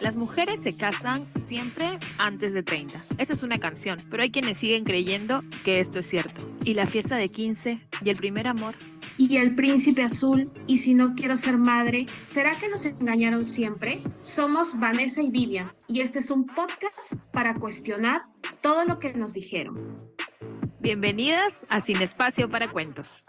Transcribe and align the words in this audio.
Las 0.00 0.16
mujeres 0.16 0.60
se 0.62 0.76
casan 0.76 1.26
siempre 1.38 1.98
antes 2.18 2.52
de 2.52 2.62
30. 2.62 2.98
Esa 3.18 3.32
es 3.32 3.42
una 3.42 3.58
canción, 3.58 3.98
pero 4.10 4.22
hay 4.22 4.30
quienes 4.30 4.58
siguen 4.58 4.84
creyendo 4.84 5.42
que 5.64 5.80
esto 5.80 6.00
es 6.00 6.08
cierto. 6.08 6.40
Y 6.64 6.74
la 6.74 6.86
fiesta 6.86 7.16
de 7.16 7.28
15 7.28 7.80
y 8.02 8.10
el 8.10 8.16
primer 8.16 8.46
amor. 8.46 8.74
Y 9.16 9.36
el 9.36 9.54
príncipe 9.54 10.02
azul, 10.02 10.50
y 10.66 10.78
si 10.78 10.94
no 10.94 11.14
quiero 11.14 11.36
ser 11.36 11.56
madre, 11.56 12.06
¿será 12.24 12.58
que 12.58 12.68
nos 12.68 12.84
engañaron 12.84 13.44
siempre? 13.44 14.00
Somos 14.22 14.78
Vanessa 14.78 15.22
y 15.22 15.30
Vivian, 15.30 15.70
y 15.86 16.00
este 16.00 16.18
es 16.18 16.30
un 16.30 16.44
podcast 16.44 17.14
para 17.32 17.54
cuestionar 17.54 18.22
todo 18.60 18.84
lo 18.84 18.98
que 18.98 19.14
nos 19.14 19.32
dijeron. 19.32 19.96
Bienvenidas 20.80 21.64
a 21.68 21.80
Sin 21.80 22.02
Espacio 22.02 22.50
para 22.50 22.68
Cuentos. 22.68 23.24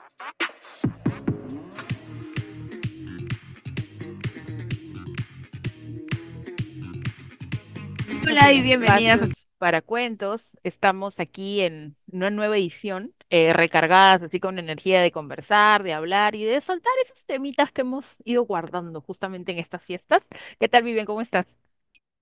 Hola 8.28 8.52
y 8.52 8.62
bienvenidas 8.64 9.48
para 9.60 9.82
Cuentos. 9.82 10.58
Estamos 10.64 11.20
aquí 11.20 11.62
en 11.62 11.96
una 12.12 12.32
nueva 12.32 12.58
edición, 12.58 13.14
eh, 13.30 13.54
recargadas 13.54 14.24
así 14.24 14.40
con 14.40 14.58
energía 14.58 15.02
de 15.02 15.12
conversar, 15.12 15.84
de 15.84 15.94
hablar 15.94 16.34
y 16.36 16.44
de 16.44 16.60
soltar 16.60 16.92
esos 17.04 17.24
temitas 17.26 17.72
que 17.72 17.82
hemos 17.82 18.18
ido 18.26 18.44
guardando 18.44 19.00
justamente 19.02 19.52
en 19.52 19.60
estas 19.60 19.84
fiestas. 19.84 20.26
¿Qué 20.60 20.68
tal, 20.68 20.84
Vivian? 20.84 21.06
¿Cómo 21.06 21.22
estás? 21.22 21.56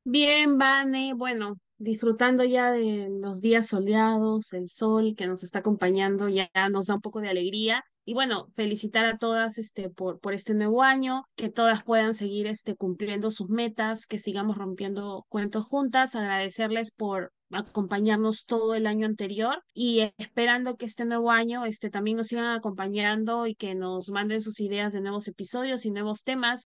Bien, 0.03 0.57
Vane, 0.57 1.13
bueno, 1.13 1.57
disfrutando 1.77 2.43
ya 2.43 2.71
de 2.71 3.07
los 3.09 3.39
días 3.41 3.67
soleados, 3.67 4.51
el 4.51 4.67
sol 4.67 5.15
que 5.15 5.27
nos 5.27 5.43
está 5.43 5.59
acompañando 5.59 6.27
ya 6.27 6.49
nos 6.69 6.87
da 6.87 6.95
un 6.95 7.01
poco 7.01 7.21
de 7.21 7.29
alegría 7.29 7.85
y 8.05 8.13
bueno, 8.13 8.47
felicitar 8.55 9.05
a 9.05 9.17
todas 9.17 9.57
este, 9.57 9.89
por, 9.89 10.19
por 10.19 10.33
este 10.33 10.53
nuevo 10.53 10.83
año, 10.83 11.23
que 11.35 11.49
todas 11.49 11.83
puedan 11.83 12.13
seguir 12.13 12.47
este, 12.47 12.75
cumpliendo 12.75 13.31
sus 13.31 13.49
metas, 13.49 14.05
que 14.05 14.19
sigamos 14.19 14.57
rompiendo 14.57 15.25
cuentos 15.29 15.65
juntas, 15.65 16.15
agradecerles 16.15 16.91
por 16.91 17.31
acompañarnos 17.51 18.45
todo 18.45 18.75
el 18.75 18.87
año 18.87 19.05
anterior 19.05 19.63
y 19.73 20.11
esperando 20.17 20.75
que 20.75 20.85
este 20.85 21.05
nuevo 21.05 21.31
año 21.31 21.65
este, 21.65 21.89
también 21.89 22.17
nos 22.17 22.27
sigan 22.27 22.47
acompañando 22.47 23.47
y 23.47 23.55
que 23.55 23.75
nos 23.75 24.09
manden 24.09 24.41
sus 24.41 24.59
ideas 24.59 24.93
de 24.93 25.01
nuevos 25.01 25.27
episodios 25.27 25.85
y 25.85 25.91
nuevos 25.91 26.23
temas 26.23 26.69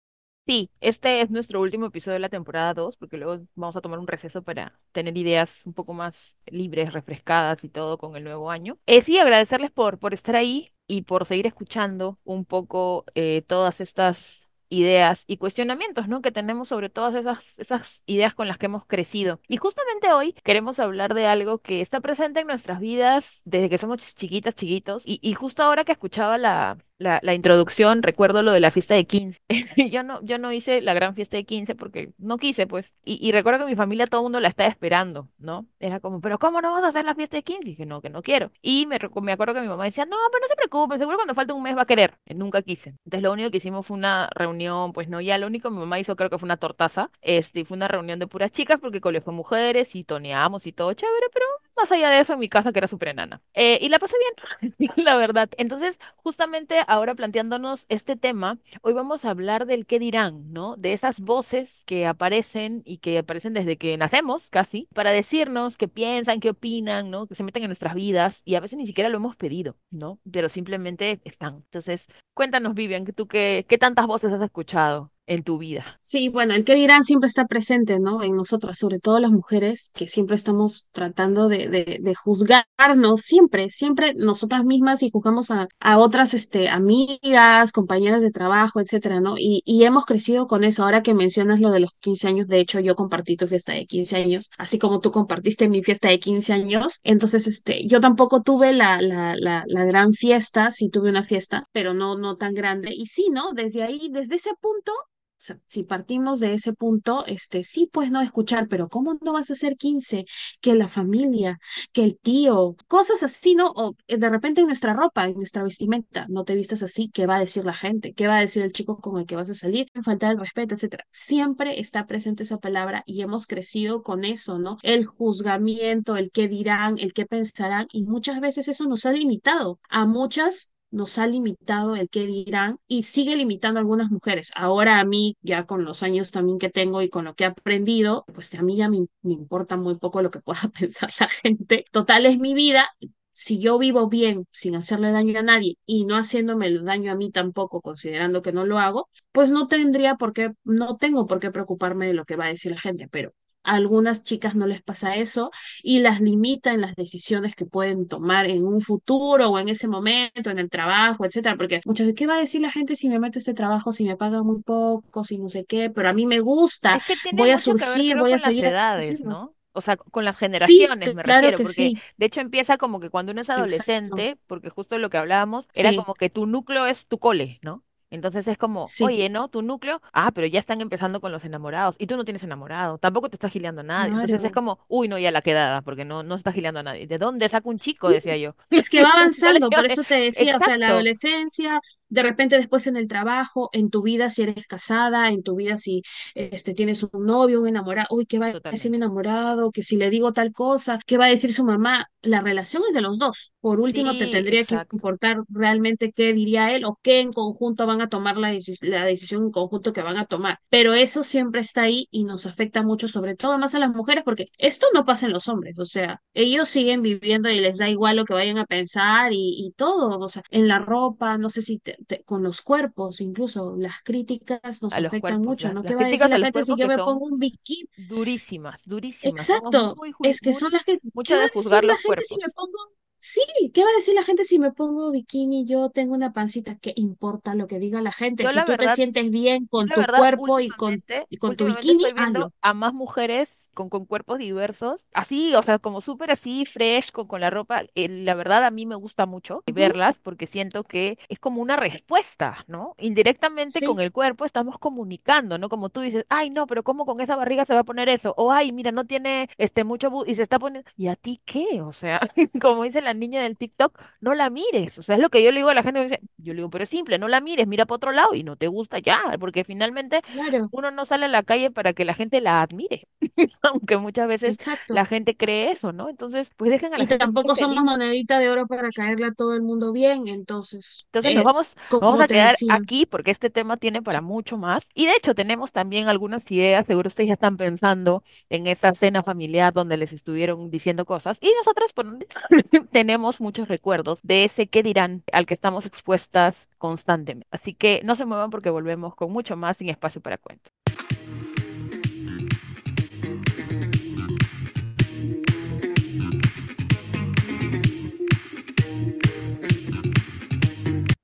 Sí, 0.47 0.69
este 0.79 1.21
es 1.21 1.31
nuestro 1.31 1.59
último 1.59 1.87
episodio 1.87 2.13
de 2.13 2.19
la 2.19 2.29
temporada 2.29 2.75
2, 2.75 2.97
porque 2.97 3.17
luego 3.17 3.43
vamos 3.55 3.75
a 3.75 3.81
tomar 3.81 3.97
un 3.97 4.05
receso 4.05 4.43
para 4.43 4.79
tener 4.91 5.17
ideas 5.17 5.63
un 5.65 5.73
poco 5.73 5.93
más 5.93 6.35
libres, 6.45 6.93
refrescadas 6.93 7.63
y 7.63 7.69
todo 7.69 7.97
con 7.97 8.15
el 8.15 8.23
nuevo 8.23 8.51
año. 8.51 8.77
Eh, 8.85 9.01
sí, 9.01 9.17
agradecerles 9.17 9.71
por, 9.71 9.97
por 9.97 10.13
estar 10.13 10.35
ahí 10.35 10.71
y 10.85 11.01
por 11.01 11.25
seguir 11.25 11.47
escuchando 11.47 12.19
un 12.23 12.45
poco 12.45 13.05
eh, 13.15 13.41
todas 13.47 13.81
estas 13.81 14.43
ideas 14.69 15.23
y 15.25 15.37
cuestionamientos, 15.37 16.07
¿no? 16.07 16.21
Que 16.21 16.31
tenemos 16.31 16.67
sobre 16.67 16.89
todas 16.89 17.15
esas, 17.15 17.57
esas 17.57 18.03
ideas 18.05 18.35
con 18.35 18.47
las 18.47 18.59
que 18.59 18.67
hemos 18.67 18.85
crecido. 18.85 19.39
Y 19.47 19.57
justamente 19.57 20.11
hoy 20.13 20.33
queremos 20.43 20.79
hablar 20.79 21.15
de 21.15 21.25
algo 21.25 21.57
que 21.59 21.81
está 21.81 22.01
presente 22.01 22.41
en 22.41 22.47
nuestras 22.47 22.79
vidas 22.79 23.41
desde 23.45 23.69
que 23.69 23.79
somos 23.79 24.13
chiquitas, 24.15 24.53
chiquitos. 24.55 25.03
Y, 25.07 25.19
y 25.23 25.33
justo 25.33 25.63
ahora 25.63 25.85
que 25.85 25.91
escuchaba 25.93 26.37
la, 26.37 26.77
la, 26.97 27.19
la, 27.23 27.33
introducción, 27.33 28.03
recuerdo 28.03 28.41
lo 28.41 28.51
de 28.51 28.59
la 28.59 28.71
fiesta 28.71 28.95
de 28.95 29.05
15. 29.05 29.41
yo, 29.91 30.03
no, 30.03 30.21
yo 30.23 30.37
no 30.37 30.51
hice 30.51 30.81
la 30.81 30.93
gran 30.93 31.15
fiesta 31.15 31.37
de 31.37 31.43
15 31.45 31.75
porque 31.75 32.13
no 32.17 32.37
quise, 32.37 32.67
pues. 32.67 32.93
Y, 33.03 33.19
y, 33.25 33.31
recuerdo 33.31 33.65
que 33.65 33.71
mi 33.71 33.75
familia, 33.75 34.07
todo 34.07 34.21
el 34.21 34.25
mundo 34.25 34.39
la 34.39 34.47
estaba 34.47 34.69
esperando, 34.69 35.29
¿no? 35.37 35.65
Era 35.79 35.99
como, 35.99 36.21
pero 36.21 36.39
¿cómo 36.39 36.61
no 36.61 36.71
vas 36.71 36.83
a 36.83 36.87
hacer 36.87 37.05
la 37.05 37.15
fiesta 37.15 37.37
de 37.37 37.43
15? 37.43 37.63
Y 37.63 37.69
dije, 37.71 37.85
no, 37.85 38.01
que 38.01 38.09
no 38.09 38.21
quiero. 38.21 38.51
Y 38.61 38.85
me, 38.85 38.97
me 39.21 39.31
acuerdo 39.31 39.53
que 39.53 39.61
mi 39.61 39.67
mamá 39.67 39.85
decía, 39.85 40.05
no, 40.05 40.17
pero 40.31 40.41
no 40.41 40.47
se 40.47 40.55
preocupen, 40.55 40.99
seguro 40.99 41.17
cuando 41.17 41.35
falta 41.35 41.53
un 41.53 41.63
mes 41.63 41.77
va 41.77 41.83
a 41.83 41.85
querer. 41.85 42.17
Y 42.25 42.33
nunca 42.33 42.61
quise. 42.61 42.91
Entonces 43.05 43.21
lo 43.21 43.31
único 43.31 43.51
que 43.51 43.57
hicimos 43.57 43.85
fue 43.85 43.97
una 43.97 44.29
reunión, 44.33 44.93
pues 44.93 45.09
no, 45.09 45.21
ya 45.21 45.37
lo 45.37 45.47
único 45.47 45.69
que 45.69 45.73
mi 45.73 45.79
mamá 45.79 45.99
hizo 45.99 46.15
creo 46.15 46.29
que 46.29 46.37
fue 46.37 46.47
una 46.47 46.57
tortaza. 46.57 47.09
Este, 47.21 47.65
fue 47.65 47.75
una 47.75 47.87
reunión 47.87 48.19
de 48.19 48.27
puras 48.27 48.51
chicas 48.51 48.79
porque 48.79 49.01
colegio 49.01 49.31
mujeres 49.31 49.95
y 49.95 50.03
toneamos 50.03 50.65
y 50.67 50.71
todo 50.71 50.93
chévere, 50.93 51.27
pero 51.33 51.45
más 51.77 51.91
allá 51.91 52.09
de 52.09 52.19
eso, 52.19 52.33
en 52.33 52.39
mi 52.39 52.49
casa, 52.49 52.71
que 52.71 52.79
era 52.79 52.87
súper 52.87 53.09
enana. 53.09 53.41
Eh, 53.53 53.79
y 53.81 53.89
la 53.89 53.99
pasé 53.99 54.15
bien, 54.61 54.75
la 54.97 55.17
verdad. 55.17 55.49
Entonces, 55.57 55.99
justamente 56.17 56.77
ahora 56.87 57.15
planteándonos 57.15 57.85
este 57.89 58.15
tema, 58.15 58.59
hoy 58.81 58.93
vamos 58.93 59.25
a 59.25 59.29
hablar 59.31 59.65
del 59.65 59.85
qué 59.85 59.99
dirán, 59.99 60.51
¿no? 60.53 60.75
De 60.77 60.93
esas 60.93 61.19
voces 61.21 61.83
que 61.85 62.05
aparecen 62.05 62.81
y 62.85 62.97
que 62.99 63.17
aparecen 63.19 63.53
desde 63.53 63.77
que 63.77 63.97
nacemos, 63.97 64.49
casi, 64.49 64.87
para 64.93 65.11
decirnos 65.11 65.77
qué 65.77 65.87
piensan, 65.87 66.39
qué 66.39 66.49
opinan, 66.51 67.09
¿no? 67.11 67.27
Que 67.27 67.35
se 67.35 67.43
meten 67.43 67.63
en 67.63 67.69
nuestras 67.69 67.93
vidas 67.95 68.41
y 68.45 68.55
a 68.55 68.59
veces 68.59 68.77
ni 68.77 68.85
siquiera 68.85 69.09
lo 69.09 69.17
hemos 69.17 69.35
pedido, 69.35 69.77
¿no? 69.91 70.19
Pero 70.31 70.49
simplemente 70.49 71.21
están. 71.23 71.55
Entonces, 71.55 72.07
cuéntanos, 72.33 72.73
Vivian, 72.73 73.05
¿tú 73.05 73.27
qué, 73.27 73.65
qué 73.67 73.77
tantas 73.77 74.07
voces 74.07 74.31
has 74.31 74.41
escuchado? 74.41 75.11
En 75.27 75.43
tu 75.43 75.57
vida. 75.57 75.85
Sí, 75.97 76.29
bueno, 76.29 76.53
el 76.53 76.65
que 76.65 76.75
dirán 76.75 77.03
siempre 77.03 77.27
está 77.27 77.45
presente, 77.45 77.99
¿no? 77.99 78.23
En 78.23 78.35
nosotras, 78.35 78.77
sobre 78.77 78.99
todo 78.99 79.19
las 79.19 79.31
mujeres, 79.31 79.91
que 79.93 80.07
siempre 80.07 80.35
estamos 80.35 80.87
tratando 80.91 81.47
de, 81.47 81.67
de, 81.67 81.97
de 82.01 82.15
juzgarnos, 82.15 83.21
siempre, 83.21 83.69
siempre 83.69 84.13
nosotras 84.15 84.63
mismas 84.65 85.01
y 85.03 85.09
juzgamos 85.09 85.51
a, 85.51 85.67
a 85.79 85.97
otras 85.97 86.33
este, 86.33 86.69
amigas, 86.69 87.71
compañeras 87.71 88.21
de 88.21 88.31
trabajo, 88.31 88.79
etcétera, 88.79 89.19
¿no? 89.19 89.35
Y, 89.37 89.61
y 89.65 89.83
hemos 89.83 90.05
crecido 90.05 90.47
con 90.47 90.63
eso. 90.63 90.83
Ahora 90.83 91.01
que 91.03 91.13
mencionas 91.13 91.59
lo 91.59 91.71
de 91.71 91.79
los 91.81 91.91
15 91.99 92.27
años, 92.27 92.47
de 92.47 92.59
hecho, 92.59 92.79
yo 92.79 92.95
compartí 92.95 93.35
tu 93.37 93.47
fiesta 93.47 93.73
de 93.73 93.85
15 93.85 94.17
años, 94.17 94.49
así 94.57 94.77
como 94.79 94.99
tú 94.99 95.11
compartiste 95.11 95.69
mi 95.69 95.83
fiesta 95.83 96.09
de 96.09 96.19
15 96.19 96.53
años. 96.53 96.99
Entonces, 97.03 97.47
este, 97.47 97.85
yo 97.87 97.99
tampoco 98.01 98.41
tuve 98.41 98.73
la, 98.73 99.01
la, 99.01 99.35
la, 99.37 99.63
la 99.67 99.85
gran 99.85 100.13
fiesta, 100.13 100.71
sí 100.71 100.89
tuve 100.89 101.09
una 101.09 101.23
fiesta, 101.23 101.63
pero 101.71 101.93
no, 101.93 102.17
no 102.17 102.35
tan 102.37 102.53
grande. 102.53 102.91
Y 102.93 103.07
sí, 103.07 103.27
¿no? 103.31 103.53
Desde 103.53 103.83
ahí, 103.83 104.09
desde 104.11 104.35
ese 104.35 104.51
punto, 104.61 104.91
o 105.37 105.41
sea, 105.45 105.59
si 105.67 105.83
partimos 105.83 106.39
de 106.39 106.53
ese 106.53 106.73
punto, 106.73 107.25
este, 107.27 107.63
sí, 107.63 107.89
pues 107.91 108.09
no 108.09 108.21
escuchar, 108.21 108.67
pero 108.67 108.87
¿cómo 108.89 109.17
no 109.21 109.33
vas 109.33 109.49
a 109.49 109.53
hacer 109.53 109.75
15? 109.77 110.25
Que 110.61 110.75
la 110.75 110.87
familia, 110.87 111.59
que 111.91 112.03
el 112.03 112.17
tío, 112.17 112.75
cosas 112.87 113.21
así, 113.21 113.53
¿no? 113.53 113.67
O 113.75 113.95
eh, 114.07 114.17
de 114.17 114.29
repente 114.29 114.61
en 114.61 114.67
nuestra 114.67 114.93
ropa, 114.93 115.25
en 115.27 115.35
nuestra 115.35 115.63
vestimenta, 115.63 116.25
no 116.29 116.45
te 116.45 116.55
vistas 116.55 116.83
así, 116.83 117.09
¿qué 117.09 117.25
va 117.27 117.35
a 117.35 117.39
decir 117.39 117.65
la 117.65 117.73
gente? 117.73 118.13
¿Qué 118.13 118.27
va 118.27 118.37
a 118.37 118.41
decir 118.41 118.63
el 118.63 118.71
chico 118.71 118.99
con 118.99 119.19
el 119.19 119.25
que 119.25 119.35
vas 119.35 119.49
a 119.49 119.53
salir? 119.53 119.87
Falta 120.03 120.29
el 120.31 120.39
respeto, 120.39 120.75
etcétera. 120.75 121.05
Siempre 121.11 121.79
está 121.79 122.07
presente 122.07 122.43
esa 122.43 122.57
palabra 122.57 123.03
y 123.05 123.21
hemos 123.21 123.45
crecido 123.47 124.03
con 124.03 124.25
eso, 124.25 124.57
¿no? 124.59 124.77
El 124.83 125.05
juzgamiento, 125.05 126.15
el 126.17 126.31
qué 126.31 126.47
dirán, 126.47 126.97
el 126.97 127.13
qué 127.13 127.25
pensarán, 127.25 127.87
y 127.91 128.03
muchas 128.03 128.39
veces 128.39 128.67
eso 128.67 128.85
nos 128.87 129.05
ha 129.05 129.11
limitado 129.11 129.79
a 129.89 130.05
muchas 130.05 130.71
nos 130.91 131.17
ha 131.17 131.27
limitado 131.27 131.95
el 131.95 132.09
qué 132.09 132.25
dirán 132.27 132.77
y 132.87 133.03
sigue 133.03 133.35
limitando 133.35 133.79
algunas 133.79 134.11
mujeres. 134.11 134.51
Ahora 134.55 134.99
a 134.99 135.05
mí, 135.05 135.35
ya 135.41 135.65
con 135.65 135.83
los 135.85 136.03
años 136.03 136.31
también 136.31 136.57
que 136.59 136.69
tengo 136.69 137.01
y 137.01 137.09
con 137.09 137.25
lo 137.25 137.35
que 137.35 137.43
he 137.43 137.47
aprendido, 137.47 138.25
pues 138.33 138.53
a 138.55 138.61
mí 138.63 138.75
ya 138.77 138.89
me, 138.89 139.05
me 139.21 139.33
importa 139.33 139.77
muy 139.77 139.95
poco 139.97 140.21
lo 140.21 140.31
que 140.31 140.39
pueda 140.39 140.61
pensar 140.79 141.11
la 141.19 141.27
gente. 141.29 141.85
Total 141.91 142.25
es 142.25 142.39
mi 142.39 142.53
vida. 142.53 142.87
Si 143.31 143.59
yo 143.59 143.77
vivo 143.77 144.07
bien 144.07 144.47
sin 144.51 144.75
hacerle 144.75 145.11
daño 145.11 145.37
a 145.39 145.43
nadie 145.43 145.77
y 145.85 146.05
no 146.05 146.15
haciéndome 146.15 146.67
el 146.67 146.85
daño 146.85 147.11
a 147.11 147.15
mí 147.15 147.31
tampoco, 147.31 147.81
considerando 147.81 148.41
que 148.41 148.53
no 148.53 148.65
lo 148.65 148.79
hago, 148.79 149.09
pues 149.33 149.51
no 149.51 149.67
tendría 149.67 150.15
por 150.15 150.31
qué, 150.33 150.53
no 150.63 150.95
tengo 150.97 151.27
por 151.27 151.39
qué 151.41 151.51
preocuparme 151.51 152.07
de 152.07 152.13
lo 152.13 152.23
que 152.25 152.37
va 152.37 152.45
a 152.45 152.47
decir 152.49 152.71
la 152.71 152.79
gente, 152.79 153.07
pero 153.09 153.33
a 153.65 153.75
algunas 153.75 154.23
chicas 154.23 154.55
no 154.55 154.67
les 154.67 154.81
pasa 154.83 155.15
eso 155.15 155.51
y 155.83 155.99
las 155.99 156.21
limita 156.21 156.73
en 156.73 156.81
las 156.81 156.95
decisiones 156.95 157.55
que 157.55 157.65
pueden 157.65 158.07
tomar 158.07 158.45
en 158.47 158.65
un 158.65 158.81
futuro 158.81 159.49
o 159.49 159.59
en 159.59 159.69
ese 159.69 159.87
momento, 159.87 160.49
en 160.51 160.59
el 160.59 160.69
trabajo, 160.69 161.25
etcétera. 161.25 161.57
Porque 161.57 161.81
muchas 161.85 162.07
veces, 162.07 162.17
¿qué 162.19 162.27
va 162.27 162.35
a 162.35 162.39
decir 162.39 162.61
la 162.61 162.71
gente 162.71 162.95
si 162.95 163.09
me 163.09 163.19
meto 163.19 163.39
este 163.39 163.53
trabajo, 163.53 163.91
si 163.91 164.05
me 164.05 164.17
paga 164.17 164.43
muy 164.43 164.61
poco, 164.61 165.23
si 165.23 165.37
no 165.37 165.49
sé 165.49 165.65
qué? 165.65 165.89
Pero 165.89 166.09
a 166.09 166.13
mí 166.13 166.25
me 166.25 166.39
gusta, 166.39 166.97
es 166.97 167.03
que 167.03 167.17
tiene 167.17 167.45
voy 167.45 167.51
a 167.51 167.57
ver, 167.87 168.05
surgir, 168.05 168.05
creo, 168.09 168.17
voy 168.17 168.33
a 168.33 168.37
con 168.37 168.41
las 168.41 168.61
seguir. 168.61 168.63
edades. 168.63 169.23
¿no? 169.25 169.55
O 169.73 169.81
sea, 169.81 169.97
con 169.97 170.23
las 170.25 170.37
Sí, 170.49 170.89
generaciones 170.97 171.13
me 171.13 171.23
claro 171.23 171.53
refiero, 171.53 171.59
que 171.59 171.65
porque 171.65 171.91
sí, 171.91 172.01
de 172.17 172.25
hecho 172.27 172.41
empieza 172.41 172.77
como 172.77 172.99
que 172.99 173.09
cuando 173.09 173.31
uno 173.33 173.41
es 173.41 173.49
exacto. 173.55 174.29
adolescente, 174.29 174.37
porque 174.47 174.69
justo 174.69 174.97
lo 174.97 175.09
que 175.09 175.17
hablábamos, 175.17 175.67
era 175.75 175.93
Sí, 175.93 175.93
como 175.93 176.15
que 176.15 176.29
tu 176.29 176.45
núcleo 176.45 176.85
es 176.85 177.07
tu 177.07 177.19
cole, 177.19 177.59
¿no? 177.61 177.83
Entonces 178.09 178.47
es 178.47 178.57
como, 178.57 178.85
sí, 178.85 179.03
oye, 179.03 179.29
¿no? 179.29 179.47
Tu 179.49 179.61
núcleo, 179.61 180.01
ah, 180.13 180.31
pero 180.31 180.47
ya 180.47 180.59
están 180.59 180.81
empezando 180.81 181.19
con 181.19 181.31
los 181.31 181.43
enamorados 181.43 181.95
y 181.99 182.07
tú 182.07 182.15
no 182.15 182.23
tienes 182.23 182.43
enamorado, 182.43 182.97
tampoco 182.97 183.29
te 183.29 183.35
estás 183.35 183.51
gileando 183.51 183.81
a 183.81 183.83
nadie. 183.83 184.13
Entonces 184.13 184.43
es 184.43 184.51
como, 184.51 184.79
uy, 184.87 185.07
no, 185.07 185.17
ya 185.17 185.31
la 185.31 185.41
quedada, 185.41 185.81
porque 185.81 186.05
no, 186.05 186.23
no 186.23 186.35
se 186.35 186.39
está 186.39 186.51
gileando 186.51 186.79
a 186.79 186.83
nadie. 186.83 187.07
¿De 187.07 187.17
dónde 187.17 187.49
saca 187.49 187.69
un 187.69 187.79
chico? 187.79 188.09
Decía 188.09 188.37
yo. 188.37 188.55
Es 188.69 188.89
que 188.89 189.03
va 189.03 189.09
avanzando, 189.15 189.69
por 189.69 189.85
eso 189.85 190.03
te 190.03 190.15
decía, 190.21 190.57
o 190.57 190.59
sea, 190.59 190.77
la 190.77 190.89
adolescencia, 190.89 191.81
de 192.09 192.23
repente 192.23 192.55
después 192.57 192.87
en 192.87 192.97
el 192.97 193.07
trabajo, 193.07 193.69
en 193.73 193.89
tu 193.89 194.01
vida 194.01 194.29
si 194.29 194.43
eres 194.43 194.67
casada, 194.67 195.29
en 195.29 195.43
tu 195.43 195.55
vida 195.55 195.77
si 195.77 196.01
este, 196.33 196.73
tienes 196.73 197.03
un 197.03 197.25
novio, 197.25 197.61
un 197.61 197.67
enamorado, 197.67 198.07
uy, 198.11 198.25
¿qué 198.25 198.39
va 198.39 198.47
a 198.47 198.55
decir 198.71 198.91
mi 198.91 198.97
enamorado? 198.97 199.71
Que 199.71 199.81
si 199.83 199.97
le 199.97 200.09
digo 200.09 200.33
tal 200.33 200.51
cosa, 200.53 200.99
¿qué 201.05 201.17
va 201.17 201.25
a 201.25 201.29
decir 201.29 201.53
su 201.53 201.63
mamá? 201.65 202.07
La 202.21 202.41
relación 202.41 202.83
es 202.87 202.93
de 202.93 203.01
los 203.01 203.17
dos. 203.19 203.53
Por 203.61 203.79
último, 203.79 204.15
te 204.15 204.27
tendría 204.27 204.65
que 204.65 204.81
importar 204.91 205.37
realmente 205.49 206.11
qué 206.11 206.33
diría 206.33 206.73
él 206.75 206.85
o 206.85 206.99
qué 207.01 207.19
en 207.19 207.31
conjunto 207.31 207.85
van 207.87 208.01
a 208.01 208.09
tomar 208.09 208.37
la, 208.37 208.51
decis- 208.53 208.81
la 208.87 209.05
decisión 209.05 209.43
en 209.43 209.51
conjunto 209.51 209.93
que 209.93 210.01
van 210.01 210.17
a 210.17 210.25
tomar. 210.25 210.59
Pero 210.69 210.93
eso 210.93 211.23
siempre 211.23 211.61
está 211.61 211.83
ahí 211.83 212.07
y 212.11 212.23
nos 212.25 212.45
afecta 212.45 212.83
mucho, 212.83 213.07
sobre 213.07 213.35
todo 213.35 213.57
más 213.57 213.75
a 213.75 213.79
las 213.79 213.89
mujeres, 213.91 214.23
porque 214.23 214.47
esto 214.57 214.87
no 214.93 215.05
pasa 215.05 215.25
en 215.27 215.33
los 215.33 215.47
hombres, 215.47 215.77
o 215.79 215.85
sea, 215.85 216.21
ellos 216.33 216.67
siguen 216.69 217.01
viviendo 217.01 217.49
y 217.49 217.59
les 217.59 217.77
da 217.77 217.89
igual 217.89 218.15
lo 218.17 218.25
que 218.25 218.33
vayan 218.33 218.57
a 218.57 218.65
pensar 218.65 219.33
y, 219.33 219.53
y 219.57 219.71
todo, 219.75 220.19
o 220.19 220.27
sea, 220.27 220.43
en 220.49 220.67
la 220.67 220.79
ropa, 220.79 221.37
no 221.37 221.49
sé 221.49 221.61
si 221.61 221.79
te- 221.79 221.94
te- 221.95 222.05
te- 222.05 222.23
con 222.23 222.43
los 222.43 222.61
cuerpos, 222.61 223.21
incluso 223.21 223.75
las 223.77 224.01
críticas 224.03 224.81
nos 224.81 224.97
A 224.97 224.99
afectan 224.99 225.41
cuerpos. 225.41 225.43
mucho, 225.43 225.71
¿no? 225.73 225.85
¿Qué 225.85 225.95
va 225.95 226.05
a 226.05 226.07
decir 226.07 226.29
la 226.29 226.39
gente 226.39 226.63
si 226.63 226.75
cuerpos 226.75 226.77
yo 226.77 226.87
me 226.87 226.99
pongo 226.99 227.25
un 227.25 227.39
bikini? 227.39 227.89
durísimas, 227.97 228.87
durísimas. 228.87 229.51
Exacto, 229.51 229.95
muy, 229.95 230.13
es 230.21 230.39
que 230.41 230.53
son 230.53 230.71
las 230.71 230.83
que, 230.85 230.99
¿qué 231.25 231.35
mucho 231.35 231.37
va 231.37 231.43
de 231.43 231.49
juzgar 231.49 231.83
los 231.83 232.01
gente 232.01 232.23
si 232.23 232.37
me 232.37 232.49
cuerpos. 232.49 232.55
pongo, 232.55 232.77
sí, 233.25 233.41
qué 233.73 233.83
va 233.83 233.89
a 233.89 233.95
decir 233.95 234.13
la 234.15 234.23
gente 234.23 234.45
si 234.45 234.59
me 234.59 234.71
pongo 234.71 235.11
bikini 235.11 235.61
y 235.61 235.65
yo 235.65 235.89
tengo 235.89 236.13
una 236.15 236.33
pancita? 236.33 236.77
¿Qué 236.77 236.93
importa 236.95 237.55
lo 237.55 237.67
que 237.67 237.79
diga 237.79 238.01
la 238.01 238.11
gente? 238.11 238.47
Yo 238.47 238.51
Si 238.51 238.61
la 238.61 238.63
tú 238.63 238.77
te 238.77 238.87
verdad 238.87 238.89
sientes 238.89 239.29
bien 239.31 239.67
con 239.67 239.91
tu 239.91 240.07
verdad, 240.07 240.09
cuerpo 240.09 240.59
y 240.59 240.73
con, 240.73 241.03
y 241.29 241.37
con 241.37 241.55
tu 241.55 241.65
bikini, 241.65 241.91
estoy 241.91 242.13
viendo 242.13 242.39
hazlo. 242.39 242.53
a 242.61 242.73
más 242.73 242.93
mujeres 242.93 243.69
con, 243.75 243.89
con 243.89 244.05
cuerpos 244.05 244.39
diversos, 244.39 245.07
así, 245.13 245.55
o 245.55 245.63
sea, 245.63 245.79
como 245.79 246.01
súper 246.01 246.31
así, 246.31 246.65
fresh, 246.65 247.11
con, 247.11 247.27
con 247.27 247.41
la 247.41 247.49
ropa. 247.51 247.83
eh, 247.95 248.09
la 248.09 248.33
verdad, 248.35 248.63
a 248.65 248.71
mí 248.71 248.85
me 248.87 248.95
gusta 248.95 249.25
mucho 249.27 249.63
Ujú, 249.67 249.91
verlas 249.91 250.17
porque 250.19 250.47
siento 250.47 250.83
que 250.83 251.19
es 251.29 251.39
como 251.39 251.61
una 251.61 251.75
respuesta, 251.77 252.65
¿no? 252.67 252.95
Indirectamente 252.99 253.83
con 253.83 253.99
Sí, 253.99 254.01
el 254.01 254.11
cuerpo 254.11 254.45
estamos 254.45 254.79
comunicando, 254.79 255.57
¿no? 255.59 255.69
Como 255.69 255.89
tú 255.89 256.01
dices, 256.01 256.25
ay, 256.29 256.49
no, 256.49 256.67
pero 256.67 256.83
¿cómo 256.83 257.05
con 257.05 257.21
esa 257.21 257.35
barriga 257.35 257.65
se 257.65 257.73
va 257.75 257.81
a 257.81 257.83
poner 257.85 258.09
eso? 258.09 258.33
O, 258.37 258.51
ay, 258.51 258.71
mira, 258.71 258.91
no 258.91 259.05
tiene 259.05 259.49
este 259.57 259.83
mucho 259.83 260.11
y 260.27 260.35
se 260.35 260.41
está 260.43 260.59
poniendo. 260.59 260.89
¿Y 260.97 261.07
a 261.07 261.15
ti 261.15 261.41
qué? 261.45 261.81
O 261.83 261.93
sea, 261.93 262.19
como 262.61 262.83
dice 262.83 263.01
la 263.01 263.13
niña 263.15 263.41
del 263.41 263.57
TikTok, 263.57 263.99
no 264.21 264.33
la 264.35 264.49
mires. 264.49 264.97
O 264.99 265.03
sea, 265.03 265.15
es 265.15 265.21
lo 265.21 265.29
que 265.29 265.43
yo 265.43 265.51
le 265.51 265.57
digo 265.57 265.69
a 265.69 265.73
la 265.73 265.83
gente, 265.83 265.99
me 265.99 266.05
dice, 266.05 266.21
yo 266.37 266.53
le 266.53 266.57
digo, 266.57 266.69
pero 266.69 266.83
es 266.83 266.89
simple, 266.89 267.17
no 267.17 267.27
la 267.27 267.41
mires, 267.41 267.67
mira 267.67 267.85
para 267.85 267.95
otro 267.97 268.11
lado 268.11 268.33
y 268.35 268.43
no 268.43 268.55
te 268.57 268.67
gusta 268.67 268.99
ya, 268.99 269.19
porque 269.39 269.63
finalmente 269.63 270.21
claro, 270.31 270.71
uno 270.71 270.91
no 270.91 271.05
sale 271.05 271.25
a 271.25 271.27
la 271.29 271.43
calle 271.43 271.71
para 271.71 271.93
que 271.93 272.05
la 272.05 272.13
gente 272.13 272.41
la 272.41 272.61
admire, 272.61 273.07
aunque 273.63 273.97
muchas 273.97 274.27
veces 274.27 274.61
la 274.91 275.05
exacto. 275.05 275.05
gente 275.05 275.35
cree 275.37 275.71
eso, 275.71 275.93
¿no? 275.93 276.09
Entonces, 276.09 276.51
pues 276.57 276.71
dejen 276.71 276.93
a 276.93 276.97
la 276.97 277.05
Y 277.05 277.07
gente 277.07 277.17
tampoco 277.17 277.55
somos 277.55 277.83
feliz. 277.83 277.85
monedita 277.85 278.39
de 278.39 278.49
oro 278.49 278.67
para 278.67 278.91
caerle 278.91 279.27
a 279.27 279.33
todo 279.33 279.53
el 279.55 279.61
mundo 279.61 279.91
bien, 279.91 280.27
entonces, 280.27 281.07
Entonces 281.07 281.33
nos 281.33 281.43
eh, 281.43 281.45
vamos, 281.45 281.75
vamos 281.99 282.19
como 282.19 282.21
a 282.21 282.27
quedar 282.27 282.57
decía, 282.57 282.67
aquí 282.67 283.05
porque 283.05 283.31
este 283.31 283.49
tema 283.49 283.77
tiene 283.77 284.01
para 284.01 284.19
sí, 284.19 284.21
mucho 284.21 284.57
más. 284.57 284.87
Y 284.93 285.05
de 285.05 285.13
hecho 285.15 285.33
tenemos 285.33 285.71
también 285.71 286.07
algunas 286.09 286.49
ideas, 286.51 286.85
seguro 286.87 287.07
ustedes 287.07 287.27
ya 287.27 287.33
están 287.33 287.55
pensando 287.57 288.23
en 288.49 288.67
esa 288.67 288.93
cena 288.93 289.23
familiar 289.23 289.73
donde 289.73 289.95
les 289.97 290.11
estuvieron 290.11 290.69
diciendo 290.69 291.05
cosas. 291.05 291.37
Y 291.41 291.51
nosotras 291.57 291.93
pues, 291.93 292.07
tenemos 292.95 293.41
muchos 293.41 293.67
recuerdos 293.67 294.21
de 294.23 294.45
ese 294.45 294.67
qué 294.67 294.81
dirán 294.81 295.21
al 295.33 295.45
que 295.45 295.53
estamos 295.53 295.85
expuestas 295.85 296.69
constantemente. 296.77 297.45
Así 297.51 297.73
que 297.73 297.99
no 298.05 298.15
se 298.15 298.23
muevan 298.23 298.51
porque 298.51 298.69
volvemos 298.69 299.15
con 299.15 299.33
mucho 299.33 299.57
más 299.57 299.75
sin 299.75 299.89
espacio 299.89 300.21
para 300.21 300.37
cuentos. 300.37 300.71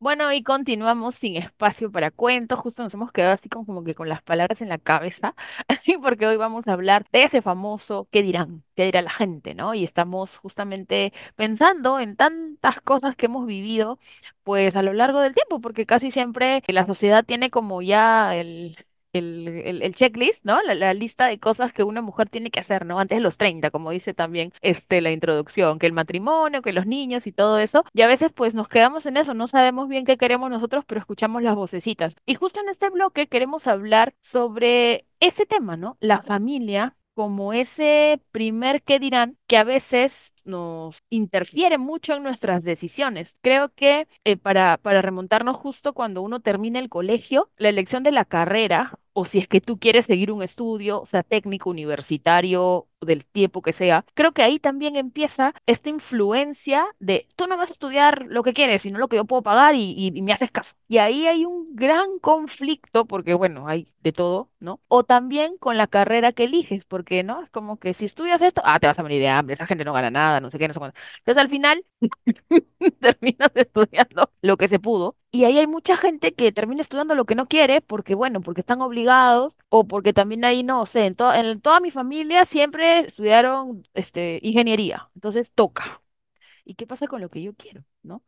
Bueno, 0.03 0.33
y 0.33 0.41
continuamos 0.41 1.13
sin 1.15 1.37
espacio 1.37 1.91
para 1.91 2.09
cuentos. 2.09 2.57
Justo 2.59 2.81
nos 2.81 2.93
hemos 2.95 3.11
quedado 3.11 3.33
así 3.33 3.49
como, 3.49 3.83
que 3.83 3.93
con 3.93 4.09
las 4.09 4.23
palabras 4.23 4.59
en 4.61 4.67
la 4.69 4.79
cabeza, 4.79 5.35
porque 6.01 6.25
hoy 6.25 6.37
vamos 6.37 6.67
a 6.67 6.73
hablar 6.73 7.05
de 7.11 7.23
ese 7.23 7.41
famoso 7.43 8.07
¿qué 8.11 8.23
dirán? 8.23 8.63
¿Qué 8.75 8.85
dirá 8.85 9.03
la 9.03 9.11
gente? 9.11 9.53
¿no? 9.53 9.75
Y 9.75 9.83
estamos 9.83 10.37
justamente 10.37 11.13
pensando 11.35 11.99
en 11.99 12.15
tantas 12.15 12.81
cosas 12.81 13.15
que 13.15 13.27
hemos 13.27 13.45
vivido, 13.45 13.99
pues 14.43 14.75
a 14.75 14.81
lo 14.83 14.93
largo 14.93 15.19
del 15.19 15.35
tiempo, 15.35 15.61
porque 15.61 15.85
casi 15.85 16.09
siempre 16.09 16.63
la 16.67 16.87
sociedad 16.87 17.23
tiene 17.23 17.51
como 17.51 17.81
ya 17.83 18.35
el... 18.35 18.77
El, 19.13 19.47
el- 19.65 19.81
el 19.81 19.93
checklist, 19.95 20.45
¿no? 20.45 20.61
La, 20.63 20.73
la 20.73 20.93
lista 20.93 21.27
de 21.27 21.37
cosas 21.39 21.73
que 21.73 21.83
una 21.83 22.01
mujer 22.01 22.29
tiene 22.29 22.49
que 22.49 22.61
hacer, 22.61 22.85
¿no? 22.85 22.97
Antes 22.99 23.17
de 23.17 23.21
los 23.23 23.37
30, 23.37 23.69
como 23.69 23.91
dice 23.91 24.13
también 24.13 24.53
este, 24.61 25.01
la 25.01 25.11
introducción, 25.11 25.79
que 25.79 25.87
el 25.87 25.93
matrimonio, 25.93 26.61
que 26.61 26.71
los 26.71 26.85
niños 26.85 27.27
y 27.27 27.31
todo 27.33 27.59
eso. 27.59 27.83
Y 27.93 28.01
a 28.03 28.07
veces 28.07 28.31
pues 28.33 28.53
nos 28.55 28.69
quedamos 28.69 29.05
en 29.05 29.17
eso, 29.17 29.33
no 29.33 29.47
sabemos 29.49 29.89
bien 29.89 30.05
qué 30.05 30.17
queremos 30.17 30.49
nosotros, 30.49 30.85
pero 30.87 30.99
escuchamos 31.01 31.43
las 31.43 31.55
vocecitas. 31.55 32.15
Y 32.25 32.35
justo 32.35 32.61
en 32.61 32.69
este 32.69 32.89
bloque 32.89 33.27
queremos 33.27 33.67
hablar 33.67 34.13
sobre 34.21 35.05
ese 35.19 35.45
tema, 35.45 35.75
¿no? 35.77 35.97
La 35.99 36.21
familia 36.21 36.95
como 37.13 37.51
ese 37.53 38.21
primer 38.31 38.81
qué 38.83 38.97
dirán 38.99 39.37
que 39.47 39.57
a 39.57 39.63
veces 39.65 40.33
nos 40.51 41.03
interfiere 41.09 41.77
mucho 41.77 42.13
en 42.15 42.23
nuestras 42.23 42.63
decisiones. 42.63 43.37
Creo 43.41 43.73
que 43.73 44.07
eh, 44.23 44.37
para, 44.37 44.77
para 44.77 45.01
remontarnos 45.01 45.57
justo 45.57 45.93
cuando 45.93 46.21
uno 46.21 46.39
termina 46.41 46.79
el 46.79 46.89
colegio, 46.89 47.49
la 47.57 47.69
elección 47.69 48.03
de 48.03 48.11
la 48.11 48.25
carrera, 48.25 48.99
o 49.13 49.25
si 49.25 49.39
es 49.39 49.47
que 49.47 49.61
tú 49.61 49.79
quieres 49.79 50.05
seguir 50.05 50.31
un 50.31 50.43
estudio, 50.43 51.03
sea, 51.05 51.23
técnico, 51.23 51.69
universitario, 51.69 52.87
del 53.01 53.25
tiempo 53.25 53.61
que 53.63 53.73
sea, 53.73 54.05
creo 54.13 54.31
que 54.31 54.43
ahí 54.43 54.59
también 54.59 54.95
empieza 54.95 55.53
esta 55.65 55.89
influencia 55.89 56.85
de 56.99 57.27
tú 57.35 57.47
no 57.47 57.57
vas 57.57 57.69
a 57.71 57.73
estudiar 57.73 58.25
lo 58.27 58.43
que 58.43 58.53
quieres, 58.53 58.83
sino 58.83 58.99
lo 58.99 59.07
que 59.07 59.15
yo 59.15 59.25
puedo 59.25 59.41
pagar 59.41 59.75
y, 59.75 59.93
y- 59.97 60.11
y 60.15 60.21
me 60.21 60.33
haces 60.33 60.51
caso. 60.51 60.75
Y 60.87 60.97
ahí 60.99 61.25
hay 61.27 61.45
un 61.45 61.75
gran 61.75 62.19
conflicto, 62.19 63.05
porque 63.05 63.33
bueno, 63.33 63.67
hay 63.67 63.87
de 64.01 64.11
todo, 64.11 64.51
¿no? 64.59 64.81
O 64.87 65.03
también 65.03 65.57
con 65.57 65.77
la 65.77 65.87
carrera 65.87 66.31
que 66.31 66.43
eliges, 66.45 66.85
porque, 66.85 67.23
¿no? 67.23 67.41
Es 67.41 67.49
como 67.49 67.77
que 67.79 67.93
si 67.93 68.05
estudias 68.05 68.41
esto, 68.41 68.61
ah, 68.65 68.79
te 68.79 68.87
vas 68.87 68.99
a 68.99 69.03
morir 69.03 69.19
de 69.21 69.29
hambre, 69.29 69.53
esa 69.55 69.65
gente 69.67 69.83
no 69.85 69.93
gana 69.93 70.11
nada, 70.11 70.39
no 70.41 70.51
sé 70.51 70.57
qué, 70.59 70.67
no 70.67 70.73
sé 70.73 70.79
cuánto. 70.79 70.99
Entonces 71.19 71.41
al 71.41 71.49
final 71.49 71.85
terminas 72.99 73.51
estudiando 73.55 74.31
lo 74.41 74.57
que 74.57 74.67
se 74.67 74.79
pudo. 74.79 75.17
Y 75.31 75.45
ahí 75.45 75.57
hay 75.59 75.67
mucha 75.67 75.97
gente 75.97 76.33
que 76.33 76.51
termina 76.51 76.81
estudiando 76.81 77.15
lo 77.15 77.25
que 77.25 77.35
no 77.35 77.47
quiere 77.47 77.81
porque, 77.81 78.15
bueno, 78.15 78.41
porque 78.41 78.61
están 78.61 78.81
obligados 78.81 79.57
o 79.69 79.87
porque 79.87 80.13
también 80.13 80.43
ahí, 80.45 80.63
no 80.63 80.85
sé, 80.85 81.05
en, 81.05 81.15
en 81.35 81.61
toda 81.61 81.79
mi 81.79 81.91
familia 81.91 82.45
siempre 82.45 82.99
estudiaron 83.01 83.87
este, 83.93 84.39
ingeniería. 84.43 85.09
Entonces 85.15 85.51
toca. 85.53 86.01
¿Y 86.65 86.75
qué 86.75 86.87
pasa 86.87 87.07
con 87.07 87.21
lo 87.21 87.29
que 87.29 87.41
yo 87.41 87.53
quiero, 87.55 87.83
no? 88.03 88.23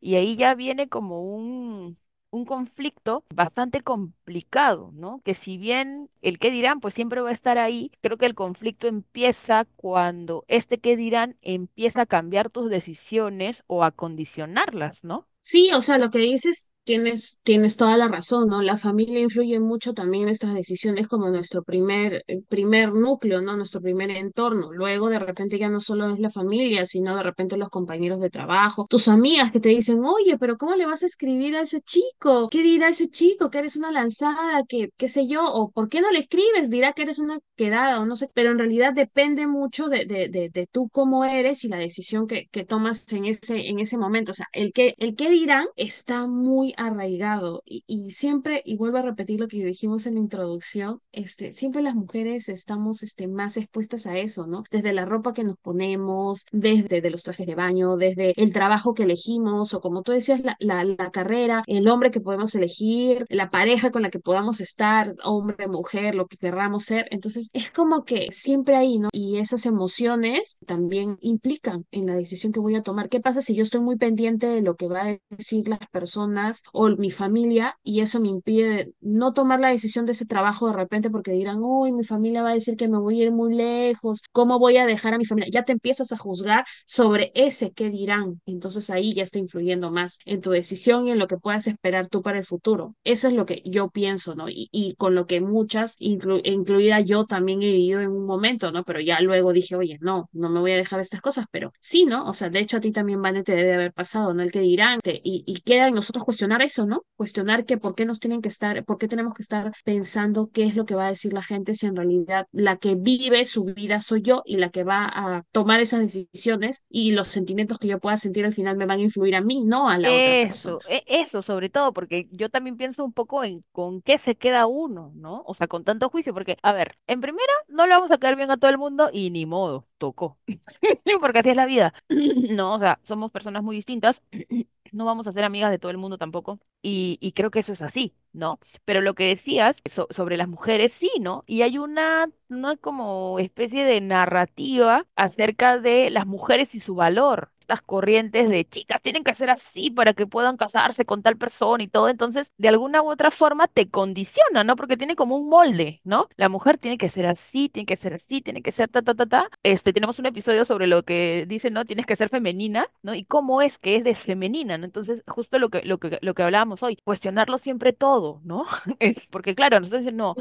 Y 0.00 0.16
ahí 0.16 0.36
ya 0.36 0.54
viene 0.54 0.88
como 0.88 1.22
un, 1.22 1.98
un 2.30 2.44
conflicto 2.44 3.24
bastante 3.34 3.80
complicado, 3.82 4.90
¿no? 4.94 5.20
Que 5.24 5.34
si 5.34 5.58
bien 5.58 6.10
el 6.22 6.38
qué 6.38 6.50
dirán, 6.50 6.80
pues 6.80 6.94
siempre 6.94 7.20
va 7.20 7.30
a 7.30 7.32
estar 7.32 7.58
ahí, 7.58 7.90
creo 8.02 8.18
que 8.18 8.26
el 8.26 8.34
conflicto 8.34 8.86
empieza 8.86 9.64
cuando 9.76 10.44
este 10.48 10.78
qué 10.78 10.96
dirán 10.96 11.36
empieza 11.42 12.02
a 12.02 12.06
cambiar 12.06 12.50
tus 12.50 12.70
decisiones 12.70 13.64
o 13.66 13.84
a 13.84 13.90
condicionarlas, 13.92 15.04
¿no? 15.04 15.28
Sí, 15.40 15.70
o 15.72 15.80
sea, 15.80 15.98
lo 15.98 16.10
que 16.10 16.18
dices, 16.18 16.74
tienes, 16.88 17.40
tienes 17.44 17.76
toda 17.76 17.98
la 17.98 18.08
razón, 18.08 18.48
¿no? 18.48 18.62
La 18.62 18.78
familia 18.78 19.20
influye 19.20 19.60
mucho 19.60 19.92
también 19.92 20.22
en 20.24 20.28
estas 20.30 20.54
decisiones 20.54 21.06
como 21.06 21.28
nuestro 21.28 21.62
primer, 21.62 22.24
eh, 22.26 22.40
primer 22.48 22.94
núcleo, 22.94 23.42
¿no? 23.42 23.56
Nuestro 23.58 23.82
primer 23.82 24.10
entorno. 24.10 24.72
Luego, 24.72 25.10
de 25.10 25.18
repente, 25.18 25.58
ya 25.58 25.68
no 25.68 25.80
solo 25.80 26.14
es 26.14 26.18
la 26.18 26.30
familia, 26.30 26.86
sino 26.86 27.14
de 27.14 27.22
repente 27.22 27.58
los 27.58 27.68
compañeros 27.68 28.20
de 28.20 28.30
trabajo, 28.30 28.86
tus 28.88 29.08
amigas 29.08 29.52
que 29.52 29.60
te 29.60 29.68
dicen, 29.68 30.02
oye, 30.02 30.38
pero 30.38 30.56
¿cómo 30.56 30.76
le 30.76 30.86
vas 30.86 31.02
a 31.02 31.06
escribir 31.06 31.56
a 31.56 31.60
ese 31.62 31.82
chico? 31.82 32.48
¿Qué 32.50 32.62
dirá 32.62 32.88
ese 32.88 33.08
chico? 33.08 33.50
Que 33.50 33.58
eres 33.58 33.76
una 33.76 33.92
lanzada, 33.92 34.62
que, 34.66 34.88
qué 34.96 35.08
sé 35.10 35.26
yo, 35.28 35.44
o 35.44 35.70
¿por 35.70 35.90
qué 35.90 36.00
no 36.00 36.10
le 36.10 36.20
escribes? 36.20 36.70
Dirá 36.70 36.94
que 36.94 37.02
eres 37.02 37.18
una 37.18 37.38
quedada, 37.56 38.00
o 38.00 38.06
no 38.06 38.16
sé, 38.16 38.30
pero 38.32 38.50
en 38.50 38.58
realidad 38.58 38.94
depende 38.94 39.46
mucho 39.46 39.88
de, 39.88 40.06
de, 40.06 40.28
de, 40.30 40.48
de 40.48 40.66
tú 40.66 40.88
cómo 40.90 41.24
eres 41.24 41.64
y 41.64 41.68
la 41.68 41.76
decisión 41.78 42.26
que, 42.26 42.46
que 42.50 42.64
tomas 42.64 43.12
en 43.12 43.26
ese, 43.26 43.68
en 43.68 43.78
ese 43.78 43.98
momento. 43.98 44.30
O 44.32 44.34
sea, 44.34 44.46
el 44.52 44.72
que, 44.72 44.94
el 44.98 45.14
que 45.16 45.28
dirán 45.30 45.66
está 45.76 46.26
muy 46.26 46.74
arraigado 46.78 47.62
y, 47.64 48.10
siempre, 48.12 48.62
y 48.64 48.76
vuelvo 48.76 48.98
a 48.98 49.02
repetir 49.02 49.40
lo 49.40 49.48
que 49.48 49.64
dijimos 49.64 50.06
en 50.06 50.14
la 50.14 50.20
introducción, 50.20 51.00
este, 51.12 51.52
siempre 51.52 51.82
las 51.82 51.94
mujeres 51.94 52.48
estamos 52.48 53.02
este, 53.02 53.28
más 53.28 53.56
expuestas 53.56 54.06
a 54.06 54.16
eso, 54.18 54.46
¿no? 54.46 54.62
Desde 54.70 54.92
la 54.92 55.04
ropa 55.04 55.32
que 55.32 55.44
nos 55.44 55.56
ponemos, 55.58 56.46
desde 56.52 57.00
de 57.00 57.10
los 57.10 57.22
trajes 57.22 57.46
de 57.46 57.54
baño, 57.54 57.96
desde 57.96 58.32
el 58.40 58.52
trabajo 58.52 58.94
que 58.94 59.02
elegimos, 59.04 59.74
o 59.74 59.80
como 59.80 60.02
tú 60.02 60.12
decías, 60.12 60.40
la, 60.42 60.56
la, 60.60 60.84
la 60.84 61.10
carrera, 61.10 61.62
el 61.66 61.88
hombre 61.88 62.10
que 62.10 62.20
podemos 62.20 62.54
elegir, 62.54 63.26
la 63.28 63.50
pareja 63.50 63.90
con 63.90 64.02
la 64.02 64.10
que 64.10 64.20
podamos 64.20 64.60
estar, 64.60 65.14
hombre, 65.24 65.68
mujer, 65.68 66.14
lo 66.14 66.26
que 66.26 66.36
querramos 66.36 66.84
ser. 66.84 67.06
Entonces, 67.10 67.50
es 67.52 67.70
como 67.70 68.04
que 68.04 68.28
siempre 68.30 68.76
ahí, 68.76 68.98
¿no? 68.98 69.08
Y 69.12 69.38
esas 69.38 69.66
emociones 69.66 70.58
también 70.66 71.18
implican 71.20 71.86
en 71.90 72.06
la 72.06 72.14
decisión 72.14 72.52
que 72.52 72.60
voy 72.60 72.74
a 72.76 72.82
tomar. 72.82 73.08
¿Qué 73.08 73.20
pasa 73.20 73.40
si 73.40 73.54
yo 73.54 73.62
estoy 73.62 73.80
muy 73.80 73.96
pendiente 73.96 74.46
de 74.46 74.62
lo 74.62 74.76
que 74.76 74.88
va 74.88 75.02
a 75.02 75.18
decir 75.30 75.68
las 75.68 75.80
personas 75.90 76.62
o 76.72 76.88
mi 76.96 77.10
familia 77.10 77.78
y 77.82 78.00
eso 78.00 78.20
me 78.20 78.28
impide 78.28 78.92
no 79.00 79.32
tomar 79.32 79.60
la 79.60 79.70
decisión 79.70 80.06
de 80.06 80.12
ese 80.12 80.26
trabajo 80.26 80.66
de 80.68 80.72
repente 80.74 81.10
porque 81.10 81.32
dirán, 81.32 81.58
uy, 81.62 81.92
mi 81.92 82.04
familia 82.04 82.42
va 82.42 82.50
a 82.50 82.54
decir 82.54 82.76
que 82.76 82.88
me 82.88 82.98
voy 82.98 83.20
a 83.20 83.24
ir 83.24 83.32
muy 83.32 83.54
lejos, 83.54 84.22
¿cómo 84.32 84.58
voy 84.58 84.76
a 84.76 84.86
dejar 84.86 85.14
a 85.14 85.18
mi 85.18 85.24
familia? 85.24 85.50
Ya 85.52 85.64
te 85.64 85.72
empiezas 85.72 86.12
a 86.12 86.18
juzgar 86.18 86.64
sobre 86.86 87.32
ese 87.34 87.72
qué 87.72 87.90
dirán. 87.90 88.40
Entonces 88.46 88.90
ahí 88.90 89.14
ya 89.14 89.22
está 89.22 89.38
influyendo 89.38 89.90
más 89.90 90.18
en 90.24 90.40
tu 90.40 90.50
decisión 90.50 91.06
y 91.06 91.10
en 91.10 91.18
lo 91.18 91.26
que 91.28 91.36
puedas 91.38 91.66
esperar 91.66 92.08
tú 92.08 92.22
para 92.22 92.38
el 92.38 92.44
futuro. 92.44 92.94
Eso 93.04 93.28
es 93.28 93.34
lo 93.34 93.46
que 93.46 93.62
yo 93.64 93.90
pienso, 93.90 94.34
¿no? 94.34 94.48
Y, 94.48 94.68
y 94.72 94.94
con 94.96 95.14
lo 95.14 95.26
que 95.26 95.40
muchas, 95.40 95.96
inclu 95.98 96.40
incluida 96.44 97.00
yo, 97.00 97.26
también 97.26 97.62
he 97.62 97.66
vivido 97.72 98.00
en 98.00 98.10
un 98.10 98.24
momento, 98.26 98.72
¿no? 98.72 98.84
Pero 98.84 99.00
ya 99.00 99.20
luego 99.20 99.52
dije, 99.52 99.76
oye, 99.76 99.98
no, 100.00 100.28
no 100.32 100.48
me 100.50 100.60
voy 100.60 100.72
a 100.72 100.76
dejar 100.76 101.00
estas 101.00 101.20
cosas, 101.20 101.46
pero 101.50 101.72
sí, 101.80 102.04
¿no? 102.04 102.26
O 102.28 102.32
sea, 102.32 102.48
de 102.50 102.60
hecho 102.60 102.76
a 102.78 102.80
ti 102.80 102.92
también, 102.92 103.20
Vane, 103.22 103.42
te 103.42 103.54
debe 103.54 103.74
haber 103.74 103.92
pasado, 103.92 104.34
¿no? 104.34 104.42
El 104.42 104.52
que 104.52 104.60
dirán, 104.60 105.00
te, 105.00 105.20
y, 105.22 105.44
y 105.46 105.60
queda 105.60 105.88
en 105.88 105.94
nosotros 105.94 106.24
cuestionar 106.24 106.47
cuestionar 106.48 106.62
eso, 106.62 106.86
¿no? 106.86 107.04
Cuestionar 107.16 107.64
que 107.66 107.76
por 107.76 107.94
qué 107.94 108.06
nos 108.06 108.20
tienen 108.20 108.40
que 108.40 108.48
estar, 108.48 108.82
por 108.84 108.96
qué 108.98 109.06
tenemos 109.06 109.34
que 109.34 109.42
estar 109.42 109.72
pensando 109.84 110.48
qué 110.52 110.64
es 110.64 110.76
lo 110.76 110.86
que 110.86 110.94
va 110.94 111.06
a 111.06 111.10
decir 111.10 111.32
la 111.32 111.42
gente 111.42 111.74
si 111.74 111.86
en 111.86 111.96
realidad 111.96 112.46
la 112.52 112.76
que 112.76 112.94
vive 112.94 113.44
su 113.44 113.64
vida 113.64 114.00
soy 114.00 114.22
yo 114.22 114.42
y 114.46 114.56
la 114.56 114.70
que 114.70 114.84
va 114.84 115.10
a 115.12 115.42
tomar 115.52 115.80
esas 115.80 116.00
decisiones 116.00 116.84
y 116.88 117.12
los 117.12 117.28
sentimientos 117.28 117.78
que 117.78 117.88
yo 117.88 117.98
pueda 117.98 118.16
sentir 118.16 118.46
al 118.46 118.54
final 118.54 118.76
me 118.76 118.86
van 118.86 119.00
a 119.00 119.02
influir 119.02 119.36
a 119.36 119.40
mí, 119.42 119.62
no 119.64 119.88
a 119.88 119.98
la 119.98 120.08
otra 120.08 120.42
persona. 120.42 120.78
Eso, 120.88 121.02
eso 121.06 121.42
sobre 121.42 121.68
todo, 121.68 121.92
porque 121.92 122.28
yo 122.30 122.48
también 122.48 122.76
pienso 122.76 123.04
un 123.04 123.12
poco 123.12 123.44
en 123.44 123.64
con 123.72 124.00
qué 124.00 124.16
se 124.16 124.36
queda 124.36 124.66
uno, 124.66 125.12
¿no? 125.14 125.42
O 125.46 125.54
sea, 125.54 125.66
con 125.66 125.84
tanto 125.84 126.08
juicio, 126.08 126.32
porque, 126.32 126.56
a 126.62 126.72
ver, 126.72 126.96
en 127.06 127.20
primera, 127.20 127.52
no 127.68 127.86
le 127.86 127.94
vamos 127.94 128.10
a 128.10 128.18
caer 128.18 128.36
bien 128.36 128.50
a 128.50 128.56
todo 128.56 128.70
el 128.70 128.78
mundo 128.78 129.10
y 129.12 129.30
ni 129.30 129.44
modo, 129.44 129.86
tocó, 129.98 130.38
porque 131.20 131.40
así 131.40 131.50
es 131.50 131.56
la 131.56 131.66
vida. 131.66 131.92
No, 132.48 132.74
o 132.74 132.78
sea, 132.78 132.98
somos 133.04 133.30
personas 133.30 133.62
muy 133.62 133.76
distintas, 133.76 134.22
no 134.92 135.04
vamos 135.04 135.26
a 135.26 135.32
ser 135.32 135.44
amigas 135.44 135.70
de 135.70 135.78
todo 135.78 135.90
el 135.90 135.98
mundo 135.98 136.18
tampoco, 136.18 136.60
y, 136.82 137.18
y 137.20 137.32
creo 137.32 137.50
que 137.50 137.60
eso 137.60 137.72
es 137.72 137.82
así, 137.82 138.14
¿no? 138.32 138.58
Pero 138.84 139.00
lo 139.00 139.14
que 139.14 139.24
decías 139.28 139.76
so- 139.84 140.08
sobre 140.10 140.36
las 140.36 140.48
mujeres, 140.48 140.92
sí, 140.92 141.10
¿no? 141.20 141.44
Y 141.46 141.62
hay 141.62 141.78
una, 141.78 142.30
una 142.48 142.76
como 142.76 143.38
especie 143.38 143.84
de 143.84 144.00
narrativa 144.00 145.06
acerca 145.16 145.78
de 145.78 146.10
las 146.10 146.26
mujeres 146.26 146.74
y 146.74 146.80
su 146.80 146.94
valor. 146.94 147.50
Estas 147.68 147.82
corrientes 147.82 148.48
de 148.48 148.66
chicas 148.66 149.02
tienen 149.02 149.22
que 149.24 149.34
ser 149.34 149.50
así 149.50 149.90
para 149.90 150.14
que 150.14 150.26
puedan 150.26 150.56
casarse 150.56 151.04
con 151.04 151.22
tal 151.22 151.36
persona 151.36 151.82
y 151.82 151.88
todo. 151.88 152.08
Entonces, 152.08 152.50
de 152.56 152.68
alguna 152.68 153.02
u 153.02 153.10
otra 153.10 153.30
forma 153.30 153.68
te 153.68 153.90
condiciona, 153.90 154.64
¿no? 154.64 154.74
Porque 154.74 154.96
tiene 154.96 155.16
como 155.16 155.36
un 155.36 155.50
molde, 155.50 156.00
¿no? 156.02 156.28
La 156.38 156.48
mujer 156.48 156.78
tiene 156.78 156.96
que 156.96 157.10
ser 157.10 157.26
así, 157.26 157.68
tiene 157.68 157.84
que 157.84 157.96
ser 157.96 158.14
así, 158.14 158.40
tiene 158.40 158.62
que 158.62 158.72
ser 158.72 158.88
ta, 158.88 159.02
ta, 159.02 159.14
ta, 159.14 159.26
ta. 159.26 159.50
Este, 159.62 159.92
tenemos 159.92 160.18
un 160.18 160.24
episodio 160.24 160.64
sobre 160.64 160.86
lo 160.86 161.02
que 161.02 161.44
dice, 161.46 161.70
¿no? 161.70 161.84
Tienes 161.84 162.06
que 162.06 162.16
ser 162.16 162.30
femenina, 162.30 162.86
¿no? 163.02 163.14
Y 163.14 163.24
cómo 163.26 163.60
es 163.60 163.78
que 163.78 163.96
es 163.96 164.04
de 164.04 164.14
femenina, 164.14 164.78
¿no? 164.78 164.86
Entonces, 164.86 165.22
justo 165.26 165.58
lo 165.58 165.68
que, 165.68 165.82
lo 165.84 165.98
que, 165.98 166.18
lo 166.22 166.32
que 166.32 166.42
hablábamos 166.42 166.82
hoy, 166.82 166.96
cuestionarlo 167.04 167.58
siempre 167.58 167.92
todo, 167.92 168.40
¿no? 168.44 168.64
Es 168.98 169.26
porque, 169.26 169.54
claro, 169.54 169.78
nosotros 169.78 170.00
dicen, 170.00 170.16
no, 170.16 170.34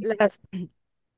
las, 0.00 0.40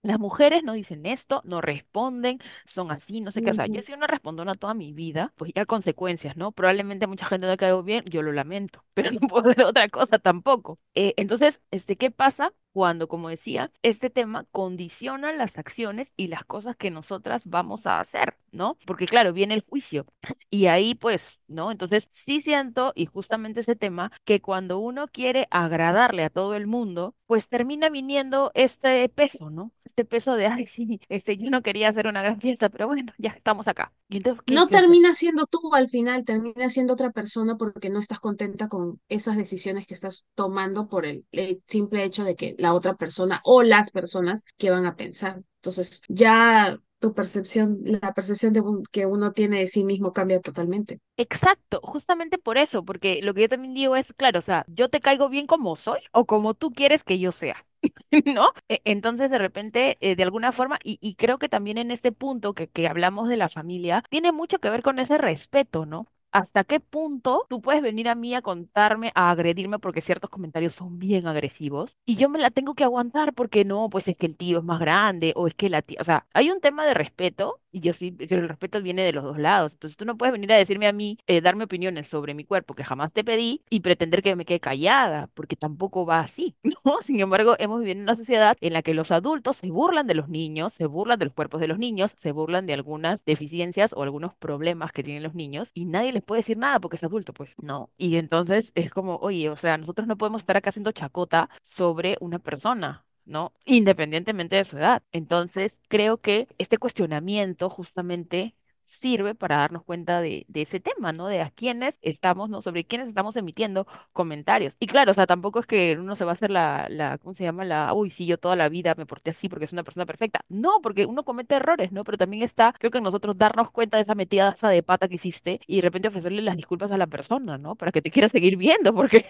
las 0.06 0.18
mujeres 0.18 0.62
no 0.64 0.72
dicen 0.74 1.06
esto, 1.06 1.42
no 1.44 1.60
responden, 1.60 2.38
son 2.64 2.90
así, 2.90 3.20
no 3.20 3.32
sé 3.32 3.42
qué. 3.42 3.50
O 3.50 3.54
sea, 3.54 3.66
yo 3.66 3.82
sido 3.82 3.98
una 3.98 4.06
respondona 4.06 4.54
toda 4.54 4.74
mi 4.74 4.92
vida, 4.92 5.32
pues 5.36 5.52
ya 5.54 5.66
consecuencias, 5.66 6.36
¿no? 6.36 6.52
Probablemente 6.52 7.06
mucha 7.06 7.26
gente 7.26 7.46
no 7.46 7.56
caigo 7.56 7.82
bien, 7.82 8.04
yo 8.06 8.22
lo 8.22 8.32
lamento, 8.32 8.84
pero 8.94 9.10
no 9.12 9.20
puedo 9.20 9.50
hacer 9.50 9.64
otra 9.64 9.88
cosa 9.88 10.18
tampoco. 10.18 10.78
Eh, 10.94 11.14
entonces, 11.16 11.60
este, 11.70 11.96
¿qué 11.96 12.10
pasa? 12.10 12.52
Cuando, 12.76 13.08
como 13.08 13.30
decía, 13.30 13.72
este 13.82 14.10
tema 14.10 14.44
condiciona 14.52 15.32
las 15.32 15.56
acciones 15.56 16.12
y 16.14 16.26
las 16.28 16.44
cosas 16.44 16.76
que 16.76 16.90
nosotras 16.90 17.40
vamos 17.46 17.86
a 17.86 18.00
hacer, 18.00 18.36
¿no? 18.52 18.76
Porque 18.84 19.06
claro, 19.06 19.32
viene 19.32 19.54
el 19.54 19.64
juicio. 19.66 20.04
Y 20.50 20.66
ahí 20.66 20.94
pues, 20.94 21.40
¿no? 21.48 21.70
Entonces 21.70 22.06
sí 22.10 22.40
siento, 22.42 22.92
y 22.94 23.06
justamente 23.06 23.60
ese 23.60 23.76
tema, 23.76 24.12
que 24.24 24.40
cuando 24.42 24.78
uno 24.78 25.08
quiere 25.08 25.48
agradarle 25.50 26.22
a 26.24 26.30
todo 26.30 26.54
el 26.54 26.66
mundo, 26.66 27.14
pues 27.26 27.48
termina 27.48 27.88
viniendo 27.88 28.50
este 28.54 29.08
peso, 29.08 29.48
¿no? 29.50 29.72
Este 29.84 30.04
peso 30.04 30.34
de, 30.34 30.46
ay, 30.46 30.66
sí, 30.66 31.00
este, 31.08 31.36
yo 31.38 31.48
no 31.50 31.62
quería 31.62 31.88
hacer 31.88 32.06
una 32.06 32.22
gran 32.22 32.40
fiesta, 32.40 32.68
pero 32.68 32.86
bueno, 32.86 33.12
ya 33.18 33.30
estamos 33.30 33.68
acá. 33.68 33.92
Y 34.08 34.18
entonces, 34.18 34.42
¿qué, 34.46 34.54
No 34.54 34.66
qué 34.66 34.76
hacer? 34.76 34.82
termina 34.82 35.14
siendo 35.14 35.46
tú 35.46 35.74
al 35.74 35.88
final, 35.88 36.24
termina 36.24 36.68
siendo 36.68 36.92
otra 36.92 37.10
persona 37.10 37.56
porque 37.56 37.90
no 37.90 37.98
estás 37.98 38.20
contenta 38.20 38.68
con 38.68 39.00
esas 39.08 39.36
decisiones 39.36 39.86
que 39.86 39.94
estás 39.94 40.26
tomando 40.36 40.88
por 40.88 41.04
el, 41.06 41.26
el 41.32 41.62
simple 41.66 42.04
hecho 42.04 42.22
de 42.24 42.36
que 42.36 42.54
la 42.58 42.65
otra 42.74 42.94
persona 42.96 43.40
o 43.44 43.62
las 43.62 43.90
personas 43.90 44.44
que 44.58 44.70
van 44.70 44.86
a 44.86 44.96
pensar. 44.96 45.42
Entonces, 45.56 46.02
ya 46.08 46.78
tu 46.98 47.12
percepción, 47.14 47.78
la 47.84 48.14
percepción 48.14 48.52
de 48.52 48.62
que 48.90 49.06
uno 49.06 49.32
tiene 49.32 49.60
de 49.60 49.66
sí 49.66 49.84
mismo 49.84 50.12
cambia 50.12 50.40
totalmente. 50.40 51.00
Exacto, 51.18 51.80
justamente 51.82 52.36
por 52.38 52.58
eso, 52.58 52.84
porque 52.84 53.20
lo 53.22 53.32
que 53.34 53.42
yo 53.42 53.48
también 53.48 53.74
digo 53.74 53.96
es, 53.96 54.12
claro, 54.12 54.38
o 54.38 54.42
sea, 54.42 54.64
yo 54.68 54.90
te 54.90 55.00
caigo 55.00 55.28
bien 55.30 55.46
como 55.46 55.74
soy 55.76 56.00
o 56.12 56.26
como 56.26 56.54
tú 56.54 56.72
quieres 56.72 57.04
que 57.04 57.18
yo 57.18 57.32
sea. 57.32 57.66
¿no? 58.26 58.50
E- 58.68 58.82
Entonces, 58.84 59.30
de 59.30 59.38
repente, 59.38 59.96
eh, 60.00 60.16
de 60.16 60.22
alguna 60.22 60.52
forma, 60.52 60.78
y, 60.84 61.14
creo 61.16 61.38
que 61.38 61.48
también 61.48 61.78
en 61.78 61.90
este 61.90 62.12
punto 62.12 62.54
que 62.54 62.88
hablamos 62.88 63.28
de 63.28 63.36
la 63.36 63.48
familia, 63.48 64.02
tiene 64.10 64.32
mucho 64.32 64.58
que 64.58 64.70
ver 64.70 64.82
con 64.82 64.98
ese 64.98 65.18
respeto, 65.18 65.86
¿no? 65.86 66.06
¿Hasta 66.36 66.64
qué 66.64 66.80
punto 66.80 67.46
tú 67.48 67.62
puedes 67.62 67.80
venir 67.80 68.10
a 68.10 68.14
mí 68.14 68.34
a 68.34 68.42
contarme, 68.42 69.10
a 69.14 69.30
agredirme 69.30 69.78
porque 69.78 70.02
ciertos 70.02 70.28
comentarios 70.28 70.74
son 70.74 70.98
bien 70.98 71.26
agresivos 71.26 71.96
y 72.04 72.16
yo 72.16 72.28
me 72.28 72.38
la 72.38 72.50
tengo 72.50 72.74
que 72.74 72.84
aguantar 72.84 73.32
porque 73.32 73.64
no, 73.64 73.88
pues 73.88 74.06
es 74.08 74.18
que 74.18 74.26
el 74.26 74.36
tío 74.36 74.58
es 74.58 74.64
más 74.64 74.78
grande 74.78 75.32
o 75.34 75.46
es 75.46 75.54
que 75.54 75.70
la 75.70 75.80
tía, 75.80 75.96
o 75.98 76.04
sea, 76.04 76.26
hay 76.34 76.50
un 76.50 76.60
tema 76.60 76.84
de 76.84 76.92
respeto 76.92 77.62
y 77.76 77.80
yo 77.80 77.92
sí, 77.92 78.10
que 78.12 78.34
el 78.34 78.48
respeto 78.48 78.80
viene 78.80 79.02
de 79.02 79.12
los 79.12 79.22
dos 79.22 79.38
lados. 79.38 79.74
Entonces 79.74 79.98
tú 79.98 80.06
no 80.06 80.16
puedes 80.16 80.32
venir 80.32 80.50
a 80.50 80.56
decirme 80.56 80.86
a 80.86 80.92
mí, 80.94 81.18
eh, 81.26 81.42
darme 81.42 81.64
opiniones 81.64 82.08
sobre 82.08 82.32
mi 82.32 82.44
cuerpo 82.44 82.74
que 82.74 82.84
jamás 82.84 83.12
te 83.12 83.22
pedí 83.22 83.62
y 83.68 83.80
pretender 83.80 84.22
que 84.22 84.34
me 84.34 84.46
quede 84.46 84.60
callada, 84.60 85.28
porque 85.34 85.56
tampoco 85.56 86.06
va 86.06 86.20
así, 86.20 86.56
¿no? 86.84 87.02
Sin 87.02 87.20
embargo, 87.20 87.54
hemos 87.58 87.80
vivido 87.80 87.98
en 87.98 88.04
una 88.04 88.14
sociedad 88.14 88.56
en 88.62 88.72
la 88.72 88.82
que 88.82 88.94
los 88.94 89.10
adultos 89.10 89.58
se 89.58 89.70
burlan 89.70 90.06
de 90.06 90.14
los 90.14 90.30
niños, 90.30 90.72
se 90.72 90.86
burlan 90.86 91.18
de 91.18 91.26
los 91.26 91.34
cuerpos 91.34 91.60
de 91.60 91.68
los 91.68 91.78
niños, 91.78 92.12
se 92.16 92.32
burlan 92.32 92.64
de 92.64 92.72
algunas 92.72 93.24
deficiencias 93.26 93.92
o 93.92 94.02
algunos 94.02 94.34
problemas 94.34 94.92
que 94.92 95.02
tienen 95.02 95.22
los 95.22 95.34
niños 95.34 95.70
y 95.74 95.84
nadie 95.84 96.12
les 96.12 96.22
puede 96.22 96.38
decir 96.40 96.56
nada 96.56 96.80
porque 96.80 96.96
es 96.96 97.04
adulto, 97.04 97.34
pues 97.34 97.52
no. 97.60 97.90
Y 97.98 98.16
entonces 98.16 98.72
es 98.74 98.90
como, 98.90 99.16
oye, 99.16 99.50
o 99.50 99.56
sea, 99.58 99.76
nosotros 99.76 100.06
no 100.08 100.16
podemos 100.16 100.40
estar 100.42 100.56
acá 100.56 100.70
haciendo 100.70 100.92
chacota 100.92 101.50
sobre 101.62 102.16
una 102.20 102.38
persona. 102.38 103.05
¿No? 103.26 103.52
Independientemente 103.66 104.56
de 104.56 104.64
su 104.64 104.78
edad. 104.78 105.02
Entonces, 105.12 105.80
creo 105.88 106.18
que 106.20 106.48
este 106.58 106.78
cuestionamiento 106.78 107.68
justamente 107.70 108.56
sirve 108.86 109.34
para 109.34 109.58
darnos 109.58 109.84
cuenta 109.84 110.20
de, 110.20 110.46
ese 110.54 110.80
tema, 110.80 111.12
¿no? 111.12 111.26
De 111.26 111.42
a 111.42 111.50
quiénes 111.50 111.98
estamos, 112.02 112.48
¿no? 112.48 112.62
Sobre 112.62 112.84
quiénes 112.84 113.08
estamos 113.08 113.36
emitiendo 113.36 113.86
comentarios. 114.12 114.76
Y 114.80 114.86
claro, 114.86 115.10
o 115.10 115.14
sea, 115.14 115.26
tampoco 115.26 115.60
es 115.60 115.66
que 115.66 115.96
uno 115.98 116.16
se 116.16 116.24
va 116.24 116.32
a 116.32 116.34
hacer 116.34 116.50
la, 116.50 116.86
la, 116.88 117.18
¿cómo 117.18 117.34
se 117.34 117.44
llama? 117.44 117.64
La, 117.64 117.92
uy, 117.94 118.10
sí, 118.10 118.26
yo 118.26 118.38
toda 118.38 118.56
la 118.56 118.68
vida 118.68 118.94
me 118.96 119.06
porté 119.06 119.30
así 119.30 119.48
porque 119.48 119.66
es 119.66 119.72
una 119.72 119.84
persona 119.84 120.06
perfecta. 120.06 120.40
No, 120.48 120.80
porque 120.82 121.06
uno 121.06 121.24
comete 121.24 121.56
errores, 121.56 121.92
¿no? 121.92 122.04
Pero 122.04 122.18
también 122.18 122.42
está, 122.42 122.72
creo 122.78 122.90
que 122.90 123.00
nosotros 123.00 123.36
darnos 123.36 123.70
cuenta 123.70 123.98
de 123.98 124.04
esa 124.04 124.14
metida 124.14 124.54
de 124.62 124.82
pata 124.82 125.08
que 125.08 125.16
hiciste 125.16 125.60
y 125.66 125.76
de 125.76 125.82
repente 125.82 126.08
ofrecerle 126.08 126.42
las 126.42 126.56
disculpas 126.56 126.90
a 126.92 126.98
la 126.98 127.06
persona, 127.06 127.58
¿no? 127.58 127.74
Para 127.76 127.92
que 127.92 128.02
te 128.02 128.10
quiera 128.10 128.28
seguir 128.28 128.56
viendo, 128.56 128.94
porque, 128.94 129.24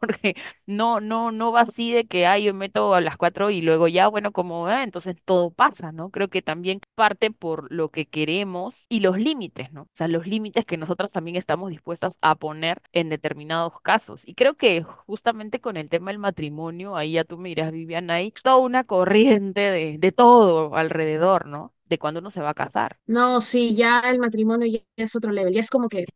porque 0.00 0.36
no, 0.66 1.00
no, 1.00 1.32
no 1.32 1.52
va 1.52 1.62
así 1.62 1.92
de 1.92 2.06
que, 2.06 2.26
ay, 2.26 2.44
yo 2.44 2.54
meto 2.54 2.94
a 2.94 3.00
las 3.00 3.16
cuatro 3.16 3.50
y 3.50 3.62
luego 3.62 3.88
ya, 3.88 4.08
bueno, 4.08 4.32
como, 4.32 4.66
ah, 4.66 4.82
entonces 4.84 5.16
todo 5.24 5.50
pasa, 5.50 5.92
¿no? 5.92 6.10
Creo 6.10 6.28
que 6.28 6.42
también 6.42 6.80
parte 6.94 7.30
por 7.30 7.72
lo 7.72 7.90
que 7.90 8.06
queremos 8.06 8.51
y 8.88 9.00
los 9.00 9.18
límites, 9.18 9.72
¿no? 9.72 9.82
O 9.82 9.88
sea, 9.92 10.08
los 10.08 10.26
límites 10.26 10.64
que 10.64 10.76
nosotras 10.76 11.12
también 11.12 11.36
estamos 11.36 11.70
dispuestas 11.70 12.18
a 12.20 12.34
poner 12.36 12.82
en 12.92 13.08
determinados 13.08 13.74
casos. 13.82 14.22
Y 14.26 14.34
creo 14.34 14.56
que 14.56 14.82
justamente 14.82 15.60
con 15.60 15.76
el 15.76 15.88
tema 15.88 16.10
del 16.10 16.18
matrimonio, 16.18 16.96
ahí 16.96 17.12
ya 17.12 17.24
tú 17.24 17.38
me 17.38 17.48
dirás, 17.50 17.72
Viviana, 17.72 18.14
hay 18.14 18.32
toda 18.42 18.56
una 18.58 18.84
corriente 18.84 19.60
de, 19.60 19.98
de 19.98 20.12
todo 20.12 20.74
alrededor, 20.76 21.46
¿no? 21.46 21.74
De 21.84 21.98
cuando 21.98 22.20
uno 22.20 22.30
se 22.30 22.40
va 22.42 22.50
a 22.50 22.54
casar. 22.54 22.98
No, 23.06 23.40
sí, 23.40 23.74
ya 23.74 24.00
el 24.00 24.18
matrimonio 24.18 24.66
ya 24.68 24.80
es 25.04 25.16
otro 25.16 25.32
level, 25.32 25.52
ya 25.54 25.60
es 25.60 25.70
como 25.70 25.88
que, 25.88 26.06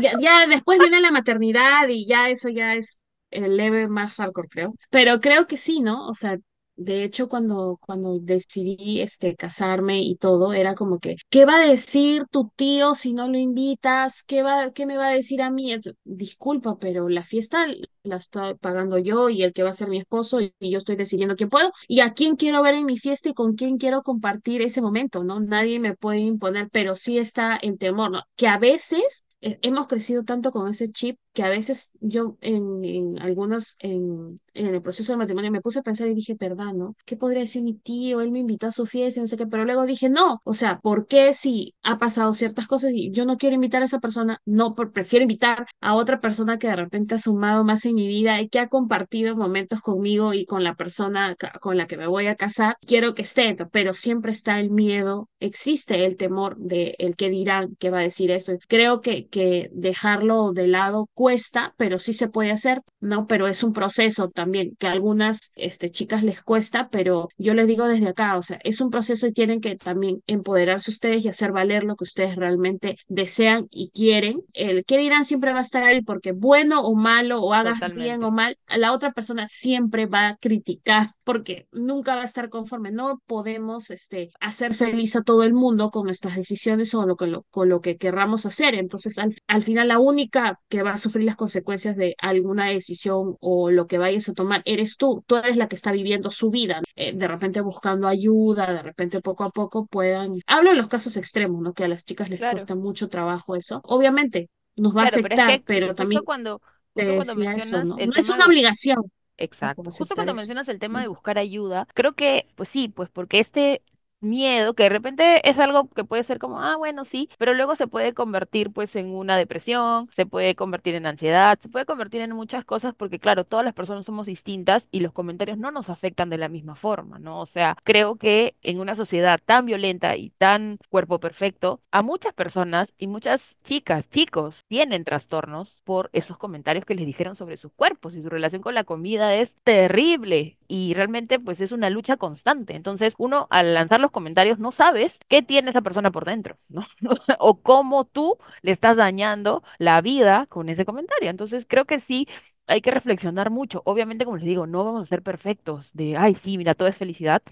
ya, 0.00 0.12
ya 0.20 0.46
después 0.46 0.78
viene 0.78 1.00
la 1.00 1.10
maternidad 1.10 1.88
y 1.88 2.06
ya 2.06 2.28
eso 2.28 2.48
ya 2.48 2.74
es 2.74 3.02
el 3.30 3.56
level 3.56 3.88
más 3.88 4.14
hardcore, 4.14 4.48
creo. 4.48 4.74
Pero 4.90 5.20
creo 5.20 5.46
que 5.46 5.56
sí, 5.56 5.80
¿no? 5.80 6.06
O 6.08 6.14
sea, 6.14 6.38
de 6.76 7.04
hecho, 7.04 7.28
cuando, 7.28 7.78
cuando 7.80 8.18
decidí 8.20 9.00
este, 9.00 9.36
casarme 9.36 10.02
y 10.02 10.16
todo, 10.16 10.52
era 10.52 10.74
como 10.74 10.98
que, 10.98 11.16
¿qué 11.30 11.44
va 11.44 11.58
a 11.62 11.66
decir 11.68 12.24
tu 12.30 12.50
tío 12.56 12.94
si 12.94 13.12
no 13.14 13.28
lo 13.28 13.38
invitas? 13.38 14.22
¿Qué 14.24 14.42
va, 14.42 14.72
qué 14.72 14.86
me 14.86 14.96
va 14.96 15.08
a 15.08 15.14
decir 15.14 15.42
a 15.42 15.50
mí? 15.50 15.74
Disculpa, 16.04 16.78
pero 16.78 17.08
la 17.08 17.22
fiesta 17.22 17.66
la 18.02 18.16
estoy 18.16 18.54
pagando 18.54 18.98
yo 18.98 19.28
y 19.30 19.42
el 19.42 19.52
que 19.52 19.62
va 19.62 19.70
a 19.70 19.72
ser 19.72 19.88
mi 19.88 19.98
esposo 19.98 20.40
y 20.40 20.54
y 20.60 20.70
yo 20.70 20.78
estoy 20.78 20.96
decidiendo 20.96 21.36
quién 21.36 21.50
puedo 21.50 21.72
y 21.88 22.00
a 22.00 22.14
quién 22.14 22.36
quiero 22.36 22.62
ver 22.62 22.74
en 22.74 22.86
mi 22.86 22.98
fiesta 22.98 23.28
y 23.28 23.34
con 23.34 23.54
quién 23.54 23.76
quiero 23.78 24.02
compartir 24.02 24.62
ese 24.62 24.80
momento, 24.82 25.24
¿no? 25.24 25.40
Nadie 25.40 25.78
me 25.80 25.94
puede 25.96 26.20
imponer, 26.20 26.68
pero 26.70 26.94
sí 26.94 27.18
está 27.18 27.56
el 27.56 27.78
temor, 27.78 28.10
¿no? 28.10 28.22
Que 28.36 28.48
a 28.48 28.58
veces 28.58 29.24
hemos 29.62 29.86
crecido 29.86 30.24
tanto 30.24 30.52
con 30.52 30.68
ese 30.68 30.90
chip 30.90 31.18
que 31.32 31.42
a 31.42 31.48
veces 31.48 31.90
yo 32.00 32.36
en, 32.40 32.84
en 32.84 33.18
algunos, 33.20 33.76
en, 33.80 34.40
en 34.54 34.66
el 34.74 34.80
proceso 34.82 35.12
del 35.12 35.18
matrimonio 35.18 35.50
me 35.50 35.60
puse 35.60 35.80
a 35.80 35.82
pensar 35.82 36.08
y 36.08 36.14
dije, 36.14 36.36
verdad, 36.38 36.72
¿no? 36.72 36.94
¿Qué 37.04 37.16
podría 37.16 37.40
decir 37.40 37.62
mi 37.62 37.74
tío? 37.74 38.20
Él 38.20 38.30
me 38.30 38.38
invitó 38.38 38.68
a 38.68 38.70
su 38.70 38.86
fiesta 38.86 39.20
no 39.20 39.26
sé 39.26 39.36
qué, 39.36 39.46
pero 39.46 39.64
luego 39.64 39.84
dije, 39.86 40.08
no, 40.08 40.40
o 40.44 40.52
sea, 40.52 40.78
¿por 40.80 41.06
qué 41.06 41.34
si 41.34 41.74
ha 41.82 41.98
pasado 41.98 42.32
ciertas 42.32 42.66
cosas 42.68 42.92
y 42.94 43.10
yo 43.10 43.24
no 43.26 43.36
quiero 43.36 43.54
invitar 43.56 43.82
a 43.82 43.86
esa 43.86 44.00
persona? 44.00 44.40
No, 44.44 44.74
prefiero 44.74 45.24
invitar 45.24 45.66
a 45.80 45.94
otra 45.94 46.20
persona 46.20 46.58
que 46.58 46.68
de 46.68 46.76
repente 46.76 47.14
ha 47.14 47.18
sumado 47.18 47.64
más 47.64 47.84
en 47.86 47.94
mi 47.94 48.06
vida 48.06 48.40
y 48.40 48.48
que 48.48 48.60
ha 48.60 48.68
compartido 48.68 49.36
momentos 49.36 49.80
conmigo 49.80 50.34
y 50.34 50.46
con 50.46 50.64
la 50.64 50.74
persona 50.74 51.36
con 51.60 51.76
la 51.76 51.86
que 51.86 51.96
me 51.96 52.06
voy 52.06 52.26
a 52.28 52.36
casar. 52.36 52.76
Quiero 52.86 53.14
que 53.14 53.22
esté, 53.22 53.56
pero 53.72 53.92
siempre 53.92 54.32
está 54.32 54.60
el 54.60 54.70
miedo, 54.70 55.28
existe 55.40 56.04
el 56.04 56.16
temor 56.16 56.56
de 56.58 56.94
el 56.98 57.16
que 57.16 57.30
dirán, 57.30 57.76
que 57.78 57.90
va 57.90 57.98
a 57.98 58.02
decir 58.02 58.30
eso. 58.30 58.52
Creo 58.68 59.00
que, 59.00 59.28
que 59.34 59.68
dejarlo 59.72 60.52
de 60.52 60.68
lado 60.68 61.08
cuesta, 61.12 61.74
pero 61.76 61.98
sí 61.98 62.12
se 62.12 62.28
puede 62.28 62.52
hacer, 62.52 62.82
¿no? 63.00 63.26
Pero 63.26 63.48
es 63.48 63.64
un 63.64 63.72
proceso 63.72 64.28
también 64.30 64.76
que 64.78 64.86
a 64.86 64.92
algunas 64.92 65.50
este, 65.56 65.90
chicas 65.90 66.22
les 66.22 66.40
cuesta, 66.40 66.88
pero 66.88 67.28
yo 67.36 67.52
les 67.52 67.66
digo 67.66 67.88
desde 67.88 68.06
acá, 68.06 68.36
o 68.36 68.42
sea, 68.42 68.60
es 68.62 68.80
un 68.80 68.90
proceso 68.90 69.26
y 69.26 69.32
tienen 69.32 69.60
que 69.60 69.74
también 69.74 70.22
empoderarse 70.28 70.92
ustedes 70.92 71.24
y 71.24 71.28
hacer 71.28 71.50
valer 71.50 71.82
lo 71.82 71.96
que 71.96 72.04
ustedes 72.04 72.36
realmente 72.36 72.96
desean 73.08 73.66
y 73.72 73.90
quieren. 73.90 74.40
El 74.52 74.84
qué 74.84 74.98
dirán 74.98 75.24
siempre 75.24 75.52
va 75.52 75.58
a 75.58 75.62
estar 75.62 75.82
ahí 75.82 76.00
porque 76.00 76.30
bueno 76.30 76.82
o 76.82 76.94
malo 76.94 77.40
o 77.42 77.54
hagas 77.54 77.80
bien 77.92 78.22
o 78.22 78.30
mal, 78.30 78.56
la 78.76 78.92
otra 78.92 79.12
persona 79.12 79.48
siempre 79.48 80.06
va 80.06 80.28
a 80.28 80.36
criticar 80.36 81.16
porque 81.24 81.66
nunca 81.72 82.14
va 82.14 82.22
a 82.22 82.26
estar 82.26 82.50
conforme. 82.50 82.92
No 82.92 83.20
podemos 83.26 83.90
este, 83.90 84.30
hacer 84.38 84.74
feliz 84.74 85.16
a 85.16 85.22
todo 85.22 85.42
el 85.42 85.54
mundo 85.54 85.90
con 85.90 86.04
nuestras 86.04 86.36
decisiones 86.36 86.94
o 86.94 87.04
lo 87.04 87.16
que, 87.16 87.26
lo, 87.26 87.42
con 87.50 87.68
lo 87.68 87.80
que 87.80 87.96
querramos 87.96 88.46
hacer. 88.46 88.76
Entonces, 88.76 89.18
al, 89.24 89.34
al 89.46 89.62
final, 89.62 89.88
la 89.88 89.98
única 89.98 90.60
que 90.68 90.82
va 90.82 90.92
a 90.92 90.98
sufrir 90.98 91.24
las 91.24 91.36
consecuencias 91.36 91.96
de 91.96 92.14
alguna 92.18 92.68
decisión 92.68 93.36
o 93.40 93.70
lo 93.70 93.86
que 93.86 93.98
vayas 93.98 94.28
a 94.28 94.34
tomar 94.34 94.62
eres 94.66 94.96
tú. 94.96 95.24
Tú 95.26 95.36
eres 95.36 95.56
la 95.56 95.68
que 95.68 95.76
está 95.76 95.92
viviendo 95.92 96.30
su 96.30 96.50
vida. 96.50 96.82
Eh, 96.94 97.12
de 97.12 97.28
repente 97.28 97.60
buscando 97.60 98.06
ayuda, 98.06 98.72
de 98.72 98.82
repente 98.82 99.20
poco 99.20 99.44
a 99.44 99.50
poco 99.50 99.86
puedan. 99.86 100.38
Hablo 100.46 100.72
en 100.72 100.76
los 100.76 100.88
casos 100.88 101.16
extremos, 101.16 101.62
¿no? 101.62 101.72
Que 101.72 101.84
a 101.84 101.88
las 101.88 102.04
chicas 102.04 102.28
les 102.28 102.40
cuesta 102.40 102.74
mucho 102.74 103.08
trabajo 103.08 103.56
eso. 103.56 103.80
Obviamente 103.84 104.50
nos 104.76 104.94
va 104.94 105.04
a 105.04 105.06
afectar, 105.06 105.62
pero, 105.64 105.94
también. 105.94 106.22
Cuando, 106.24 106.60
cuando 106.92 107.14
mencionas 107.14 107.66
eso, 107.66 107.84
¿no? 107.84 107.96
no 107.96 108.12
es 108.16 108.28
una 108.28 108.46
obligación. 108.46 109.10
Exacto. 109.36 109.82
Justo 109.84 110.14
cuando 110.14 110.34
mencionas 110.34 110.68
el 110.68 110.78
tema 110.78 111.00
de 111.00 111.08
buscar 111.08 111.38
ayuda, 111.38 111.88
creo 111.94 112.12
que, 112.12 112.46
pues 112.54 112.68
sí, 112.68 112.88
pues 112.88 113.08
porque 113.10 113.40
este 113.40 113.82
miedo, 114.24 114.74
que 114.74 114.84
de 114.84 114.88
repente 114.88 115.48
es 115.48 115.58
algo 115.58 115.88
que 115.88 116.04
puede 116.04 116.24
ser 116.24 116.38
como, 116.38 116.60
ah, 116.60 116.76
bueno, 116.76 117.04
sí, 117.04 117.28
pero 117.38 117.54
luego 117.54 117.76
se 117.76 117.86
puede 117.86 118.14
convertir 118.14 118.72
pues 118.72 118.96
en 118.96 119.14
una 119.14 119.36
depresión, 119.36 120.08
se 120.12 120.26
puede 120.26 120.54
convertir 120.54 120.94
en 120.94 121.06
ansiedad, 121.06 121.58
se 121.60 121.68
puede 121.68 121.86
convertir 121.86 122.20
en 122.20 122.32
muchas 122.32 122.64
cosas 122.64 122.94
porque 122.94 123.18
claro, 123.18 123.44
todas 123.44 123.64
las 123.64 123.74
personas 123.74 124.06
somos 124.06 124.26
distintas 124.26 124.88
y 124.90 125.00
los 125.00 125.12
comentarios 125.12 125.58
no 125.58 125.70
nos 125.70 125.90
afectan 125.90 126.30
de 126.30 126.38
la 126.38 126.48
misma 126.48 126.74
forma, 126.74 127.18
¿no? 127.18 127.40
O 127.40 127.46
sea, 127.46 127.76
creo 127.84 128.16
que 128.16 128.56
en 128.62 128.80
una 128.80 128.94
sociedad 128.94 129.40
tan 129.44 129.66
violenta 129.66 130.16
y 130.16 130.30
tan 130.30 130.78
cuerpo 130.88 131.20
perfecto, 131.20 131.80
a 131.90 132.02
muchas 132.02 132.32
personas 132.32 132.94
y 132.98 133.06
muchas 133.06 133.58
chicas, 133.64 134.08
chicos, 134.08 134.64
tienen 134.68 135.04
trastornos 135.04 135.78
por 135.84 136.10
esos 136.12 136.38
comentarios 136.38 136.84
que 136.84 136.94
les 136.94 137.06
dijeron 137.06 137.36
sobre 137.36 137.56
sus 137.56 137.72
cuerpos 137.72 138.14
y 138.14 138.22
su 138.22 138.30
relación 138.30 138.62
con 138.62 138.74
la 138.74 138.84
comida 138.84 139.34
es 139.34 139.56
terrible 139.64 140.58
y 140.68 140.94
realmente 140.94 141.38
pues 141.38 141.60
es 141.60 141.72
una 141.72 141.90
lucha 141.90 142.16
constante. 142.16 142.74
Entonces, 142.74 143.14
uno 143.18 143.46
al 143.50 143.74
lanzar 143.74 144.00
los 144.00 144.10
comentarios 144.14 144.58
no 144.58 144.72
sabes 144.72 145.18
qué 145.28 145.42
tiene 145.42 145.70
esa 145.70 145.82
persona 145.82 146.10
por 146.10 146.24
dentro, 146.24 146.58
¿no? 146.68 146.82
o 147.38 147.60
cómo 147.62 148.06
tú 148.06 148.38
le 148.62 148.72
estás 148.72 148.96
dañando 148.96 149.62
la 149.78 150.00
vida 150.00 150.46
con 150.48 150.70
ese 150.70 150.86
comentario. 150.86 151.30
Entonces, 151.30 151.66
creo 151.68 151.84
que 151.84 152.00
sí 152.00 152.26
hay 152.66 152.80
que 152.80 152.90
reflexionar 152.92 153.50
mucho. 153.50 153.82
Obviamente, 153.84 154.24
como 154.24 154.38
les 154.38 154.46
digo, 154.46 154.66
no 154.66 154.84
vamos 154.84 155.02
a 155.02 155.06
ser 155.06 155.22
perfectos 155.22 155.92
de, 155.92 156.16
ay, 156.16 156.34
sí, 156.34 156.56
mira, 156.58 156.74
todo 156.74 156.88
es 156.88 156.96
felicidad, 156.96 157.42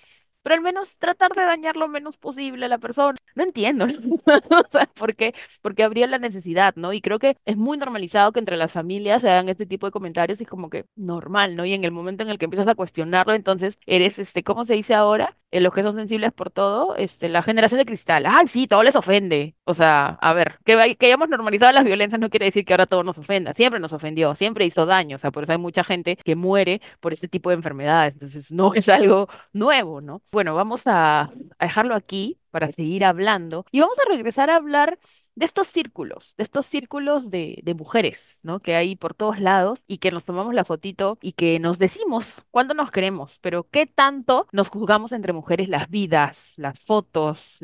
pero 0.42 0.56
al 0.56 0.60
menos 0.60 0.98
tratar 0.98 1.32
de 1.34 1.42
dañar 1.44 1.76
lo 1.76 1.86
menos 1.88 2.16
posible 2.16 2.66
a 2.66 2.68
la 2.68 2.78
persona. 2.78 3.16
No 3.34 3.44
entiendo, 3.44 3.86
o 4.26 4.64
sea, 4.68 4.86
¿por 4.86 5.14
qué? 5.14 5.34
Porque 5.62 5.84
habría 5.84 6.06
la 6.08 6.18
necesidad, 6.18 6.74
¿no? 6.76 6.92
Y 6.92 7.00
creo 7.00 7.18
que 7.18 7.36
es 7.44 7.56
muy 7.56 7.78
normalizado 7.78 8.32
que 8.32 8.40
entre 8.40 8.56
las 8.56 8.72
familias 8.72 9.22
se 9.22 9.30
hagan 9.30 9.48
este 9.48 9.66
tipo 9.66 9.86
de 9.86 9.92
comentarios 9.92 10.40
y 10.40 10.46
como 10.46 10.68
que 10.70 10.84
normal, 10.96 11.54
¿no? 11.56 11.64
Y 11.64 11.74
en 11.74 11.84
el 11.84 11.92
momento 11.92 12.24
en 12.24 12.30
el 12.30 12.38
que 12.38 12.46
empiezas 12.46 12.68
a 12.68 12.74
cuestionarlo, 12.74 13.34
entonces 13.34 13.78
eres, 13.86 14.18
este, 14.18 14.42
¿cómo 14.42 14.64
se 14.64 14.74
dice 14.74 14.94
ahora? 14.94 15.36
En 15.52 15.62
los 15.62 15.72
que 15.72 15.82
son 15.82 15.92
sensibles 15.92 16.32
por 16.32 16.50
todo, 16.50 16.96
este, 16.96 17.28
la 17.28 17.42
generación 17.42 17.78
de 17.78 17.84
cristal. 17.84 18.24
Ay, 18.26 18.48
sí, 18.48 18.66
todo 18.66 18.82
les 18.82 18.96
ofende. 18.96 19.54
O 19.64 19.74
sea, 19.74 20.18
a 20.20 20.32
ver, 20.32 20.58
que, 20.64 20.96
hayamos 20.98 21.28
normalizado 21.28 21.72
las 21.72 21.84
violencias 21.84 22.18
no 22.18 22.30
quiere 22.30 22.46
decir 22.46 22.64
que 22.64 22.72
ahora 22.72 22.86
todo 22.86 23.04
nos 23.04 23.18
ofenda. 23.18 23.52
Siempre 23.52 23.78
nos 23.78 23.92
ofendió, 23.92 24.34
siempre 24.34 24.64
hizo 24.64 24.86
daño. 24.86 25.16
O 25.16 25.18
sea, 25.18 25.30
por 25.30 25.44
eso 25.44 25.52
hay 25.52 25.58
mucha 25.58 25.84
gente 25.84 26.16
que 26.16 26.36
muere 26.36 26.80
por 27.00 27.12
este 27.12 27.28
tipo 27.28 27.50
de 27.50 27.56
enfermedades. 27.56 28.14
Entonces, 28.14 28.50
no 28.50 28.74
es 28.74 28.88
algo 28.88 29.28
nuevo, 29.52 30.00
¿no? 30.00 30.22
Bueno, 30.32 30.54
vamos 30.54 30.82
a, 30.86 31.30
dejarlo 31.60 31.94
aquí 31.94 32.38
para 32.50 32.70
seguir 32.70 33.04
hablando 33.04 33.64
y 33.70 33.80
vamos 33.80 33.98
a 33.98 34.08
regresar 34.10 34.50
a 34.50 34.56
hablar 34.56 34.98
de 35.34 35.44
estos 35.44 35.68
círculos, 35.68 36.34
de 36.36 36.42
estos 36.44 36.66
círculos 36.66 37.30
de, 37.30 37.62
mujeres, 37.78 38.40
¿no? 38.42 38.60
Que 38.60 38.74
hay 38.74 38.96
por 38.96 39.14
todos 39.14 39.38
lados 39.38 39.84
y 39.86 39.98
que 39.98 40.10
nos 40.10 40.24
tomamos 40.24 40.54
la 40.54 40.64
fotito 40.64 41.18
y 41.22 41.32
que 41.32 41.58
nos 41.58 41.78
decimos 41.78 42.44
cuándo 42.50 42.74
nos 42.74 42.90
queremos, 42.90 43.38
pero 43.40 43.66
qué 43.70 43.86
tanto 43.86 44.46
nos 44.52 44.68
juzgamos 44.68 45.12
entre 45.12 45.32
mujeres 45.32 45.68
las 45.68 45.88
vidas, 45.88 46.54
las 46.58 46.80
fotos, 46.84 47.58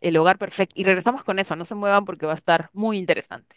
el 0.00 0.16
hogar 0.16 0.38
perfecto. 0.38 0.74
Y 0.78 0.84
regresamos 0.84 1.24
con 1.24 1.38
eso, 1.38 1.56
no 1.56 1.64
se 1.64 1.74
muevan 1.74 2.04
porque 2.04 2.26
va 2.26 2.32
a 2.32 2.36
estar 2.36 2.70
muy 2.72 2.98
interesante. 2.98 3.56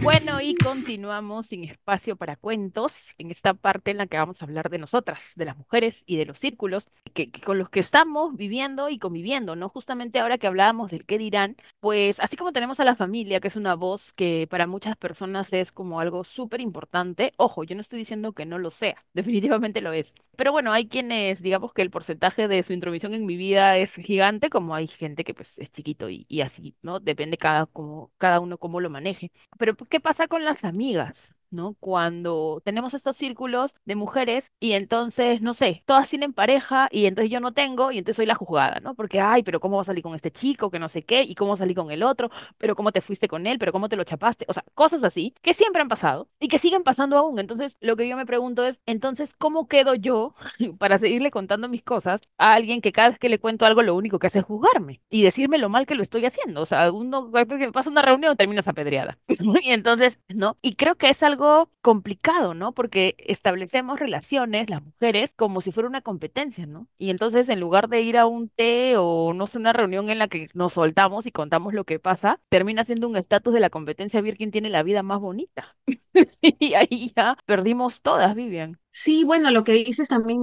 Bueno, 0.00 0.40
y 0.40 0.54
continuamos 0.54 1.46
sin 1.46 1.64
espacio 1.64 2.16
para 2.16 2.36
cuentos, 2.36 3.14
en 3.18 3.30
esta 3.30 3.52
parte 3.52 3.90
en 3.90 3.98
la 3.98 4.06
que 4.06 4.16
vamos 4.16 4.40
a 4.40 4.44
hablar 4.44 4.70
de 4.70 4.78
nosotras, 4.78 5.32
de 5.36 5.44
las 5.44 5.56
mujeres 5.56 6.04
y 6.06 6.16
de 6.16 6.24
los 6.24 6.38
círculos 6.38 6.88
que, 7.14 7.30
con 7.32 7.58
los 7.58 7.68
que 7.68 7.80
estamos 7.80 8.36
viviendo 8.36 8.88
y 8.90 8.98
conviviendo, 8.98 9.56
¿no? 9.56 9.68
Justamente 9.68 10.20
ahora 10.20 10.38
que 10.38 10.46
hablábamos 10.46 10.92
del 10.92 11.04
qué 11.04 11.18
dirán, 11.18 11.56
pues 11.80 12.20
así 12.20 12.36
como 12.36 12.52
tenemos 12.52 12.78
a 12.80 12.84
la 12.84 12.94
familia, 12.94 13.40
que 13.40 13.48
es 13.48 13.56
una 13.56 13.74
voz 13.74 14.12
que 14.12 14.46
para 14.48 14.66
muchas 14.68 14.96
personas 14.96 15.52
es 15.52 15.72
como 15.72 16.00
algo 16.00 16.24
súper 16.24 16.60
importante, 16.60 17.32
ojo, 17.36 17.64
yo 17.64 17.74
no 17.74 17.80
estoy 17.80 17.98
diciendo 17.98 18.32
que 18.32 18.46
no 18.46 18.58
lo 18.58 18.70
sea, 18.70 19.04
definitivamente 19.14 19.80
lo 19.80 19.92
es. 19.92 20.14
Pero 20.38 20.52
bueno, 20.52 20.72
hay 20.72 20.88
quienes, 20.88 21.42
digamos 21.42 21.72
que 21.74 21.82
el 21.82 21.90
porcentaje 21.90 22.48
de 22.48 22.62
su 22.62 22.72
intromisión 22.72 23.12
en 23.14 23.26
mi 23.26 23.36
vida 23.36 23.76
es 23.78 23.96
gigante, 23.96 24.50
como 24.50 24.74
hay 24.76 24.86
gente 24.86 25.24
que 25.24 25.34
pues 25.34 25.58
es 25.58 25.72
chiquito 25.72 26.08
y, 26.10 26.26
y 26.28 26.42
así, 26.42 26.76
¿no? 26.82 27.00
Depende 27.00 27.36
cada, 27.38 27.66
como, 27.66 28.12
cada 28.18 28.40
uno 28.40 28.58
cómo 28.58 28.80
lo 28.80 28.90
maneje. 28.90 29.32
Pero 29.58 29.76
¿qué 29.76 30.00
pasa 30.00 30.28
con 30.28 30.44
las 30.44 30.64
amigas? 30.64 31.36
¿No? 31.50 31.76
Cuando 31.80 32.62
tenemos 32.64 32.94
estos 32.94 33.16
círculos 33.16 33.74
de 33.84 33.96
mujeres 33.96 34.52
y 34.60 34.72
entonces, 34.72 35.40
no 35.40 35.54
sé, 35.54 35.82
todas 35.86 36.08
tienen 36.08 36.32
pareja 36.32 36.88
y 36.90 37.06
entonces 37.06 37.30
yo 37.30 37.40
no 37.40 37.52
tengo 37.52 37.92
y 37.92 37.98
entonces 37.98 38.16
soy 38.16 38.26
la 38.26 38.34
juzgada, 38.34 38.80
¿no? 38.80 38.94
Porque, 38.94 39.20
ay, 39.20 39.42
pero 39.42 39.60
¿cómo 39.60 39.76
vas 39.76 39.86
a 39.86 39.90
salir 39.90 40.02
con 40.02 40.14
este 40.14 40.30
chico 40.30 40.70
que 40.70 40.78
no 40.78 40.88
sé 40.88 41.02
qué? 41.04 41.22
¿Y 41.22 41.34
cómo 41.34 41.56
salí 41.56 41.74
con 41.74 41.90
el 41.90 42.02
otro? 42.02 42.30
¿Pero 42.58 42.76
cómo 42.76 42.92
te 42.92 43.00
fuiste 43.00 43.28
con 43.28 43.46
él? 43.46 43.58
¿Pero 43.58 43.72
cómo 43.72 43.88
te 43.88 43.96
lo 43.96 44.04
chapaste? 44.04 44.44
O 44.48 44.52
sea, 44.52 44.64
cosas 44.74 45.04
así 45.04 45.34
que 45.42 45.54
siempre 45.54 45.82
han 45.82 45.88
pasado 45.88 46.28
y 46.40 46.48
que 46.48 46.58
siguen 46.58 46.82
pasando 46.82 47.16
aún. 47.16 47.38
Entonces, 47.38 47.76
lo 47.80 47.96
que 47.96 48.08
yo 48.08 48.16
me 48.16 48.26
pregunto 48.26 48.64
es, 48.64 48.80
entonces, 48.86 49.34
¿cómo 49.36 49.68
quedo 49.68 49.94
yo 49.94 50.34
para 50.78 50.98
seguirle 50.98 51.30
contando 51.30 51.68
mis 51.68 51.82
cosas 51.82 52.20
a 52.38 52.54
alguien 52.54 52.80
que 52.80 52.92
cada 52.92 53.10
vez 53.10 53.18
que 53.18 53.28
le 53.28 53.38
cuento 53.38 53.66
algo 53.66 53.82
lo 53.82 53.94
único 53.94 54.18
que 54.18 54.26
hace 54.26 54.40
es 54.40 54.44
juzgarme 54.44 55.00
y 55.10 55.22
decirme 55.22 55.58
lo 55.58 55.68
mal 55.68 55.86
que 55.86 55.94
lo 55.94 56.02
estoy 56.02 56.24
haciendo? 56.26 56.62
O 56.62 56.66
sea, 56.66 56.90
uno 56.92 57.30
pasa 57.72 57.90
una 57.90 58.02
reunión 58.02 58.36
terminas 58.36 58.68
apedreada. 58.68 59.18
entonces, 59.64 60.20
¿no? 60.28 60.56
Y 60.62 60.74
creo 60.76 60.96
que 60.96 61.08
es 61.08 61.22
algo 61.22 61.37
complicado, 61.80 62.54
¿no? 62.54 62.72
Porque 62.74 63.16
establecemos 63.18 63.98
relaciones, 64.00 64.68
las 64.70 64.82
mujeres, 64.82 65.32
como 65.36 65.60
si 65.60 65.72
fuera 65.72 65.88
una 65.88 66.00
competencia, 66.02 66.66
¿no? 66.66 66.88
Y 66.98 67.10
entonces 67.10 67.48
en 67.48 67.60
lugar 67.60 67.88
de 67.88 68.02
ir 68.02 68.18
a 68.18 68.26
un 68.26 68.48
té 68.48 68.94
o 68.98 69.32
no 69.34 69.46
sé, 69.46 69.58
una 69.58 69.72
reunión 69.72 70.10
en 70.10 70.18
la 70.18 70.28
que 70.28 70.48
nos 70.54 70.74
soltamos 70.74 71.26
y 71.26 71.32
contamos 71.32 71.74
lo 71.74 71.84
que 71.84 71.98
pasa, 71.98 72.40
termina 72.48 72.84
siendo 72.84 73.08
un 73.08 73.16
estatus 73.16 73.54
de 73.54 73.60
la 73.60 73.70
competencia 73.70 74.18
a 74.20 74.22
ver 74.22 74.36
quién 74.36 74.50
tiene 74.50 74.70
la 74.70 74.82
vida 74.82 75.02
más 75.02 75.20
bonita. 75.20 75.76
y 76.58 76.74
ahí 76.74 77.12
ya 77.16 77.36
perdimos 77.46 78.02
todas, 78.02 78.34
Vivian. 78.34 78.78
Sí, 78.90 79.22
bueno, 79.22 79.50
lo 79.52 79.64
que 79.64 79.72
dices 79.74 80.08
también, 80.08 80.42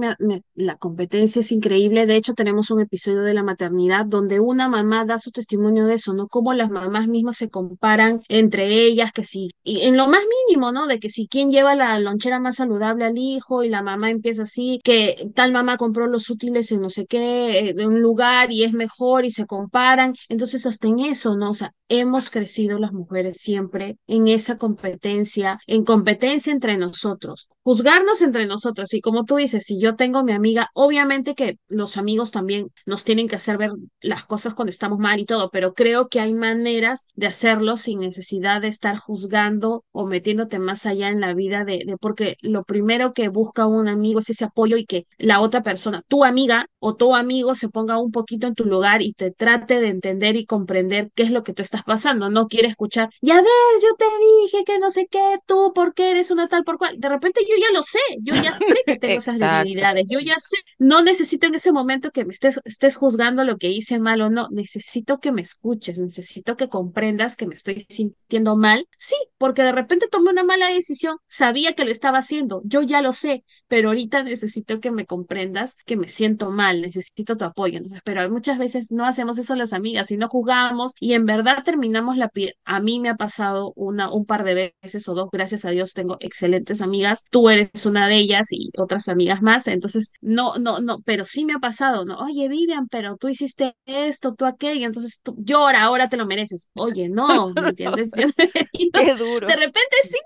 la 0.54 0.76
competencia 0.78 1.40
es 1.40 1.52
increíble. 1.52 2.06
De 2.06 2.16
hecho, 2.16 2.32
tenemos 2.32 2.70
un 2.70 2.80
episodio 2.80 3.20
de 3.22 3.34
la 3.34 3.42
maternidad 3.42 4.06
donde 4.06 4.40
una 4.40 4.68
mamá 4.68 5.04
da 5.04 5.18
su 5.18 5.30
testimonio 5.30 5.84
de 5.84 5.94
eso, 5.94 6.14
¿no? 6.14 6.26
Cómo 6.28 6.54
las 6.54 6.70
mamás 6.70 7.06
mismas 7.08 7.36
se 7.36 7.50
comparan 7.50 8.22
entre 8.28 8.66
ellas, 8.68 9.12
que 9.12 9.24
sí, 9.24 9.50
y 9.62 9.82
en 9.82 9.96
lo 9.96 10.08
más 10.08 10.22
mínimo, 10.48 10.72
¿no? 10.72 10.86
De 10.86 11.00
que 11.00 11.10
si 11.10 11.26
quién 11.28 11.50
lleva 11.50 11.74
la 11.74 11.98
lonchera 12.00 12.40
más 12.40 12.56
saludable 12.56 13.04
al 13.04 13.18
hijo 13.18 13.62
y 13.62 13.68
la 13.68 13.82
mamá 13.82 14.10
empieza 14.10 14.44
así, 14.44 14.80
que 14.84 15.28
tal 15.34 15.52
mamá 15.52 15.76
compró 15.76 16.06
los 16.06 16.30
útiles 16.30 16.70
en 16.72 16.80
no 16.80 16.88
sé 16.88 17.06
qué, 17.06 17.68
en 17.70 17.84
un 17.84 18.00
lugar 18.00 18.52
y 18.52 18.64
es 18.64 18.72
mejor 18.72 19.24
y 19.24 19.30
se 19.32 19.46
comparan. 19.46 20.14
Entonces, 20.28 20.64
hasta 20.66 20.88
en 20.88 21.00
eso, 21.00 21.36
¿no? 21.36 21.50
O 21.50 21.52
sea, 21.52 21.72
hemos 21.88 22.30
crecido 22.30 22.78
las 22.78 22.92
mujeres 22.92 23.38
siempre 23.38 23.98
en 24.06 24.28
esa 24.28 24.56
competencia, 24.58 25.58
en 25.66 25.84
competencia 25.84 26.52
entre 26.52 26.76
nosotros. 26.76 27.48
Juzgarnos 27.62 28.22
entre 28.22 28.46
nosotros. 28.46 28.92
Y 28.94 29.00
como 29.00 29.24
tú 29.24 29.36
dices, 29.36 29.64
si 29.64 29.78
yo 29.80 29.96
tengo 29.96 30.24
mi 30.24 30.32
amiga, 30.32 30.70
obviamente 30.74 31.34
que 31.34 31.58
los 31.68 31.96
amigos 31.96 32.30
también 32.30 32.68
nos 32.84 33.04
tienen 33.04 33.28
que 33.28 33.36
hacer 33.36 33.58
ver 33.58 33.72
las 34.00 34.24
cosas 34.24 34.54
cuando 34.54 34.70
estamos 34.70 34.98
mal 34.98 35.18
y 35.20 35.26
todo, 35.26 35.50
pero 35.50 35.74
creo 35.74 36.08
que 36.08 36.20
hay 36.20 36.32
maneras 36.34 37.08
de 37.14 37.26
hacerlo 37.26 37.76
sin 37.76 38.00
necesidad 38.00 38.60
de 38.60 38.68
estar 38.68 38.96
juzgando 38.96 39.84
o 39.92 40.06
metiéndote 40.06 40.58
más 40.58 40.86
allá 40.86 41.08
en 41.08 41.20
la 41.20 41.34
vida 41.34 41.64
de, 41.64 41.82
de 41.84 41.96
porque 42.00 42.36
lo 42.40 42.64
primero 42.64 43.12
que 43.12 43.28
busca 43.28 43.66
un 43.66 43.88
amigo 43.88 44.20
es 44.20 44.30
ese 44.30 44.44
apoyo 44.44 44.76
y 44.76 44.86
que 44.86 45.06
la 45.18 45.40
otra 45.40 45.62
persona, 45.62 46.02
tu 46.08 46.24
amiga 46.24 46.66
o 46.78 46.94
tu 46.94 47.14
amigo 47.14 47.54
se 47.54 47.68
ponga 47.68 47.98
un 47.98 48.12
poquito 48.12 48.46
en 48.46 48.54
tu 48.54 48.64
lugar 48.64 49.02
y 49.02 49.12
te 49.12 49.30
trate 49.30 49.80
de 49.80 49.88
entender 49.88 50.36
y 50.36 50.46
comprender 50.46 51.10
qué 51.14 51.24
es 51.24 51.30
lo 51.30 51.42
que 51.42 51.52
tú 51.52 51.62
estás 51.62 51.82
pasando. 51.82 52.30
No 52.30 52.46
quiere 52.46 52.68
escuchar, 52.68 53.10
ya 53.20 53.36
ver, 53.36 53.46
yo 53.82 53.96
te 53.96 54.04
dije 54.44 54.64
que 54.64 54.78
no 54.78 54.90
sé 54.90 55.08
qué, 55.10 55.38
tú 55.46 55.55
tú, 55.56 55.72
¿por 55.74 55.94
qué 55.94 56.10
eres 56.10 56.30
una 56.30 56.48
tal 56.48 56.64
por 56.64 56.78
cual? 56.78 56.98
De 56.98 57.08
repente 57.08 57.40
yo 57.48 57.54
ya 57.56 57.72
lo 57.74 57.82
sé, 57.82 57.98
yo 58.20 58.34
ya 58.34 58.54
sé 58.54 58.74
que 58.86 58.96
tengo 58.98 59.18
esas 59.18 59.38
debilidades, 59.38 60.04
yo 60.08 60.18
ya 60.20 60.34
sé, 60.38 60.56
no 60.78 61.02
necesito 61.02 61.46
en 61.46 61.54
ese 61.54 61.72
momento 61.72 62.10
que 62.10 62.24
me 62.24 62.32
estés, 62.32 62.60
estés 62.64 62.96
juzgando 62.96 63.44
lo 63.44 63.56
que 63.56 63.68
hice 63.68 63.98
mal 63.98 64.20
o 64.22 64.30
no, 64.30 64.48
necesito 64.50 65.18
que 65.18 65.32
me 65.32 65.42
escuches, 65.42 65.98
necesito 65.98 66.56
que 66.56 66.68
comprendas 66.68 67.36
que 67.36 67.46
me 67.46 67.54
estoy 67.54 67.84
sintiendo 67.88 68.56
mal. 68.56 68.86
Sí, 68.98 69.16
porque 69.38 69.62
de 69.62 69.72
repente 69.72 70.08
tomé 70.08 70.30
una 70.30 70.44
mala 70.44 70.70
decisión, 70.70 71.16
sabía 71.26 71.74
que 71.74 71.84
lo 71.84 71.90
estaba 71.90 72.18
haciendo, 72.18 72.62
yo 72.64 72.82
ya 72.82 73.02
lo 73.02 73.12
sé, 73.12 73.44
pero 73.68 73.88
ahorita 73.88 74.22
necesito 74.22 74.80
que 74.80 74.90
me 74.90 75.06
comprendas 75.06 75.76
que 75.86 75.96
me 75.96 76.08
siento 76.08 76.50
mal, 76.50 76.80
necesito 76.82 77.36
tu 77.36 77.44
apoyo. 77.44 77.76
Entonces, 77.78 78.00
pero 78.04 78.28
muchas 78.30 78.58
veces 78.58 78.92
no 78.92 79.04
hacemos 79.06 79.38
eso 79.38 79.54
las 79.56 79.72
amigas 79.72 80.10
y 80.10 80.16
no 80.16 80.28
jugamos 80.28 80.92
y 81.00 81.14
en 81.14 81.26
verdad 81.26 81.62
terminamos 81.64 82.16
la 82.16 82.28
piel. 82.28 82.54
A 82.64 82.80
mí 82.80 83.00
me 83.00 83.08
ha 83.08 83.16
pasado 83.16 83.72
una, 83.76 84.12
un 84.12 84.26
par 84.26 84.44
de 84.44 84.74
veces 84.82 85.08
o 85.08 85.14
dos, 85.14 85.28
gracias 85.36 85.64
a 85.64 85.70
Dios 85.70 85.92
tengo 85.92 86.16
excelentes 86.20 86.80
amigas, 86.82 87.24
tú 87.30 87.48
eres 87.50 87.86
una 87.86 88.08
de 88.08 88.16
ellas 88.16 88.48
y 88.50 88.70
otras 88.78 89.08
amigas 89.08 89.42
más, 89.42 89.66
entonces 89.66 90.12
no, 90.20 90.56
no, 90.58 90.80
no, 90.80 91.00
pero 91.04 91.24
sí 91.24 91.44
me 91.44 91.54
ha 91.54 91.58
pasado, 91.58 92.04
¿no? 92.04 92.18
Oye, 92.18 92.48
Vivian, 92.48 92.88
pero 92.88 93.16
tú 93.16 93.28
hiciste 93.28 93.76
esto, 93.86 94.34
tú 94.34 94.44
aquello, 94.46 94.86
entonces 94.86 95.20
tú 95.22 95.34
llora, 95.38 95.82
ahora 95.82 96.08
te 96.08 96.16
lo 96.16 96.26
mereces. 96.26 96.70
Oye, 96.74 97.08
no, 97.08 97.50
¿me 97.52 97.60
entiendes? 97.70 98.10
Qué 98.92 99.14
de 99.14 99.14
duro. 99.14 99.48
repente 99.56 99.96
sí, 100.02 100.16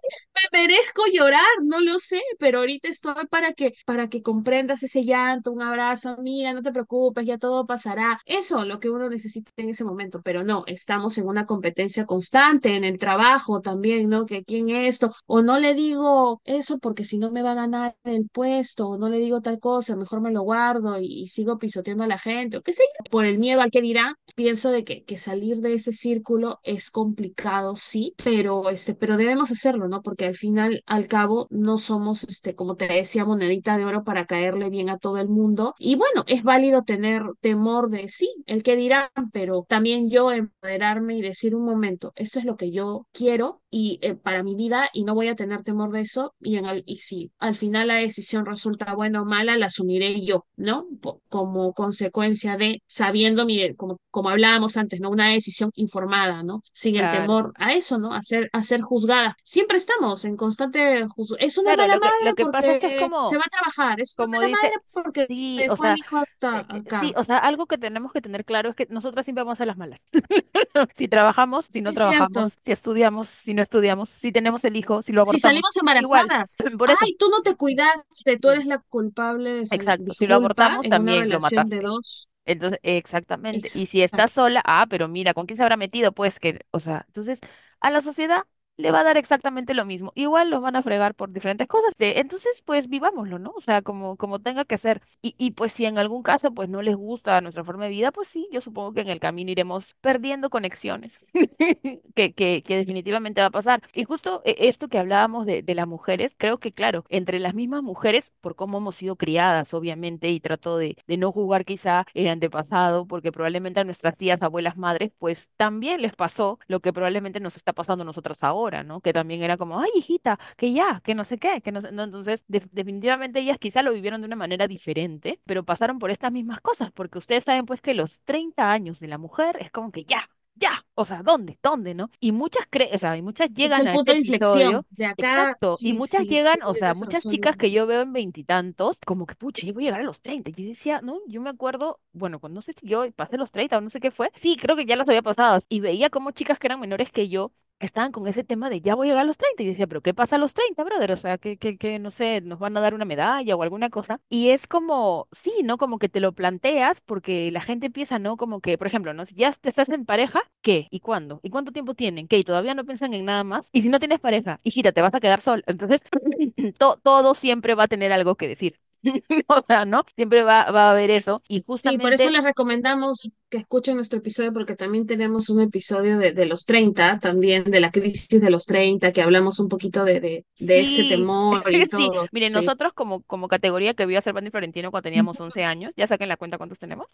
me 0.53 0.61
merezco 0.61 1.03
llorar, 1.13 1.45
no 1.63 1.81
lo 1.81 1.99
sé, 1.99 2.21
pero 2.39 2.61
ahorita 2.61 2.89
estoy 2.89 3.27
para 3.31 3.53
que, 3.53 3.73
para 3.85 4.09
que 4.09 4.23
comprendas 4.23 4.83
ese 4.83 5.05
llanto, 5.05 5.51
un 5.53 5.63
abrazo, 5.63 6.11
amiga, 6.11 6.53
no 6.53 6.63
te 6.63 6.73
preocupes, 6.73 7.27
ya 7.27 7.39
todo 7.39 7.67
pasará. 7.67 8.21
Eso, 8.25 8.65
lo 8.65 8.81
que 8.81 8.91
uno 8.91 9.09
necesita 9.11 9.51
en 9.57 9.71
ese 9.71 9.85
momento, 9.85 10.23
pero 10.23 10.45
no, 10.45 10.65
estamos 10.67 11.19
en 11.19 11.27
una 11.27 11.47
competencia 11.47 12.07
constante, 12.07 12.77
en 12.77 12.85
el 12.85 12.99
trabajo 12.99 13.61
también, 13.61 14.09
¿no? 14.09 14.27
Que 14.27 14.45
quién 14.45 14.71
es 14.71 14.99
o 15.27 15.43
no 15.43 15.59
le 15.59 15.75
digo 15.75 16.41
eso 16.45 16.79
porque 16.79 17.05
si 17.05 17.19
no 17.19 17.31
me 17.31 17.43
va 17.43 17.53
a 17.53 17.55
ganar 17.55 17.97
el 18.05 18.29
puesto, 18.29 18.89
o 18.89 18.99
no 18.99 19.09
le 19.09 19.19
digo 19.19 19.41
tal 19.41 19.59
cosa, 19.61 19.97
mejor 19.97 20.21
me 20.21 20.31
lo 20.33 20.43
guardo 20.43 20.99
y, 21.01 21.23
y 21.23 21.27
sigo 21.29 21.59
pisoteando 21.59 22.05
a 22.05 22.07
la 22.07 22.19
gente, 22.19 22.57
o 22.59 22.63
qué 22.63 22.73
sé 22.73 22.83
yo, 22.99 23.11
por 23.11 23.25
el 23.25 23.39
miedo 23.39 23.61
al 23.63 23.71
que 23.71 23.83
dirá, 23.83 24.15
pienso 24.35 24.71
de 24.71 24.85
que, 24.85 25.05
que 25.05 25.19
salir 25.19 25.59
de 25.59 25.75
ese 25.75 25.93
círculo 25.93 26.61
es 26.63 26.91
complicado, 26.91 27.77
sí, 27.77 28.15
pero, 28.23 28.71
este, 28.71 28.95
pero 28.95 29.17
debemos 29.17 29.51
hacerlo, 29.51 29.89
¿no? 29.89 30.03
Porque 30.03 30.27
al 30.27 30.37
final, 30.37 30.83
al 30.87 31.09
cabo, 31.09 31.47
no 31.51 31.79
somos, 31.79 32.25
este, 32.25 32.55
como 32.55 32.77
te 32.77 32.87
decía, 32.89 33.25
monedita 33.25 33.77
de 33.77 33.85
oro 33.85 34.05
para 34.05 34.27
caerle 34.27 34.71
bien 34.71 34.91
a 34.91 34.99
todo 34.99 35.19
el 35.19 35.29
mundo. 35.29 35.75
Y 35.79 35.97
bueno, 35.97 36.25
es 36.27 36.43
válido 36.43 36.83
tener 36.83 37.23
temor 37.41 37.91
de 37.91 38.09
sí, 38.09 38.33
el 38.47 38.63
que 38.63 38.77
dirán, 38.77 39.09
pero 39.33 39.65
también 39.69 40.11
yo 40.11 40.33
empoderarme 40.33 41.17
y 41.17 41.23
decir 41.23 41.55
un 41.55 41.65
momento, 41.65 42.13
esto 42.17 42.39
es 42.39 42.45
lo 42.45 42.57
que 42.57 42.71
yo 42.71 43.07
quiero 43.13 43.60
y 43.71 43.99
eh, 44.03 44.15
para 44.15 44.43
mi 44.43 44.55
vida 44.57 44.89
y 44.93 45.05
no 45.05 45.15
voy 45.15 45.29
a 45.29 45.37
tener 45.37 45.63
temor 45.63 45.93
de 45.93 46.01
eso 46.01 46.35
y, 46.41 46.57
en 46.57 46.67
el, 46.67 46.83
y 46.87 46.97
si 46.97 47.31
al 47.39 47.55
final 47.55 47.89
la 47.89 47.95
decisión 47.97 48.47
resulta 48.47 48.95
buena 48.95 49.23
o 49.23 49.25
mala, 49.25 49.57
la 49.57 49.67
asumiré 49.67 50.21
yo, 50.23 50.47
¿no? 50.57 50.87
Po- 51.01 51.23
como 51.29 51.73
consecuencia 51.75 52.57
de 52.57 52.83
sabiendo 52.87 53.45
mi, 53.47 53.75
como, 53.77 54.01
como 54.11 54.31
hablábamos 54.31 54.77
antes, 54.77 55.01
¿no? 55.01 55.11
Una 55.11 55.29
decisión 55.31 55.71
informada, 55.75 56.43
¿no? 56.43 56.63
Sin 56.73 56.97
el 56.97 57.09
Claro. 57.09 57.11
temor 57.11 57.53
a 57.57 57.73
eso, 57.75 57.99
¿no? 57.99 58.13
A 58.15 58.23
ser, 58.23 58.49
a 58.53 58.63
ser 58.63 58.81
juzgada. 58.83 59.37
Siempre 59.45 59.77
estamos 59.77 60.25
en 60.25 60.37
constante 60.37 61.05
juz- 61.07 61.37
Es 61.39 61.59
una 61.59 61.75
Claro, 61.75 61.77
mala 61.77 61.95
lo 61.95 62.01
que, 62.01 62.13
lo 62.19 62.33
madre 62.33 62.35
que 62.35 62.47
pasa 62.47 62.73
es 62.73 62.79
que 62.79 62.87
es 62.87 62.95
porque 62.95 63.13
se 63.21 63.37
como, 63.37 63.39
va 63.39 63.45
a 63.47 63.51
trabajar, 63.51 64.01
es 64.01 64.15
una 64.19 64.27
como 64.27 64.41
mala 64.41 64.49
dice, 64.49 64.73
madre 64.73 64.77
porque 64.93 65.29
sí, 65.29 65.65
o 65.69 65.77
sea, 65.77 65.99
acá. 66.01 66.21
eh, 66.53 66.67
eh, 66.71 66.83
sí, 66.89 67.13
acá. 67.13 67.17
o 67.17 67.25
sea, 67.25 67.39
algo 67.39 67.67
que 67.67 67.79
tenemos 67.79 68.13
que 68.13 68.23
tener 68.23 68.45
claro 68.45 68.71
es 68.71 68.77
que 68.77 68.87
nosotras 68.91 69.27
siempre 69.27 69.45
vamos 69.45 69.61
a 69.61 69.67
las 69.67 69.77
malas. 69.79 70.01
Si 70.95 71.09
trabajamos, 71.09 71.67
si 71.67 71.81
no 71.83 71.93
Es 71.93 71.99
cierto. 72.05 72.41
trabajamos, 72.41 72.57
si 72.61 72.73
estudiamos, 72.73 73.29
si 73.29 73.55
no 73.55 73.60
estudiamos, 73.63 74.11
si 74.11 74.33
tenemos 74.33 74.65
el 74.65 74.77
hijo, 74.77 75.03
si 75.03 75.13
lo 75.13 75.23
Si 75.23 75.39
salimos 75.39 75.77
abortamos, 75.77 75.95
igual. 75.97 76.31
embarazadas, 76.31 76.57
Por 76.79 76.91
eso. 76.91 77.07
ay, 77.07 77.17
tú 77.19 77.29
no 77.31 77.43
te 77.43 77.57
cuidaste, 77.57 78.39
tú 78.39 78.49
eres 78.51 78.67
la 78.67 78.79
culpable 78.81 79.53
de 79.55 79.67
salir. 79.67 79.95
Exacto, 79.95 80.15
si 80.15 80.27
lo 80.27 80.35
abortamos, 80.35 80.87
en 80.87 80.99
una 80.99 81.15
también 81.15 81.31
lo 81.31 81.39
relación 81.39 81.69
de 81.69 81.81
mataste. 81.81 81.83
dos. 81.83 82.29
Entonces, 82.47 82.81
exactamente. 82.83 83.71
Y 83.75 83.87
si 83.87 84.03
estás 84.03 84.33
Exacto. 84.33 84.33
sola, 84.33 84.63
ah, 84.67 84.87
pero 84.91 85.09
mira, 85.09 85.35
¿con 85.35 85.47
quién 85.47 85.57
se 85.57 85.63
habrá 85.63 85.77
metido? 85.77 86.13
Pues 86.13 86.41
que, 86.41 86.61
o 86.73 86.81
sea, 86.81 87.05
entonces 87.09 87.41
a 87.81 87.91
la 87.91 88.01
sociedad 88.01 88.45
le 88.81 88.91
va 88.91 89.01
a 89.01 89.05
dar 89.05 89.17
exactamente 89.17 89.75
lo 89.75 89.85
mismo. 89.85 90.13
Igual 90.15 90.51
los 90.51 90.61
van 90.63 90.77
a 90.77 90.83
fregar 90.83 91.15
por 91.15 91.31
diferentes 91.33 91.67
cosas. 91.67 91.93
Entonces, 91.99 92.63
pues 92.65 92.89
vivámoslo, 92.89 93.39
¿no? 93.39 93.53
O 93.57 93.61
sea, 93.61 93.83
como, 93.83 94.17
como 94.17 94.41
tenga 94.41 94.65
que 94.65 94.79
ser. 94.79 95.03
Y, 95.23 95.35
y 95.39 95.53
pues 95.53 95.73
si 95.73 95.85
en 95.87 95.99
algún 95.99 96.23
caso 96.23 96.53
pues 96.53 96.69
no 96.69 96.83
les 96.83 96.97
gusta 96.97 97.41
nuestra 97.41 97.65
forma 97.65 97.85
de 97.85 97.91
vida, 97.91 98.13
pues 98.13 98.29
sí, 98.29 98.49
yo 98.53 98.61
supongo 98.61 98.93
que 98.93 99.01
en 99.03 99.09
el 99.09 99.21
camino 99.21 99.51
iremos 99.51 99.95
perdiendo 100.01 100.51
conexiones, 100.51 101.27
que, 102.15 102.33
que, 102.35 102.63
que 102.63 102.77
definitivamente 102.77 103.41
va 103.41 103.49
a 103.49 103.51
pasar. 103.51 103.83
Y 103.95 104.05
justo 104.05 104.43
eh, 104.45 104.57
esto 104.61 104.89
que 104.89 104.99
hablábamos 104.99 105.47
de, 105.47 105.63
de 105.63 105.75
las 105.75 105.87
mujeres, 105.87 106.35
creo 106.37 106.59
que 106.59 106.73
claro, 106.73 107.05
entre 107.09 107.39
las 107.39 107.55
mismas 107.55 107.83
mujeres, 107.83 108.33
por 108.41 108.57
cómo 108.57 108.79
hemos 108.79 108.97
sido 108.97 109.17
criadas, 109.17 109.75
obviamente, 109.75 110.31
y 110.31 110.41
trato 110.41 110.77
de, 110.79 110.97
de 111.07 111.17
no 111.17 111.33
jugar 111.33 111.65
quizá 111.65 112.05
el 112.15 112.29
antepasado, 112.29 113.07
porque 113.07 113.33
probablemente 113.33 113.81
a 113.81 113.85
nuestras 113.85 114.17
tías, 114.17 114.43
abuelas, 114.43 114.77
madres, 114.77 115.13
pues 115.19 115.49
también 115.57 116.01
les 116.03 116.15
pasó 116.15 116.59
lo 116.69 116.81
que 116.81 116.93
probablemente 116.93 117.41
nos 117.41 117.57
está 117.57 117.73
pasando 117.73 118.03
a 118.03 118.05
nosotras 118.07 118.43
ahora, 118.45 118.70
¿no? 118.85 119.01
Que 119.01 119.13
también 119.13 119.43
era 119.43 119.57
como, 119.57 119.81
ay, 119.81 119.91
hijita, 119.97 120.39
que 120.57 120.73
ya, 120.73 121.01
que 121.05 121.15
no 121.15 121.25
sé 121.25 121.39
qué, 121.39 121.61
que 121.63 121.73
no 121.73 121.81
sé, 121.81 121.93
no, 121.93 122.05
entonces 122.05 122.45
def- 122.49 122.69
definitivamente 122.73 123.41
ellas 123.41 123.59
quizá 123.59 123.83
lo 123.83 123.93
vivieron 123.93 124.21
de 124.21 124.27
una 124.27 124.37
manera 124.37 124.69
diferente, 124.69 125.41
pero 125.47 125.65
pasaron 125.65 125.99
por 125.99 126.11
estas 126.11 126.33
mismas 126.33 126.61
cosas, 126.61 126.93
porque 126.93 127.19
ustedes 127.19 127.45
saben 127.45 127.67
pues 127.67 127.81
que 127.81 127.95
los 127.95 128.21
30 128.23 128.71
años 128.73 129.01
de 129.01 129.09
la 129.09 129.19
mujer 129.19 129.57
es 129.61 129.71
como 129.71 129.91
que 129.93 130.05
ya. 130.05 130.29
Ya, 130.57 130.85
o 130.95 131.05
sea, 131.07 131.23
¿dónde? 131.23 131.59
¿Dónde, 131.63 131.95
no? 131.95 132.11
Y 132.21 132.33
muchas 132.33 132.69
cre- 132.71 132.91
o 132.95 132.99
sea, 132.99 133.17
y 133.17 133.23
muchas 133.23 133.51
Es 133.61 133.79
llegan 133.79 133.79
el 133.79 133.89
a 133.89 133.95
punto 133.95 134.13
este 134.13 134.13
de 134.13 134.19
inflexión. 134.19 134.85
episodio 134.85 134.87
De 134.91 135.07
acá, 135.07 135.57
Exacto, 135.57 135.79
y 135.83 135.93
sí, 135.93 135.95
muchas 135.95 136.27
sí, 136.27 136.27
llegan, 136.27 136.63
o 136.65 136.75
sea, 136.75 136.95
muchas 136.95 137.27
razón. 137.27 137.27
chicas 137.27 137.57
que 137.57 137.71
yo 137.71 137.87
veo 137.87 138.01
en 138.03 138.13
veintitantos, 138.15 139.01
como 139.05 139.27
que, 139.27 139.35
pucha, 139.35 139.67
yo 139.67 139.75
voy 139.75 139.85
a 139.85 139.87
llegar 139.89 140.01
a 140.01 140.05
los 140.05 140.21
30. 140.23 140.49
Y 140.51 140.55
yo 140.55 140.65
decía, 140.69 141.01
no, 141.03 141.19
yo 141.29 141.41
me 141.43 141.51
acuerdo, 141.51 142.01
bueno, 142.13 142.41
cuando 142.41 142.59
no 142.59 142.63
sé 142.63 142.73
si 142.73 142.87
yo 142.87 143.11
pasé 143.13 143.37
los 143.37 143.51
30 143.51 143.77
o 143.79 143.81
no 143.83 143.91
sé 143.91 144.01
qué 144.01 144.11
fue, 144.11 144.31
sí, 144.35 144.57
creo 144.57 144.77
que 144.77 144.87
ya 144.87 144.97
las 144.97 145.09
había 145.09 145.21
pasado, 145.23 145.59
y 145.69 145.81
veía 145.81 146.09
como 146.11 146.31
chicas 146.31 146.59
que 146.59 146.69
eran 146.69 146.81
menores 146.81 147.11
que 147.13 147.29
yo 147.29 147.53
estaban 147.81 148.13
con 148.13 148.27
ese 148.29 148.45
tema 148.45 148.71
de 148.71 148.81
ya 148.81 148.95
voy 148.95 149.09
a 149.09 149.11
llegar 149.11 149.23
a 149.25 149.27
los 149.27 149.37
30 149.39 149.63
y 149.63 149.67
decía, 149.67 149.87
pero 149.87 150.03
¿qué 150.03 150.15
pasa 150.15 150.37
a 150.37 150.39
los 150.39 150.55
30, 150.55 150.85
brother? 150.85 151.13
O 151.13 151.17
sea, 151.17 151.39
que, 151.39 151.57
que, 151.59 151.79
que, 151.79 151.99
no 151.99 152.11
sé, 152.11 152.41
nos 152.43 152.59
van 152.59 152.77
a 152.77 152.81
dar 152.81 152.95
una 152.95 153.05
medalla 153.05 153.57
o 153.57 153.63
alguna 153.63 153.91
cosa. 153.91 154.21
Y 154.29 154.51
es 154.51 154.67
como, 154.67 155.29
sí, 155.33 155.53
¿no? 155.65 155.79
Como 155.79 155.99
que 155.99 156.09
te 156.09 156.21
lo 156.21 156.33
planteas 156.33 157.01
porque 157.01 157.51
la 157.51 157.61
gente 157.63 157.87
empieza, 157.87 158.19
¿no? 158.19 158.37
Como 158.37 158.61
que, 158.61 158.79
por 158.79 158.87
ejemplo, 158.87 159.15
¿no? 159.15 159.27
Si 159.27 159.35
ya 159.35 159.53
te 159.53 159.69
estás 159.69 159.89
en 159.89 160.05
pareja, 160.07 160.41
¿qué? 160.63 160.87
¿Y 160.91 161.01
cuándo? 161.01 161.41
¿Y 161.43 161.51
cuánto 161.51 161.73
tiempo 161.73 161.95
tienen? 161.95 162.29
¿Qué? 162.29 162.39
¿Y 162.39 162.45
todavía 162.45 162.75
no 162.75 162.85
piensan 162.85 163.15
en 163.15 163.25
nada 163.25 163.45
más? 163.45 163.71
Y 163.73 163.83
si 163.83 163.89
no 163.89 163.99
tienes 163.99 164.21
pareja, 164.21 164.61
hijita, 164.63 164.93
te 164.93 165.03
vas 165.03 165.15
a 165.15 165.21
quedar 165.21 165.41
sola. 165.41 165.63
Entonces, 165.67 166.03
to- 166.79 166.99
todo 167.03 167.35
siempre 167.35 167.75
va 167.75 167.85
a 167.85 167.89
tener 167.89 168.13
algo 168.13 168.37
que 168.37 168.49
decir. 168.49 168.79
O 169.49 169.63
sea, 169.67 169.85
¿no? 169.85 170.05
Siempre 170.17 170.43
va, 170.43 170.71
va 170.71 170.89
a 170.89 170.91
haber 170.93 171.11
eso. 171.11 171.43
Y 171.49 171.63
Sí, 171.83 171.99
por 171.99 172.13
eso 172.13 172.29
justamente, 172.29 172.31
les 172.31 172.43
recomendamos 172.45 173.31
que 173.51 173.59
escuchen 173.59 173.97
nuestro 173.97 174.19
episodio, 174.21 174.53
porque 174.53 174.77
también 174.77 175.07
tenemos 175.07 175.51
un 175.51 175.61
episodio 175.61 176.19
de, 176.19 176.33
de 176.33 176.47
los 176.47 176.65
30 176.67 177.19
también 177.21 177.65
de 177.65 177.81
la 177.81 177.91
crisis 177.91 178.41
de 178.41 178.51
los 178.51 178.65
30 178.67 179.13
que 179.13 179.23
hablamos 179.23 179.59
un 179.61 179.69
poquito 179.69 180.05
de, 180.05 180.21
de, 180.21 180.47
de 180.59 180.81
ese 180.81 181.05
temor 181.05 181.65
y 181.75 181.83
sí. 181.91 182.13
todo. 182.13 182.27
Miren, 182.33 182.53
Sí. 182.53 182.55
nosotros 182.55 182.93
como, 182.95 183.23
como 183.25 183.49
categoría 183.49 183.95
que 183.95 184.07
vio 184.07 184.19
a 184.19 184.23
ser 184.23 184.33
Bandy 184.35 184.51
Florentino 184.51 184.91
cuando 184.91 185.05
teníamos 185.09 185.41
11 185.41 185.65
años, 185.65 185.93
ya 185.97 186.07
saquen 186.07 186.29
la 186.29 186.37
cuenta 186.37 186.59
cuántos 186.59 186.79
tenemos. 186.79 187.09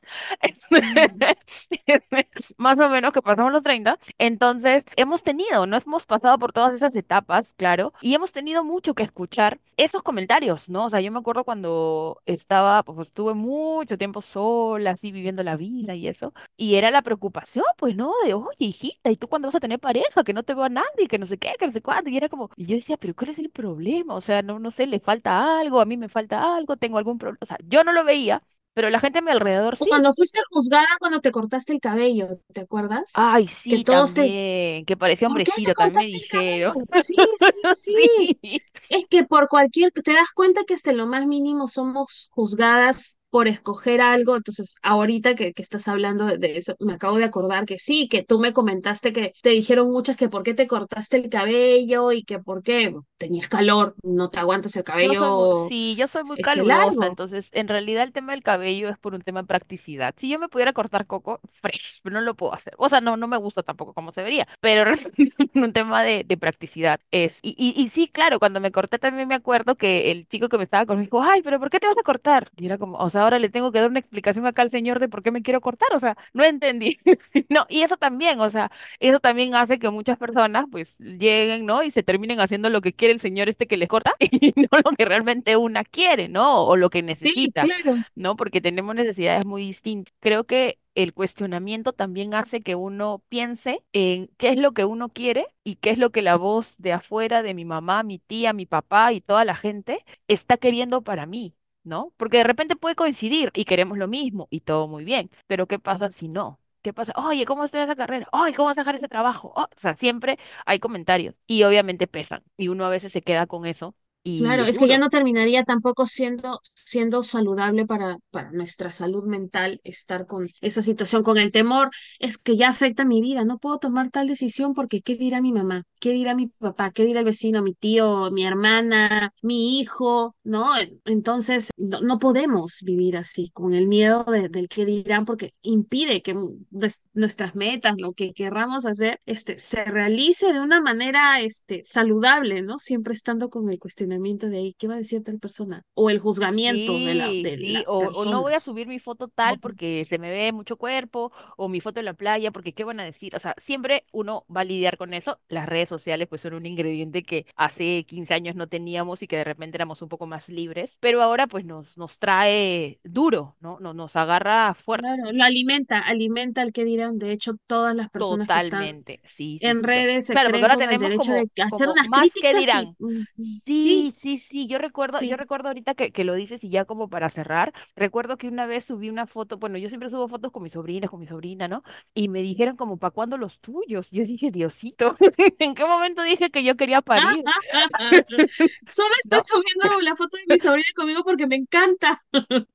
Más 2.59 2.79
o 2.79 2.89
menos 2.89 3.13
que 3.13 3.23
pasamos 3.23 3.53
los 3.53 3.63
30. 3.63 3.99
Entonces, 4.19 4.85
hemos 4.97 5.23
tenido, 5.23 5.67
¿no? 5.67 5.77
Hemos 5.77 6.07
pasado 6.07 6.39
por 6.39 6.53
todas 6.53 6.73
esas 6.75 6.95
etapas, 6.97 7.55
claro, 7.55 7.93
y 8.01 8.15
hemos 8.15 8.33
tenido 8.33 8.65
mucho 8.65 8.95
que 8.95 9.03
escuchar 9.03 9.61
esos 9.77 10.03
comentarios, 10.03 10.69
¿no? 10.69 10.87
O 10.87 10.91
sea, 10.91 11.01
yo 11.01 11.13
me 11.13 11.19
acuerdo 11.19 11.45
cuando 11.45 12.21
estaba, 12.27 12.83
pues 12.83 13.09
estuve 13.09 13.35
mucho 13.35 13.99
tiempo 13.99 14.23
sola, 14.23 14.93
así 14.93 15.13
viviendo 15.13 15.43
la 15.43 15.57
vida 15.57 15.95
y 15.95 16.09
eso. 16.09 16.26
Y 16.57 16.75
era 16.77 16.91
la 16.91 17.03
preocupación, 17.03 17.65
pues, 17.77 17.97
¿no? 17.97 18.13
De, 18.25 18.35
oye, 18.35 18.57
hijita, 18.59 19.11
¿y 19.11 19.17
tú 19.17 19.29
cuándo 19.29 19.49
vas 19.49 19.55
a 19.57 19.61
tener 19.61 19.79
pareja? 19.81 20.25
Que 20.25 20.33
no 20.33 20.43
te 20.43 20.55
veo 20.55 20.65
a 20.65 20.69
nadie, 20.69 21.09
que 21.09 21.19
no 21.19 21.27
sé 21.27 21.39
qué, 21.39 21.55
que 21.59 21.67
no 21.67 21.73
sé 21.73 21.83
cuándo. 21.83 22.11
Y 22.11 22.17
era 22.17 22.29
como, 22.29 22.51
y 22.57 22.67
yo 22.67 22.77
decía, 22.77 22.97
pero 22.97 23.15
¿cuál 23.15 23.31
es 23.31 23.39
el 23.39 23.51
problema? 23.51 24.15
O 24.15 24.21
sea, 24.21 24.43
no, 24.43 24.59
no 24.59 24.71
sé, 24.71 24.87
le 24.87 24.99
falta 24.99 25.59
algo, 25.61 25.81
a 25.81 25.85
mí 25.87 25.97
me 25.97 26.09
falta 26.09 26.57
algo, 26.57 26.77
tengo 26.77 26.99
algún 26.99 27.19
problema. 27.19 27.39
O 27.43 27.47
sea, 27.47 27.59
yo 27.65 27.85
no 27.85 27.93
lo 27.93 28.05
veía, 28.05 28.43
pero 28.75 28.91
la 28.91 29.01
gente 29.01 29.19
a 29.21 29.23
mi 29.23 29.31
alrededor 29.31 29.77
sí. 29.77 29.89
Cuando 29.89 30.13
fuiste 30.13 30.41
juzgada 30.51 30.87
cuando 30.99 31.21
te 31.21 31.31
cortaste 31.33 31.73
el 31.73 31.81
cabello, 31.81 32.41
¿te 32.53 32.63
acuerdas? 32.63 33.19
Ay, 33.19 33.47
Que 33.69 33.79
sí, 33.79 33.85
todos 33.85 34.13
te, 34.15 34.85
que 34.87 34.97
parecía 34.97 35.27
¿por 35.27 35.43
qué 35.43 35.53
te 35.63 35.75
hombrecito, 35.75 35.75
también 35.75 35.95
me 35.95 36.07
dijeron. 36.07 36.77
Sí, 36.91 37.15
sí, 37.37 37.63
sí. 37.75 38.39
Sí, 38.43 38.63
Es 38.89 39.07
que 39.09 39.25
por 39.25 39.49
cualquier, 39.49 39.93
te 39.93 40.13
das 40.15 40.31
cuenta 40.35 40.65
que 40.65 40.75
hasta 40.75 40.91
en 40.93 40.99
lo 40.99 41.07
más 41.07 41.27
mínimo 41.27 41.69
somos 41.69 42.29
juzgadas 42.33 43.19
por 43.31 43.49
escoger 43.49 44.01
algo. 44.01 44.37
Entonces, 44.37 44.77
ahorita 44.83 45.35
que, 45.35 45.53
que 45.53 45.63
estás 45.63 45.89
hablando 45.89 46.27
de, 46.27 46.39
de 46.39 46.59
eso, 46.59 46.75
me 46.81 46.95
acabo 46.95 47.19
de 47.19 47.25
acordar 47.25 47.65
que 47.67 47.79
sí, 47.79 48.09
que 48.09 48.23
tú 48.25 48.39
me 48.39 48.53
comentaste 48.53 49.13
que 49.13 49.33
te 49.43 49.51
dijeron 49.51 49.91
muchas 49.91 50.17
que 50.17 50.29
por 50.29 50.43
qué 50.43 50.55
te 50.55 50.67
cortaste 50.67 51.17
el 51.19 51.29
cabello 51.29 52.13
y 52.13 52.25
que 52.25 52.39
por 52.39 52.63
qué 52.63 52.95
tenías 53.19 53.49
calor, 53.49 53.95
no 54.03 54.31
te 54.31 54.39
aguantas 54.39 54.77
el 54.77 54.85
Yo 54.99 55.15
soy 55.15 55.35
cabello 55.35 55.53
sí, 55.53 55.95
yo 55.97 56.09
soy 56.09 56.25
muy 56.25 56.39
este 56.39 56.41
calurosa, 56.41 56.65
largo. 56.65 57.07
entonces 57.07 57.51
en 57.53 57.69
realidad 57.69 58.03
el 58.03 58.13
tema 58.13 58.33
del 58.33 58.43
cabello 58.43 58.89
es 58.89 58.97
por 58.99 59.15
un 59.15 59.21
tema 59.21 59.43
de 59.43 59.47
practicidad. 59.47 60.15
Si 60.17 60.29
yo 60.31 60.39
me 60.39 60.49
pudiera 60.49 60.73
cortar 60.73 61.07
coco, 61.07 61.41
fresh, 61.61 62.01
pero 62.03 62.15
no 62.15 62.21
lo 62.23 62.35
puedo 62.35 62.55
hacer. 62.55 62.75
O 62.79 62.89
sea, 62.89 63.03
no, 63.03 63.17
no 63.19 63.29
me 63.29 63.37
gusta 63.37 63.63
tampoco 63.63 63.93
como 63.93 64.11
se 64.13 64.23
vería, 64.23 64.47
pero 64.61 64.93
un 65.55 65.73
tema 65.75 66.03
de, 66.03 66.25
de 66.25 66.37
practicidad 66.39 66.99
es. 67.11 67.41
Y, 67.43 67.55
y, 67.59 67.79
y 67.81 67.89
sí, 67.91 68.09
claro, 68.09 68.39
cuando 68.39 68.61
me 68.61 68.73
corté 68.73 68.99
también 68.99 69.29
me 69.29 69.35
acuerdo 69.35 69.75
que 69.77 70.11
el 70.11 70.27
chico 70.29 70.49
que 70.49 70.57
me 70.59 70.65
estaba 70.65 70.87
conmigo 70.87 71.19
dijo, 71.21 71.31
ay, 71.31 71.43
pero 71.43 71.59
¿por 71.61 71.69
qué 71.71 71.79
te 71.79 71.87
vas 71.89 71.99
a 71.99 72.03
cortar? 72.03 72.51
Y 72.57 72.67
era 72.67 72.79
como, 72.79 72.97
o 72.99 73.11
sea, 73.11 73.16
ahora 73.17 73.39
le 73.39 73.49
tengo 73.49 73.73
que 73.73 73.81
dar 73.81 73.91
una 73.91 73.99
explicación 74.01 74.47
acá 74.47 74.63
al 74.63 74.71
señor 74.71 75.01
de 75.01 75.09
por 75.09 75.23
qué 75.23 75.31
me 75.31 75.43
quiero 75.43 75.61
cortar, 75.61 75.89
o 75.95 76.01
sea, 76.01 76.17
no 76.33 76.45
entendí. 76.45 76.99
No, 77.49 77.67
y 77.69 77.83
eso 77.83 77.97
también, 77.97 78.41
o 78.41 78.51
sea, 78.51 78.71
eso 79.01 79.21
también 79.21 79.55
hace 79.55 79.79
que 79.79 79.91
muchas 79.91 80.19
personas 80.19 80.67
pues 80.71 80.99
lleguen, 80.99 81.65
¿no? 81.67 81.83
Y 81.83 81.91
se 81.91 82.03
terminen 82.03 82.41
haciendo 82.41 82.71
lo 82.71 82.81
que 82.81 82.93
quiere 82.93 83.15
el 83.15 83.21
señor 83.21 83.49
este 83.49 83.67
que 83.67 83.77
les 83.77 83.89
corta 83.89 84.15
y 84.21 84.53
no 84.57 84.69
lo 84.85 84.91
que 84.97 85.05
realmente 85.05 85.57
una 85.57 85.85
quiere, 85.85 86.29
¿no? 86.29 86.65
O 86.67 86.77
lo 86.77 86.91
que 86.91 87.03
Sí, 87.09 87.53
necesita, 87.53 87.59
claro. 87.59 88.05
¿no? 88.15 88.37
Porque 88.37 88.61
tenemos 88.61 88.95
necesidades 88.95 89.45
muy 89.45 89.63
distintas. 89.63 90.13
Creo 90.21 90.45
que 90.45 90.79
el 90.95 91.13
cuestionamiento 91.15 91.93
también 91.93 92.35
hace 92.35 92.63
que 92.63 92.75
uno 92.75 93.23
piense 93.29 93.85
en 93.93 94.29
qué 94.39 94.49
es 94.51 94.59
lo 94.59 94.73
que 94.73 94.85
uno 94.85 95.09
quiere 95.11 95.47
y 95.65 95.77
qué 95.77 95.91
es 95.91 95.99
lo 95.99 96.11
que 96.11 96.23
la 96.23 96.37
voz 96.37 96.77
de 96.79 96.93
afuera, 96.93 97.43
de 97.43 97.55
mi 97.55 97.65
mamá, 97.65 98.03
mi 98.03 98.19
tía, 98.19 98.53
mi 98.53 98.67
papá 98.67 99.13
y 99.13 99.21
toda 99.21 99.45
la 99.45 99.55
gente 99.55 100.05
está 100.29 100.57
queriendo 100.57 101.03
para 101.03 101.27
mí. 101.27 101.55
¿No? 101.87 102.13
Porque 102.19 102.39
de 102.39 102.45
repente 102.45 102.77
puede 102.77 102.97
coincidir 102.97 103.53
y 103.55 103.65
queremos 103.65 103.97
lo 103.99 104.09
mismo 104.09 104.49
y 104.51 104.61
todo 104.63 104.89
muy 104.89 105.05
bien, 105.05 105.31
pero 105.47 105.69
¿qué 105.69 105.79
pasa 105.79 106.11
si 106.11 106.29
no? 106.29 106.61
¿Qué 106.83 106.93
pasa? 106.93 107.13
Oye, 107.17 107.47
¿cómo 107.47 107.65
está 107.65 107.83
esa 107.83 107.97
carrera? 107.97 108.29
Oye, 108.33 108.55
¿cómo 108.55 108.67
vas 108.69 108.79
a 108.79 108.83
dejar 108.83 108.97
ese 108.97 109.09
trabajo? 109.09 109.53
Oh, 109.57 109.65
o 109.65 109.69
sea, 109.77 109.95
siempre 109.95 110.39
hay 110.67 110.81
comentarios 110.81 111.37
y 111.47 111.63
obviamente 111.65 112.09
pesan 112.09 112.45
y 112.57 112.69
uno 112.69 112.85
a 112.87 112.91
veces 112.91 113.13
se 113.13 113.23
queda 113.23 113.47
con 113.47 113.67
eso 113.67 113.95
y 114.29 114.41
Claro, 114.43 114.65
es 114.65 114.79
que 114.79 114.87
ya 114.89 114.99
no 114.99 115.09
terminaría 115.09 115.65
tampoco 115.65 116.05
siendo, 116.07 116.61
siendo 116.75 117.23
saludable 117.23 117.87
para, 117.87 118.19
para 118.31 118.51
nuestra 118.53 118.93
salud 118.93 119.25
mental 119.25 119.81
estar 119.83 120.27
con 120.27 120.49
esa 120.61 120.83
situación, 120.83 121.23
con 121.23 121.39
el 121.39 121.53
temor, 121.53 121.91
es 122.19 122.37
que 122.37 122.57
ya 122.57 122.69
afecta 122.69 123.05
mi 123.05 123.23
vida, 123.23 123.45
no 123.45 123.59
puedo 123.59 123.79
tomar 123.79 124.11
tal 124.11 124.27
decisión 124.29 124.75
porque 124.75 125.01
¿qué 125.01 125.15
dirá 125.17 125.41
mi 125.41 125.53
mamá? 125.53 125.85
¿Qué 126.01 126.13
dirá 126.13 126.35
mi 126.35 126.49
papá? 126.49 126.91
¿Qué 126.93 127.05
dirá 127.07 127.21
el 127.21 127.25
vecino, 127.27 127.63
mi 127.63 127.73
tío, 127.75 128.31
mi 128.31 128.45
hermana, 128.45 129.33
mi 129.43 129.79
hijo? 129.81 130.37
¿No? 130.45 130.71
Entonces, 131.05 131.71
no, 131.77 132.01
no 132.01 132.19
podemos 132.19 132.81
vivir 132.83 133.17
así, 133.17 133.51
con 133.53 133.75
el 133.75 133.87
miedo 133.89 134.25
de- 134.25 134.49
del 134.49 134.69
qué 134.69 134.85
dirán, 134.85 135.25
porque 135.25 135.55
impide 135.63 136.23
que 136.23 136.35
nues- 136.35 137.01
nuestras 137.15 137.55
metas, 137.55 137.95
lo 137.99 138.13
que 138.13 138.33
querramos 138.35 138.87
hacer, 138.87 139.21
este, 139.27 139.59
se 139.59 139.85
realice 139.85 140.53
de 140.53 140.61
una 140.61 140.81
manera, 140.81 141.41
este, 141.41 141.83
saludable, 141.85 142.63
¿no? 142.63 142.79
Siempre 142.79 143.15
estando 143.15 143.49
con 143.51 143.71
el 143.71 143.79
cuestionamiento 143.79 144.16
de 144.51 144.57
ahí, 144.59 144.75
¿qué 144.79 144.89
va 144.89 144.95
a 144.95 144.99
decir 144.99 145.23
tal 145.23 145.39
persona? 145.39 145.83
O 145.95 146.11
el 146.11 146.19
juzgamiento 146.19 147.01
de 147.01 147.15
la, 147.15 147.35
Sí, 147.35 147.43
de 147.43 147.59
sí, 147.59 147.69
las 147.69 147.85
o, 147.87 148.11
o 148.13 148.25
no 148.25 148.41
voy 148.43 148.55
a 148.55 148.61
personas. 148.61 148.61
subir 148.61 148.89
mi 148.89 148.99
foto 148.99 149.29
tal 149.29 149.61
porque 149.61 150.05
se 150.05 150.19
me 150.19 150.31
ve 150.31 150.53
mucho 150.53 150.77
cuerpo, 150.77 151.31
o 151.57 151.69
mi 151.69 151.81
foto 151.81 152.01
en 152.01 152.07
la 152.07 152.15
playa 152.15 152.51
porque 152.51 152.75
qué 152.75 152.83
van 152.83 152.99
a 152.99 153.05
decir. 153.05 153.37
O 153.37 153.41
sea, 153.41 153.55
siempre 153.57 154.05
uno 154.13 154.45
va 154.55 154.63
a 154.63 154.65
lidiar 154.65 154.97
con 154.97 155.15
eso. 155.15 155.41
Las 155.49 155.67
redes 155.69 155.89
sociales 155.89 156.27
pues 156.29 156.41
son 156.41 156.55
un 156.55 156.67
ingrediente 156.67 157.23
que 157.23 157.47
hace 157.55 158.05
15 158.05 158.35
años 158.35 158.57
no 158.57 158.67
teníamos 158.69 159.23
y 159.23 159.29
que 159.29 159.37
de 159.37 159.45
repente 159.45 159.77
éramos 159.77 160.03
un 160.03 160.09
poco 160.09 160.27
más 160.27 160.49
libres, 160.49 160.97
pero 161.01 161.23
ahora 161.23 161.47
pues 161.47 161.65
nos, 161.65 161.97
nos 161.97 162.19
trae 162.19 163.01
duro, 163.05 163.57
¿no? 163.61 163.79
No- 163.81 163.95
nos 163.95 164.17
agarra 164.17 164.75
fuerte. 164.75 165.07
Claro, 165.09 165.31
lo 165.33 165.45
alimenta, 165.45 166.01
alimenta 166.01 166.63
el 166.63 166.73
que 166.73 166.85
dirán. 166.85 167.19
De 167.19 167.33
hecho, 167.33 167.55
todas 167.67 167.95
las 167.95 168.11
personas 168.11 168.51
que 168.51 168.59
están 168.61 168.95
Totalmente, 168.97 169.21
sí, 169.25 169.59
sí, 169.59 169.75
en 169.75 169.83
sí. 169.85 169.85
redes 169.85 170.27
se 170.27 170.39
Claro, 170.39 170.51
porque 170.51 170.65
creen 170.65 170.65
ahora 170.65 170.77
con 170.77 170.89
el 170.89 170.99
tenemos 170.99 171.01
derecho 171.01 171.33
de 171.35 171.45
como, 171.45 171.51
hacer 171.63 171.89
como 171.89 171.91
unas 171.91 172.09
más 172.09 172.37
que 172.39 172.55
críticas 172.55 172.75
y 172.75 172.93
dirán. 172.95 172.97
sí, 173.39 174.06
Sí, 174.07 174.13
sí, 174.13 174.37
sí, 174.39 174.67
yo 174.69 174.79
recuerdo, 174.79 175.23
yo 175.23 175.37
recuerdo 175.37 175.69
ahorita 175.69 175.95
que, 175.95 176.13
que 176.13 176.25
lo 176.25 176.35
dices 176.35 176.63
y 176.65 176.69
ya 176.71 176.85
como 176.85 177.09
para 177.09 177.31
cerrar, 177.31 177.73
recuerdo 177.97 178.37
que 178.37 178.47
una 178.49 178.67
vez 178.67 178.85
subí 178.85 179.09
una 179.09 179.27
foto, 179.27 179.59
bueno, 179.59 179.79
yo 179.79 179.89
siempre 179.89 180.11
subo 180.11 180.29
fotos 180.29 180.53
con 180.53 180.63
mis 180.63 180.73
sobrinas, 180.73 181.11
con 181.11 181.19
mi 181.21 181.27
sobrina, 181.27 181.67
¿no? 181.67 181.83
Y 182.15 182.29
me 182.29 182.43
dijeron 182.43 182.77
como, 182.77 182.99
¿para 182.99 183.11
cuándo 183.13 183.39
los 183.39 183.59
tuyos? 183.61 184.11
Yo 184.11 184.23
dije, 184.25 184.51
Diosito, 184.51 185.15
¿en 185.59 185.75
qué 185.75 185.85
momento 185.87 186.23
dije 186.23 186.51
que 186.51 186.63
yo 186.65 186.77
quería 186.77 187.01
parir? 187.03 187.51
Solo 188.87 189.09
estoy 189.21 189.39
¿No? 189.39 189.47
subiendo 189.47 190.01
la 190.03 190.17
foto 190.17 190.37
de 190.39 190.47
mi 190.49 190.59
sobrina 190.59 190.89
conmigo 190.95 191.23
porque 191.25 191.47
me 191.47 191.57
encanta. 191.57 192.25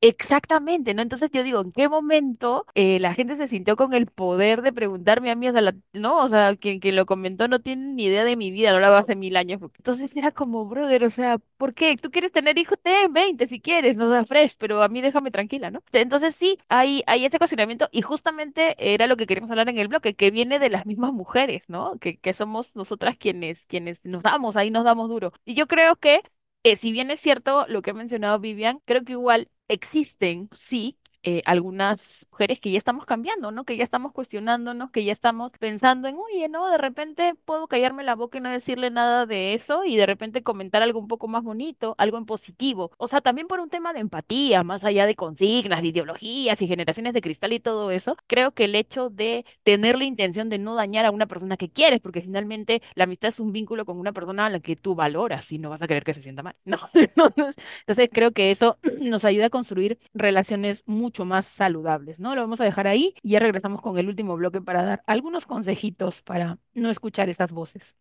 Exactamente, 0.03 0.95
¿no? 0.95 1.03
Entonces 1.03 1.29
yo 1.31 1.43
digo, 1.43 1.61
¿en 1.61 1.71
qué 1.71 1.87
momento 1.87 2.65
eh, 2.73 2.99
la 2.99 3.13
gente 3.13 3.37
se 3.37 3.47
sintió 3.47 3.75
con 3.75 3.93
el 3.93 4.07
poder 4.07 4.63
de 4.63 4.73
preguntarme 4.73 5.29
a 5.29 5.35
mí, 5.35 5.47
o 5.47 5.51
sea, 5.51 5.61
la- 5.61 5.75
no, 5.93 6.17
o 6.25 6.27
sea, 6.29 6.55
quien, 6.55 6.79
quien 6.79 6.95
lo 6.95 7.05
comentó 7.05 7.47
no 7.47 7.59
tiene 7.59 7.93
ni 7.93 8.05
idea 8.05 8.23
de 8.23 8.35
mi 8.35 8.49
vida, 8.49 8.71
no 8.71 8.79
la 8.79 8.89
veo 8.89 8.97
hace 8.97 9.15
mil 9.15 9.37
años. 9.37 9.61
Entonces 9.61 10.15
era 10.17 10.31
como, 10.31 10.65
brother, 10.65 11.03
o 11.03 11.09
sea, 11.11 11.20
¿por 11.57 11.73
qué? 11.73 11.95
¿Tú 11.97 12.11
quieres 12.11 12.31
tener 12.31 12.57
hijos? 12.57 12.77
Ten 12.81 13.11
20 13.13 13.47
si 13.47 13.59
quieres, 13.61 13.97
no 13.97 14.09
da 14.09 14.23
fresh, 14.25 14.55
pero 14.57 14.81
a 14.83 14.89
mí 14.89 15.01
déjame 15.01 15.31
tranquila, 15.31 15.71
¿no? 15.71 15.83
Entonces 15.91 16.35
sí, 16.35 16.57
hay, 16.69 17.03
hay 17.07 17.25
este 17.25 17.37
cuestionamiento 17.37 17.89
y 17.91 18.01
justamente 18.01 18.75
era 18.77 19.07
lo 19.07 19.17
que 19.17 19.25
queríamos 19.27 19.49
hablar 19.51 19.69
en 19.69 19.77
el 19.77 19.87
bloque, 19.87 20.15
que 20.15 20.31
viene 20.31 20.59
de 20.59 20.69
las 20.69 20.85
mismas 20.85 21.13
mujeres, 21.13 21.65
¿no? 21.69 21.97
Que, 21.99 22.17
que 22.17 22.33
somos 22.33 22.75
nosotras 22.75 23.17
quienes, 23.17 23.65
quienes 23.65 24.03
nos 24.05 24.23
damos, 24.23 24.55
ahí 24.55 24.71
nos 24.71 24.83
damos 24.85 25.09
duro. 25.09 25.33
Y 25.45 25.53
yo 25.55 25.67
creo 25.67 25.95
que 25.95 26.21
eh, 26.63 26.75
si 26.75 26.91
bien 26.91 27.11
es 27.11 27.19
cierto 27.19 27.65
lo 27.67 27.81
que 27.81 27.91
ha 27.91 27.93
mencionado 27.93 28.39
Vivian, 28.39 28.79
creo 28.85 29.03
que 29.03 29.13
igual 29.13 29.49
existen, 29.67 30.49
sí, 30.55 30.97
eh, 31.23 31.41
algunas 31.45 32.27
mujeres 32.31 32.59
que 32.59 32.71
ya 32.71 32.77
estamos 32.79 33.05
cambiando, 33.05 33.51
¿no? 33.51 33.63
Que 33.63 33.77
ya 33.77 33.83
estamos 33.83 34.11
cuestionándonos, 34.11 34.91
que 34.91 35.03
ya 35.03 35.13
estamos 35.13 35.51
pensando 35.59 36.07
en, 36.07 36.15
oye, 36.17 36.49
¿no? 36.49 36.69
De 36.69 36.77
repente 36.79 37.35
puedo 37.45 37.67
callarme 37.67 38.03
la 38.03 38.15
boca 38.15 38.39
y 38.39 38.41
no 38.41 38.49
decirle 38.49 38.89
nada 38.89 39.25
de 39.27 39.53
eso 39.53 39.83
y 39.85 39.95
de 39.97 40.05
repente 40.07 40.41
comentar 40.43 40.81
algo 40.81 40.99
un 40.99 41.07
poco 41.07 41.27
más 41.27 41.43
bonito, 41.43 41.93
algo 41.99 42.17
en 42.17 42.25
positivo. 42.25 42.91
O 42.97 43.07
sea, 43.07 43.21
también 43.21 43.47
por 43.47 43.59
un 43.59 43.69
tema 43.69 43.93
de 43.93 43.99
empatía, 43.99 44.63
más 44.63 44.83
allá 44.83 45.05
de 45.05 45.15
consignas, 45.15 45.81
de 45.81 45.89
ideologías 45.89 46.59
y 46.61 46.67
generaciones 46.67 47.13
de 47.13 47.21
cristal 47.21 47.53
y 47.53 47.59
todo 47.59 47.91
eso, 47.91 48.17
creo 48.27 48.51
que 48.53 48.63
el 48.65 48.75
hecho 48.75 49.09
de 49.09 49.45
tener 49.63 49.97
la 49.97 50.05
intención 50.05 50.49
de 50.49 50.57
no 50.57 50.73
dañar 50.75 51.05
a 51.05 51.11
una 51.11 51.27
persona 51.27 51.55
que 51.57 51.69
quieres, 51.69 51.99
porque 51.99 52.21
finalmente 52.21 52.81
la 52.95 53.03
amistad 53.03 53.29
es 53.29 53.39
un 53.39 53.51
vínculo 53.51 53.85
con 53.85 53.97
una 53.99 54.11
persona 54.11 54.47
a 54.47 54.49
la 54.49 54.59
que 54.59 54.75
tú 54.75 54.95
valoras 54.95 55.51
y 55.51 55.59
no 55.59 55.69
vas 55.69 55.81
a 55.83 55.87
querer 55.87 56.03
que 56.03 56.13
se 56.13 56.21
sienta 56.21 56.43
mal. 56.43 56.55
No, 56.65 56.77
entonces, 56.93 57.55
entonces 57.81 58.09
creo 58.11 58.31
que 58.31 58.51
eso 58.51 58.77
nos 58.99 59.25
ayuda 59.25 59.47
a 59.47 59.49
construir 59.49 59.99
relaciones 60.13 60.83
mucho 60.87 61.10
más 61.25 61.45
saludables, 61.45 62.19
¿no? 62.19 62.35
Lo 62.35 62.41
vamos 62.41 62.61
a 62.61 62.63
dejar 62.65 62.87
ahí 62.87 63.13
y 63.21 63.31
ya 63.31 63.39
regresamos 63.39 63.81
con 63.81 63.97
el 63.97 64.07
último 64.07 64.35
bloque 64.35 64.61
para 64.61 64.83
dar 64.83 65.03
algunos 65.07 65.45
consejitos 65.45 66.21
para 66.21 66.57
no 66.73 66.89
escuchar 66.89 67.29
esas 67.29 67.51
voces. 67.51 67.95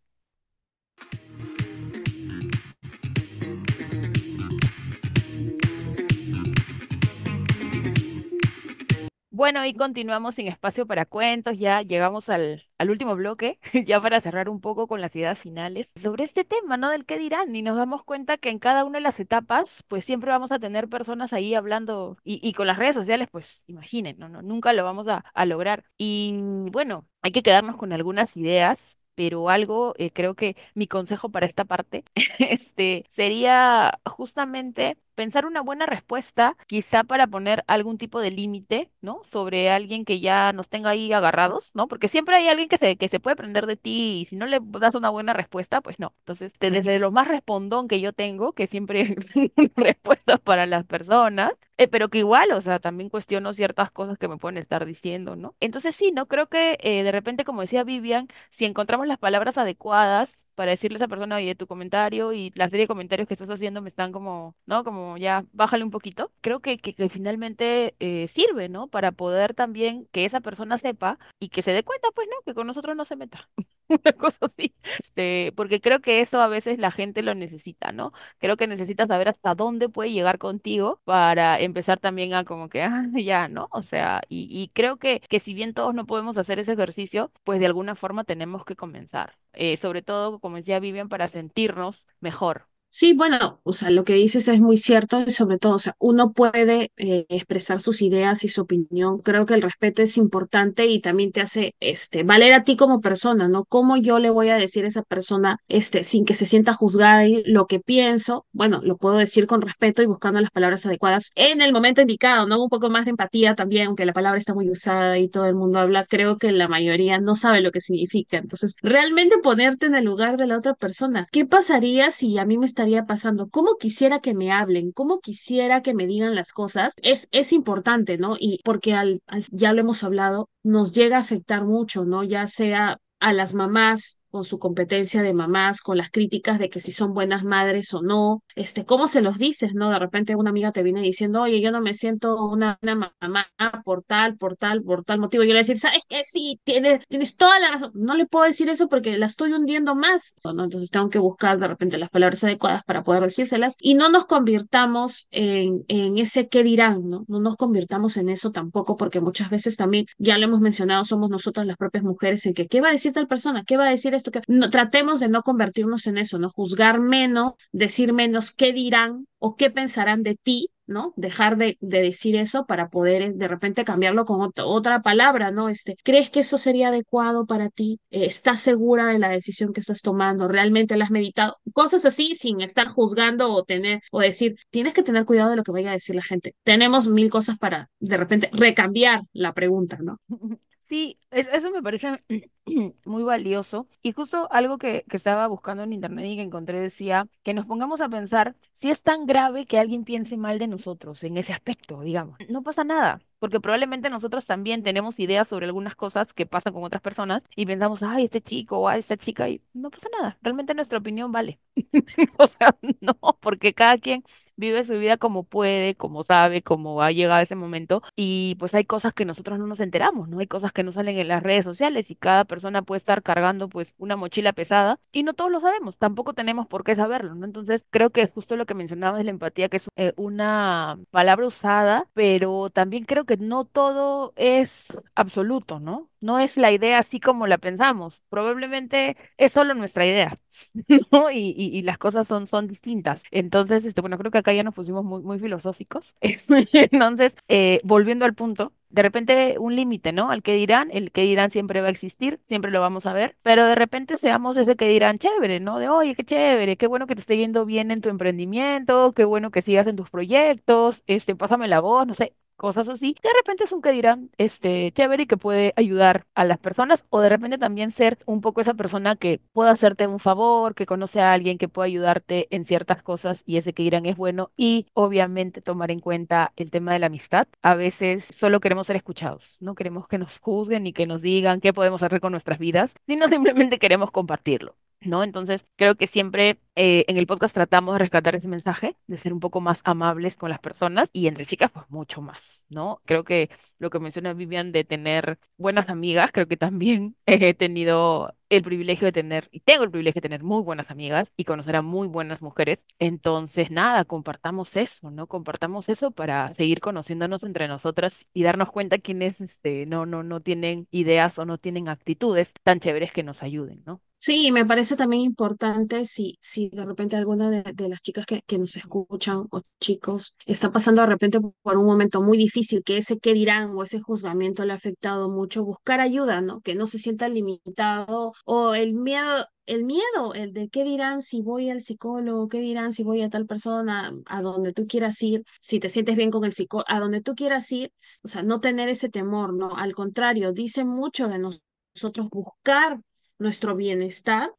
Bueno, 9.40 9.64
y 9.64 9.72
continuamos 9.72 10.35
sin 10.35 10.48
espacio 10.48 10.87
para 10.87 11.07
cuentos, 11.07 11.57
ya 11.59 11.81
llegamos 11.81 12.29
al, 12.29 12.62
al 12.76 12.90
último 12.90 13.16
bloque, 13.16 13.59
ya 13.87 13.98
para 14.03 14.20
cerrar 14.20 14.50
un 14.50 14.61
poco 14.61 14.87
con 14.87 15.00
las 15.00 15.16
ideas 15.16 15.38
finales 15.38 15.92
sobre 15.96 16.24
este 16.24 16.44
tema, 16.44 16.76
¿no? 16.76 16.90
Del 16.90 17.07
qué 17.07 17.16
dirán, 17.16 17.57
y 17.57 17.62
nos 17.62 17.79
damos 17.79 18.05
cuenta 18.05 18.37
que 18.37 18.50
en 18.50 18.59
cada 18.59 18.85
una 18.85 18.98
de 18.98 19.03
las 19.03 19.18
etapas, 19.18 19.83
pues 19.88 20.05
siempre 20.05 20.31
vamos 20.31 20.53
a 20.53 20.59
tener 20.59 20.88
personas 20.90 21.33
ahí 21.33 21.55
hablando, 21.55 22.18
y, 22.22 22.46
y 22.46 22.53
con 22.53 22.66
las 22.66 22.76
redes 22.79 22.94
sociales, 22.96 23.29
pues 23.33 23.62
imaginen, 23.66 24.18
¿no? 24.18 24.29
No, 24.29 24.42
nunca 24.42 24.74
lo 24.74 24.85
vamos 24.85 25.09
a, 25.09 25.24
a 25.33 25.46
lograr. 25.46 25.85
Y 25.96 26.35
bueno, 26.70 27.09
hay 27.22 27.33
que 27.33 27.42
quedarnos 27.42 27.76
con 27.79 27.92
algunas 27.94 28.37
ideas. 28.37 28.98
Pero 29.16 29.50
algo, 29.50 29.92
eh, 29.98 30.11
creo 30.12 30.35
que 30.35 30.57
mi 30.74 30.87
consejo 30.87 31.29
para 31.31 31.44
esta 31.44 31.66
parte, 31.66 32.05
este, 32.38 33.05
sería 33.11 34.00
justamente 34.07 34.96
pensar 35.14 35.46
una 35.46 35.61
buena 35.62 35.87
respuesta, 35.87 36.57
quizá 36.66 37.05
para 37.05 37.27
poner 37.27 37.64
algún 37.66 37.99
tipo 37.99 38.20
de 38.20 38.31
límite, 38.31 38.90
¿no? 39.01 39.20
Sobre 39.25 39.70
alguien 39.70 40.05
que 40.05 40.20
ya 40.20 40.53
nos 40.53 40.68
tenga 40.68 40.90
ahí 40.90 41.12
agarrados, 41.12 41.70
¿no? 41.75 41.88
Porque 41.88 42.09
siempre 42.09 42.37
hay 42.37 42.49
alguien 42.49 42.68
que 42.68 42.77
se, 42.77 42.96
que 42.96 43.09
se 43.09 43.20
puede 43.20 43.37
prender 43.37 43.66
de 43.66 43.77
ti 43.77 44.20
y 44.23 44.25
si 44.27 44.37
no 44.37 44.46
le 44.46 44.59
das 44.62 44.94
una 44.94 45.11
buena 45.11 45.33
respuesta, 45.33 45.81
pues 45.81 45.99
no. 45.99 46.14
Entonces, 46.20 46.53
te- 46.59 46.70
desde 46.70 46.99
lo 46.99 47.11
más 47.11 47.29
respondón 47.29 47.88
que 47.88 48.01
yo 48.01 48.12
tengo, 48.12 48.53
que 48.53 48.66
siempre 48.66 49.16
respuestas 49.77 50.40
para 50.40 50.66
las 50.66 50.85
personas, 50.85 51.53
eh, 51.77 51.88
pero 51.88 52.09
que 52.11 52.18
igual, 52.18 52.53
o 52.53 52.61
sea, 52.61 52.79
también 52.79 53.09
cuestiono 53.11 53.53
ciertas 53.55 53.90
cosas 53.90 54.18
que 54.18 54.29
me 54.29 54.37
pueden 54.37 54.59
estar 54.59 54.85
diciendo, 54.85 55.37
¿no? 55.37 55.55
Entonces, 55.61 55.94
sí, 55.96 56.12
¿no? 56.12 56.27
Creo 56.27 56.49
que 56.49 56.79
eh, 56.83 57.03
de 57.03 57.12
repente, 57.12 57.44
como 57.44 57.62
decía 57.62 57.85
Vivian, 57.85 58.29
si 58.51 58.64
encontramos 58.66 59.07
las 59.07 59.18
palabras 59.18 59.57
adecuadas 59.59 60.46
para 60.55 60.70
decirle 60.73 60.96
a 60.96 60.99
esa 60.99 61.09
persona, 61.09 61.37
oye, 61.37 61.55
tu 61.55 61.66
comentario 61.66 62.33
y 62.33 62.53
la 62.55 62.68
serie 62.68 62.85
de 62.85 62.88
comentarios 62.88 63.27
que 63.29 63.35
estás 63.35 63.51
haciendo 63.51 63.81
me 63.83 63.88
están 63.88 64.12
como, 64.12 64.57
¿no? 64.66 64.85
Como 64.85 64.99
ya, 65.16 65.44
bájale 65.52 65.84
un 65.84 65.90
poquito. 65.90 66.32
Creo 66.40 66.60
que, 66.60 66.78
que, 66.78 67.08
finalmente 67.08 67.94
eh, 68.00 68.28
sirve, 68.28 68.68
¿no? 68.68 68.88
Para 68.88 69.12
poder 69.12 69.54
también 69.54 70.06
que 70.12 70.24
esa 70.24 70.40
persona 70.40 70.78
sepa 70.78 71.18
y 71.38 71.48
que 71.50 71.62
se 71.62 71.72
dé 71.72 71.84
cuenta, 71.84 72.08
pues, 72.14 72.28
¿no? 72.30 72.36
Que 72.44 72.54
con 72.54 72.66
nosotros 72.66 72.96
no 72.96 73.04
se 73.04 73.16
meta. 73.16 73.48
una 73.88 74.12
cosa 74.12 74.46
así, 74.46 74.74
este, 75.00 75.52
porque 75.56 75.80
creo 75.80 76.00
que 76.00 76.20
eso 76.20 76.40
a 76.40 76.48
veces 76.48 76.78
la 76.78 76.90
gente 76.90 77.22
lo 77.22 77.34
necesita, 77.34 77.92
¿no? 77.92 78.12
Creo 78.38 78.56
que 78.56 78.66
necesitas 78.66 79.08
saber 79.08 79.28
hasta 79.28 79.54
dónde 79.54 79.88
puede 79.88 80.12
llegar 80.12 80.38
contigo 80.38 81.00
para 81.04 81.58
empezar 81.60 81.98
también 81.98 82.34
a 82.34 82.44
como 82.44 82.68
que, 82.68 82.82
ah, 82.82 83.04
ya, 83.14 83.48
¿no? 83.48 83.68
O 83.72 83.82
sea, 83.82 84.22
y, 84.28 84.46
y 84.50 84.68
creo 84.68 84.96
que, 84.98 85.20
que 85.28 85.40
si 85.40 85.54
bien 85.54 85.74
todos 85.74 85.94
no 85.94 86.06
podemos 86.06 86.38
hacer 86.38 86.58
ese 86.58 86.72
ejercicio, 86.72 87.32
pues 87.44 87.60
de 87.60 87.66
alguna 87.66 87.94
forma 87.94 88.24
tenemos 88.24 88.64
que 88.64 88.76
comenzar, 88.76 89.36
Eh, 89.52 89.76
sobre 89.76 90.02
todo, 90.02 90.38
como 90.40 90.56
decía 90.56 90.78
Vivian, 90.80 91.08
para 91.08 91.28
sentirnos 91.28 92.06
mejor. 92.20 92.69
Sí, 92.92 93.12
bueno, 93.14 93.61
o 93.62 93.72
sea, 93.72 93.88
lo 93.90 94.03
que 94.03 94.14
dices 94.14 94.48
es 94.48 94.61
muy 94.61 94.76
cierto 94.76 95.20
y 95.24 95.31
sobre 95.31 95.59
todo, 95.59 95.74
o 95.74 95.79
sea, 95.79 95.94
uno 96.00 96.33
puede 96.33 96.90
eh, 96.96 97.24
expresar 97.29 97.81
sus 97.81 98.03
ideas 98.03 98.42
y 98.42 98.48
su 98.48 98.62
opinión. 98.62 99.18
Creo 99.18 99.46
que 99.46 99.55
el 99.55 99.62
respeto 99.62 100.03
es 100.03 100.16
importante 100.16 100.87
y 100.87 101.00
también 101.00 101.31
te 101.31 101.40
hace, 101.40 101.76
este, 101.79 102.24
valer 102.24 102.53
a 102.53 102.64
ti 102.64 102.74
como 102.76 103.00
persona, 103.00 103.46
¿no? 103.46 103.64
¿Cómo 103.66 103.96
yo 103.96 104.18
le 104.18 104.29
voy 104.31 104.48
a 104.48 104.57
decir 104.57 104.85
a 104.85 104.88
esa 104.88 105.03
persona, 105.03 105.59
este, 105.68 106.03
sin 106.03 106.24
que 106.24 106.35
se 106.35 106.46
sienta 106.46 106.72
juzgada 106.72 107.29
y 107.29 107.44
lo 107.44 107.66
que 107.66 107.79
pienso? 107.79 108.44
Bueno, 108.50 108.81
lo 108.83 108.96
puedo 108.96 109.18
decir 109.18 109.46
con 109.46 109.62
respeto 109.62 110.03
y 110.03 110.07
buscando 110.07 110.40
las 110.40 110.50
palabras 110.50 110.85
adecuadas 110.85 111.31
en 111.37 111.62
el 111.62 111.72
momento 111.72 112.00
indicado, 112.00 112.46
¿no? 112.48 112.61
Un 112.61 112.68
poco 112.68 112.90
más 112.90 113.05
de 113.05 113.11
empatía 113.12 113.55
también, 113.55 113.87
aunque 113.87 114.05
la 114.05 114.12
palabra 114.12 114.37
está 114.38 114.53
muy 114.53 114.68
usada 114.68 115.16
y 115.16 115.29
todo 115.29 115.46
el 115.46 115.55
mundo 115.55 115.79
habla, 115.79 116.07
creo 116.07 116.38
que 116.38 116.50
la 116.50 116.66
mayoría 116.66 117.18
no 117.20 117.37
sabe 117.37 117.61
lo 117.61 117.70
que 117.70 117.81
significa. 117.81 118.38
Entonces, 118.38 118.74
realmente 118.83 119.38
ponerte 119.38 119.87
en 119.87 119.94
el 119.94 120.05
lugar 120.07 120.37
de 120.37 120.48
la 120.48 120.59
otra 120.59 120.74
persona. 120.74 121.29
¿Qué 121.31 121.46
pasaría 121.46 122.11
si 122.11 122.37
a 122.37 122.44
mí 122.44 122.59
me 122.59 122.66
está 122.66 122.80
estaría 122.81 123.05
pasando, 123.05 123.51
cómo 123.51 123.77
quisiera 123.77 124.21
que 124.21 124.35
me 124.35 124.53
hablen, 124.53 124.93
cómo 124.93 125.21
quisiera 125.21 125.83
que 125.83 125.93
me 125.95 126.07
digan 126.07 126.35
las 126.35 126.53
cosas, 126.53 126.95
es, 127.03 127.29
es 127.31 127.53
importante, 127.53 128.16
¿no? 128.16 128.37
Y 128.38 128.61
porque 128.64 128.95
al, 128.95 129.21
al, 129.27 129.45
ya 129.51 129.73
lo 129.75 129.81
hemos 129.81 130.03
hablado, 130.03 130.49
nos 130.62 130.93
llega 130.93 131.19
a 131.19 131.21
afectar 131.21 131.64
mucho, 131.64 132.05
¿no? 132.07 132.25
Ya 132.25 132.47
sea 132.47 132.99
a 133.19 133.33
las 133.35 133.53
mamás 133.53 134.19
con 134.31 134.45
su 134.45 134.59
competencia 134.59 135.23
de 135.23 135.35
mamás, 135.35 135.81
con 135.81 135.97
las 135.97 136.11
críticas 136.11 136.59
de 136.59 136.71
que 136.71 136.81
si 136.81 136.93
son 136.93 137.14
buenas 137.14 137.45
madres 137.45 137.93
o 137.95 138.03
no, 138.03 138.43
este, 138.55 138.85
¿cómo 138.85 139.07
se 139.07 139.23
los 139.23 139.38
dices, 139.38 139.75
no? 139.75 139.90
De 139.90 139.99
repente 139.99 140.37
una 140.37 140.51
amiga 140.51 140.73
te 140.73 140.83
viene 140.83 141.03
diciendo, 141.03 141.43
oye, 141.43 141.61
yo 141.61 141.71
no 141.71 141.81
me 141.81 141.95
siento 141.95 142.45
una, 142.47 142.79
una 142.83 143.12
mamá 143.21 143.47
por 143.85 144.03
tal, 144.03 144.37
por 144.37 144.57
tal, 144.57 144.83
por 144.83 145.05
tal 145.05 145.19
motivo. 145.19 145.45
Yo 145.45 145.55
le 145.55 145.62
voy 145.62 145.77
¿sabes 145.77 146.03
qué? 146.09 146.23
Sí, 146.25 146.61
tienes, 146.64 147.01
tienes 147.09 147.37
toda 147.37 147.59
la 147.61 147.71
razón. 147.73 147.90
No 147.95 148.14
le 148.14 148.27
puedo 148.27 148.45
decir 148.47 148.69
eso 148.69 148.88
porque 148.88 149.19
la 149.19 149.27
estoy 149.27 149.53
hundiendo 149.53 149.95
más, 149.95 150.35
¿no? 150.45 150.64
Entonces 150.64 150.90
tengo 150.90 151.09
que 151.11 151.19
buscar 151.19 151.59
de 151.59 151.69
repente 151.69 151.99
las 151.99 152.11
palabras 152.11 152.45
adecuadas 152.45 152.83
para 152.85 153.03
poder 153.03 153.23
decírselas 153.23 153.77
y 153.81 153.95
no 153.95 154.09
nos 154.11 154.27
convirtamos 154.27 155.29
en, 155.31 155.85
en 155.88 156.19
ese 156.19 156.49
qué 156.49 156.62
dirán, 156.62 157.09
¿no? 157.09 157.25
No 157.29 157.40
nos 157.40 157.57
convirtamos 157.57 158.16
en 158.16 158.29
eso 158.29 158.51
tampoco 158.51 158.97
porque 158.97 159.21
muchas 159.21 159.51
veces 159.51 159.77
también, 159.77 160.07
ya 160.19 160.38
lo 160.38 160.45
hemos 160.45 160.61
mencionado, 160.61 161.05
somos 161.05 161.31
nosotras 161.31 161.66
las 161.66 161.77
propias 161.77 162.05
mujeres 162.05 162.47
en 162.47 162.55
que, 162.55 162.66
¿qué 162.66 162.81
va 162.81 162.88
a 162.88 162.93
decir 162.93 163.12
tal 163.12 163.27
persona? 163.27 163.64
¿Qué 163.64 163.77
va 163.77 163.87
a 163.87 163.90
decir 163.90 164.14
esto? 164.20 164.30
que 164.30 164.42
no, 164.46 164.70
tratemos 164.70 165.20
de 165.20 165.28
no 165.28 165.42
convertirnos 165.42 166.06
en 166.06 166.18
eso, 166.18 166.38
¿no? 166.38 166.50
Juzgar 166.50 167.00
menos, 167.00 167.54
decir 167.72 168.12
menos 168.12 168.52
qué 168.52 168.72
dirán 168.72 169.26
o 169.38 169.56
qué 169.56 169.70
pensarán 169.70 170.22
de 170.22 170.37
ti, 170.37 170.70
¿no? 170.87 171.14
Dejar 171.16 171.56
de, 171.56 171.78
de 171.80 172.02
decir 172.02 172.37
eso 172.37 172.66
para 172.66 172.88
poder 172.88 173.22
eh, 173.22 173.33
de 173.35 173.48
repente 173.48 173.85
cambiarlo 173.85 174.24
con 174.24 174.50
otra 174.56 175.02
palabra, 175.02 175.50
¿no? 175.50 175.68
Este, 175.68 175.96
¿crees 176.02 176.30
que 176.30 176.40
eso 176.40 176.59
sería 176.59 176.88
adecuado 176.88 177.46
para 177.46 177.70
ti? 177.70 178.00
Eh, 178.11 178.26
¿Estás 178.26 178.61
segura 178.61 179.06
de 179.06 179.18
la 179.18 179.30
decisión 179.30 179.72
que 179.72 179.80
estás 179.80 180.02
tomando? 180.02 180.48
¿Realmente 180.48 180.96
la 180.96 181.04
has 181.04 181.11
meditado? 181.11 181.56
Cosas 181.72 182.04
así 182.04 182.35
sin 182.35 182.61
estar 182.61 182.88
juzgando 182.88 183.52
o 183.52 183.62
tener 183.64 184.02
o 184.11 184.20
decir, 184.20 184.56
tienes 184.70 184.92
que 184.92 185.02
tener 185.02 185.24
cuidado 185.24 185.50
de 185.50 185.56
lo 185.56 185.62
que 185.64 185.72
vaya 185.72 185.90
a 185.90 185.94
decir 185.94 186.16
la 186.16 186.22
gente. 186.22 186.54
Tenemos 186.64 187.09
mil 187.09 187.30
cosas 187.30 187.56
para 187.59 187.88
de 188.00 188.16
repente 188.16 188.50
recambiar 188.52 189.22
la 189.33 189.54
pregunta, 189.54 189.98
¿no? 190.02 190.18
Sí, 190.90 191.16
eso 191.31 191.70
me 191.70 191.85
parece 191.85 192.20
muy 193.05 193.22
valioso. 193.22 193.87
Y 194.03 194.11
justo 194.11 194.48
algo 194.50 194.76
que, 194.76 195.05
que, 195.09 195.16
estaba 195.16 195.46
buscando 195.46 195.85
en 195.85 195.92
internet 195.92 196.26
y 196.26 196.35
que 196.35 196.42
encontré 196.42 196.81
decía 196.81 197.29
que 197.44 197.55
nos 197.55 197.64
pongamos 197.66 198.00
a 198.00 198.09
pensar 198.09 198.57
si 198.72 198.90
es 198.90 199.05
tan 199.05 199.24
grave 199.24 199.66
que 199.66 199.79
alguien 199.79 200.03
piense 200.03 200.37
mal 200.37 200.59
de 200.59 200.66
nosotros 200.66 201.22
en 201.22 201.37
ese 201.37 201.53
aspecto, 201.53 202.00
digamos. 202.00 202.40
No 202.48 202.64
pasa 202.64 202.83
nada, 202.83 203.20
porque 203.38 203.61
probablemente 203.61 204.11
nosotros 204.11 204.46
también 204.46 204.83
tenemos 204.83 205.20
ideas 205.20 205.46
sobre 205.46 205.66
algunas 205.66 205.94
cosas 205.94 206.33
que 206.35 206.44
pasan 206.44 206.72
con 206.72 206.83
otras 206.83 207.03
personas 207.03 207.42
y 207.55 207.66
pensamos, 207.66 208.03
ay, 208.03 208.24
este 208.24 208.40
chico 208.40 208.79
o 208.81 208.90
esta 208.90 209.16
chica, 209.16 209.48
y 209.48 209.62
no 209.72 209.90
pasa 209.90 210.09
nada. 210.20 210.38
Realmente 210.42 210.74
nuestra 210.74 210.98
opinión 210.98 211.31
vale. 211.31 211.61
o 212.37 212.46
sea, 212.48 212.76
no, 213.00 213.14
porque 213.40 213.74
cada 213.74 213.96
quien 213.96 214.24
vive 214.61 214.85
su 214.85 214.94
vida 214.94 215.16
como 215.16 215.44
puede, 215.44 215.94
como 215.96 216.23
sabe, 216.25 216.62
como 216.62 217.03
ha 217.03 217.11
llegado 217.12 217.40
ese 217.42 217.57
momento 217.57 218.03
y 218.16 218.57
pues 218.59 218.75
hay 218.75 218.85
cosas 218.85 219.14
que 219.14 219.25
nosotros 219.25 219.59
no 219.59 219.66
nos 219.66 219.81
enteramos, 219.81 220.29
¿no? 220.29 220.38
Hay 220.38 220.46
cosas 220.46 220.73
que 220.73 220.83
no 220.85 220.92
salen 220.92 221.18
en 221.18 221.29
las 221.29 221.42
redes 221.42 221.64
sociales 221.64 222.11
y 222.11 222.16
cada 222.16 222.44
persona 222.44 222.83
puede 222.83 222.99
estar 222.99 223.23
cargando 223.23 223.68
pues 223.68 223.94
una 223.99 224.16
mochila 224.16 224.53
pesada 224.53 225.01
y 225.12 225.23
no 225.25 225.35
todos 225.35 225.51
lo 225.51 225.61
sabemos, 225.61 225.99
tampoco 225.99 226.35
tenemos 226.35 226.66
por 226.66 226.85
qué 226.85 226.94
saberlo, 226.94 227.35
¿no? 227.35 227.46
Entonces 227.46 227.85
creo 227.90 228.11
que 228.11 228.23
es 228.23 228.33
justo 228.33 228.57
lo 228.57 228.66
que 228.66 228.75
mencionabas 228.75 229.25
la 229.25 229.31
empatía, 229.31 229.68
que 229.68 229.79
es 229.79 229.88
eh, 229.96 230.12
una 230.16 230.99
palabra 231.11 231.46
usada, 231.46 232.09
pero 232.14 232.70
también 232.70 233.05
creo 233.05 233.25
que 233.25 233.37
no 233.38 233.64
todo 233.64 234.33
es 234.37 234.99
absoluto, 235.14 235.81
¿no? 235.81 236.10
No 236.20 236.38
es 236.38 236.56
la 236.59 236.70
idea 236.72 236.98
así 236.98 237.18
como 237.20 237.46
la 237.46 237.59
pensamos, 237.59 238.22
probablemente 238.28 239.16
es 239.38 239.52
solo 239.52 239.74
nuestra 239.74 240.06
idea, 240.06 240.38
¿no? 241.12 241.30
Y, 241.30 241.83
las 241.83 241.98
cosas 241.98 242.26
son, 242.28 242.46
son 242.46 242.66
distintas. 242.68 243.22
Entonces, 243.30 243.85
este, 243.87 244.00
bueno, 244.02 244.18
creo 244.18 244.30
que 244.30 244.38
acá 244.38 244.52
ya 244.52 244.62
nos 244.62 244.74
pusimos 244.74 245.04
muy, 245.04 245.22
muy 245.22 245.38
filosóficos. 245.38 246.14
Entonces, 246.20 247.37
eh, 247.48 247.80
volviendo 247.85 248.24
al 248.26 248.35
punto, 248.35 248.72
de 248.90 249.02
repente 249.02 249.56
un 249.59 249.74
límite, 249.76 250.12
¿no? 250.12 250.30
Al 250.30 250.42
que 250.42 250.54
dirán, 250.54 250.90
el 250.92 251.12
que 251.12 251.22
dirán 251.22 251.50
siempre 251.50 251.80
va 251.80 251.88
a 251.88 251.90
existir, 251.90 252.40
siempre 252.48 252.70
lo 252.70 252.80
vamos 252.80 253.06
a 253.06 253.12
ver, 253.12 253.37
pero 253.42 253.66
de 253.66 253.74
repente 253.74 254.16
seamos 254.16 254.56
ese 254.56 254.76
que 254.76 254.88
dirán 254.88 255.18
chévere, 255.18 255.61
¿no? 255.61 255.78
De, 255.78 255.88
oye, 255.88 256.14
qué 256.14 256.24
chévere, 256.24 256.76
qué 256.76 256.87
bueno 256.87 257.06
que 257.06 257.14
te 257.14 257.20
esté 257.20 257.37
yendo 257.37 257.64
bien 257.66 257.90
en 257.90 258.00
tu 258.00 258.09
emprendimiento, 258.09 259.12
qué 259.12 259.24
bueno 259.24 259.50
que 259.50 259.62
sigas 259.62 259.87
en 259.87 259.96
tus 259.96 260.11
proyectos, 260.11 261.02
este, 261.06 261.37
pásame 261.37 261.68
la 261.68 261.80
voz, 261.80 262.06
no 262.06 262.14
sé, 262.14 262.35
cosas 262.61 262.88
así, 262.90 263.16
de 263.23 263.31
repente 263.38 263.64
es 263.64 263.73
un 263.73 263.81
que 263.81 263.90
dirán, 263.90 264.31
este, 264.37 264.92
chévere 264.92 265.23
y 265.23 265.27
que 265.27 265.38
puede 265.38 265.73
ayudar 265.77 266.27
a 266.35 266.44
las 266.44 266.59
personas, 266.59 267.07
o 267.09 267.23
de 267.23 267.31
repente 267.31 267.57
también 267.57 267.90
ser 267.90 268.18
un 268.27 268.42
poco 268.42 268.61
esa 268.61 268.75
persona 268.75 269.16
que 269.16 269.40
pueda 269.55 269.70
hacerte 269.70 270.07
un 270.07 270.18
favor, 270.18 270.75
que 270.75 270.85
conoce 270.85 271.23
a 271.23 271.33
alguien 271.33 271.57
que 271.57 271.68
pueda 271.68 271.87
ayudarte 271.87 272.49
en 272.55 272.66
ciertas 272.66 273.03
cosas 273.03 273.44
y 273.46 273.57
ese 273.57 273.73
que 273.73 273.83
dirán 273.83 274.05
es 274.05 274.16
bueno, 274.18 274.51
y 274.59 274.87
obviamente 274.92 275.62
tomar 275.62 275.90
en 275.90 276.01
cuenta 276.01 276.53
el 276.57 276.70
tema 276.70 276.92
de 276.92 276.99
la 276.99 277.07
amistad. 277.07 277.49
A 277.62 277.75
veces 277.75 278.29
solo 278.31 278.61
queremos 278.61 278.87
ser 278.88 278.96
escuchados, 278.96 279.57
no 279.61 279.75
queremos 279.75 280.07
que 280.07 280.18
nos 280.18 280.38
juzguen 280.38 280.87
y 280.87 280.92
que 280.92 281.07
nos 281.07 281.23
digan 281.23 281.61
qué 281.61 281.73
podemos 281.73 282.03
hacer 282.03 282.20
con 282.20 282.33
nuestras 282.33 282.59
vidas, 282.59 282.94
sino 283.07 283.27
simplemente 283.31 283.79
queremos 283.79 284.11
compartirlo. 284.11 284.77
¿No? 285.02 285.24
Entonces, 285.24 285.64
creo 285.76 285.94
que 285.96 286.06
siempre 286.06 286.60
eh, 286.74 287.04
en 287.08 287.16
el 287.16 287.26
podcast 287.26 287.54
tratamos 287.54 287.94
de 287.94 288.00
rescatar 288.00 288.34
ese 288.34 288.48
mensaje, 288.48 288.96
de 289.06 289.16
ser 289.16 289.32
un 289.32 289.40
poco 289.40 289.60
más 289.60 289.80
amables 289.84 290.36
con 290.36 290.50
las 290.50 290.58
personas 290.60 291.10
y 291.12 291.26
entre 291.26 291.44
chicas, 291.46 291.70
pues 291.70 291.86
mucho 291.90 292.20
más, 292.22 292.64
¿no? 292.68 293.00
Creo 293.04 293.24
que 293.24 293.50
lo 293.78 293.90
que 293.90 293.98
menciona 294.00 294.34
Vivian 294.34 294.72
de 294.72 294.84
tener 294.84 295.38
buenas 295.56 295.88
amigas, 295.88 296.32
creo 296.32 296.46
que 296.48 296.56
también 296.56 297.16
he 297.26 297.54
tenido 297.54 298.34
el 298.50 298.62
privilegio 298.62 299.06
de 299.06 299.12
tener, 299.12 299.48
y 299.52 299.60
tengo 299.60 299.84
el 299.84 299.90
privilegio 299.90 300.20
de 300.20 300.28
tener 300.28 300.42
muy 300.42 300.62
buenas 300.62 300.90
amigas 300.90 301.32
y 301.36 301.44
conocer 301.44 301.76
a 301.76 301.82
muy 301.82 302.08
buenas 302.08 302.42
mujeres. 302.42 302.84
Entonces, 302.98 303.70
nada, 303.70 304.04
compartamos 304.04 304.76
eso, 304.76 305.10
¿no? 305.10 305.26
Compartamos 305.28 305.88
eso 305.88 306.10
para 306.10 306.52
seguir 306.52 306.80
conociéndonos 306.80 307.44
entre 307.44 307.68
nosotras 307.68 308.26
y 308.34 308.42
darnos 308.42 308.70
cuenta 308.72 308.98
quienes 308.98 309.40
este, 309.40 309.86
no, 309.86 310.04
no, 310.06 310.22
no 310.22 310.40
tienen 310.40 310.88
ideas 310.90 311.38
o 311.38 311.44
no 311.46 311.58
tienen 311.58 311.88
actitudes 311.88 312.52
tan 312.64 312.80
chéveres 312.80 313.12
que 313.12 313.22
nos 313.22 313.42
ayuden, 313.42 313.82
¿no? 313.86 314.00
Sí, 314.22 314.52
me 314.52 314.66
parece 314.66 314.96
también 314.96 315.22
importante 315.22 316.04
si, 316.04 316.37
si 316.42 316.68
de 316.68 316.85
repente 316.85 317.16
alguna 317.16 317.48
de, 317.48 317.62
de 317.72 317.88
las 317.88 318.02
chicas 318.02 318.26
que, 318.26 318.42
que, 318.42 318.59
nos 318.59 318.76
escuchan 318.76 319.46
o 319.50 319.62
chicos 319.80 320.37
está 320.44 320.70
pasando 320.70 321.00
de 321.00 321.06
repente 321.06 321.40
por 321.62 321.78
un 321.78 321.87
momento 321.87 322.20
muy 322.20 322.37
difícil, 322.37 322.83
que 322.85 322.98
ese 322.98 323.18
qué 323.18 323.33
dirán 323.33 323.70
o 323.70 323.83
ese 323.83 324.00
juzgamiento 324.00 324.66
le 324.66 324.72
ha 324.72 324.76
afectado 324.76 325.30
mucho, 325.30 325.64
buscar 325.64 326.00
ayuda, 326.00 326.42
¿no? 326.42 326.61
Que 326.61 326.74
no 326.74 326.87
se 326.87 326.98
sienta 326.98 327.30
limitado 327.30 328.35
o 328.44 328.74
el 328.74 328.92
miedo, 328.92 329.46
el 329.64 329.85
miedo, 329.85 330.35
el 330.35 330.52
de 330.52 330.68
qué 330.68 330.85
dirán 330.85 331.22
si 331.22 331.40
voy 331.40 331.70
al 331.70 331.80
psicólogo, 331.80 332.48
qué 332.48 332.61
dirán 332.61 332.92
si 332.92 333.02
voy 333.02 333.22
a 333.22 333.30
tal 333.30 333.46
persona, 333.46 334.12
a 334.26 334.42
donde 334.42 334.74
tú 334.74 334.87
quieras 334.87 335.22
ir, 335.22 335.44
si 335.62 335.80
te 335.80 335.88
sientes 335.88 336.16
bien 336.16 336.30
con 336.30 336.44
el 336.44 336.52
psicólogo, 336.52 336.85
a 336.88 337.00
donde 337.00 337.22
tú 337.22 337.35
quieras 337.35 337.72
ir, 337.72 337.90
o 338.22 338.28
sea, 338.28 338.42
no 338.42 338.61
tener 338.61 338.90
ese 338.90 339.09
temor, 339.09 339.54
¿no? 339.54 339.76
Al 339.76 339.94
contrario, 339.94 340.52
dice 340.52 340.85
mucho 340.85 341.26
de 341.28 341.38
nosotros 341.38 342.28
buscar 342.30 343.00
nuestro 343.40 343.74
bienestar 343.74 344.53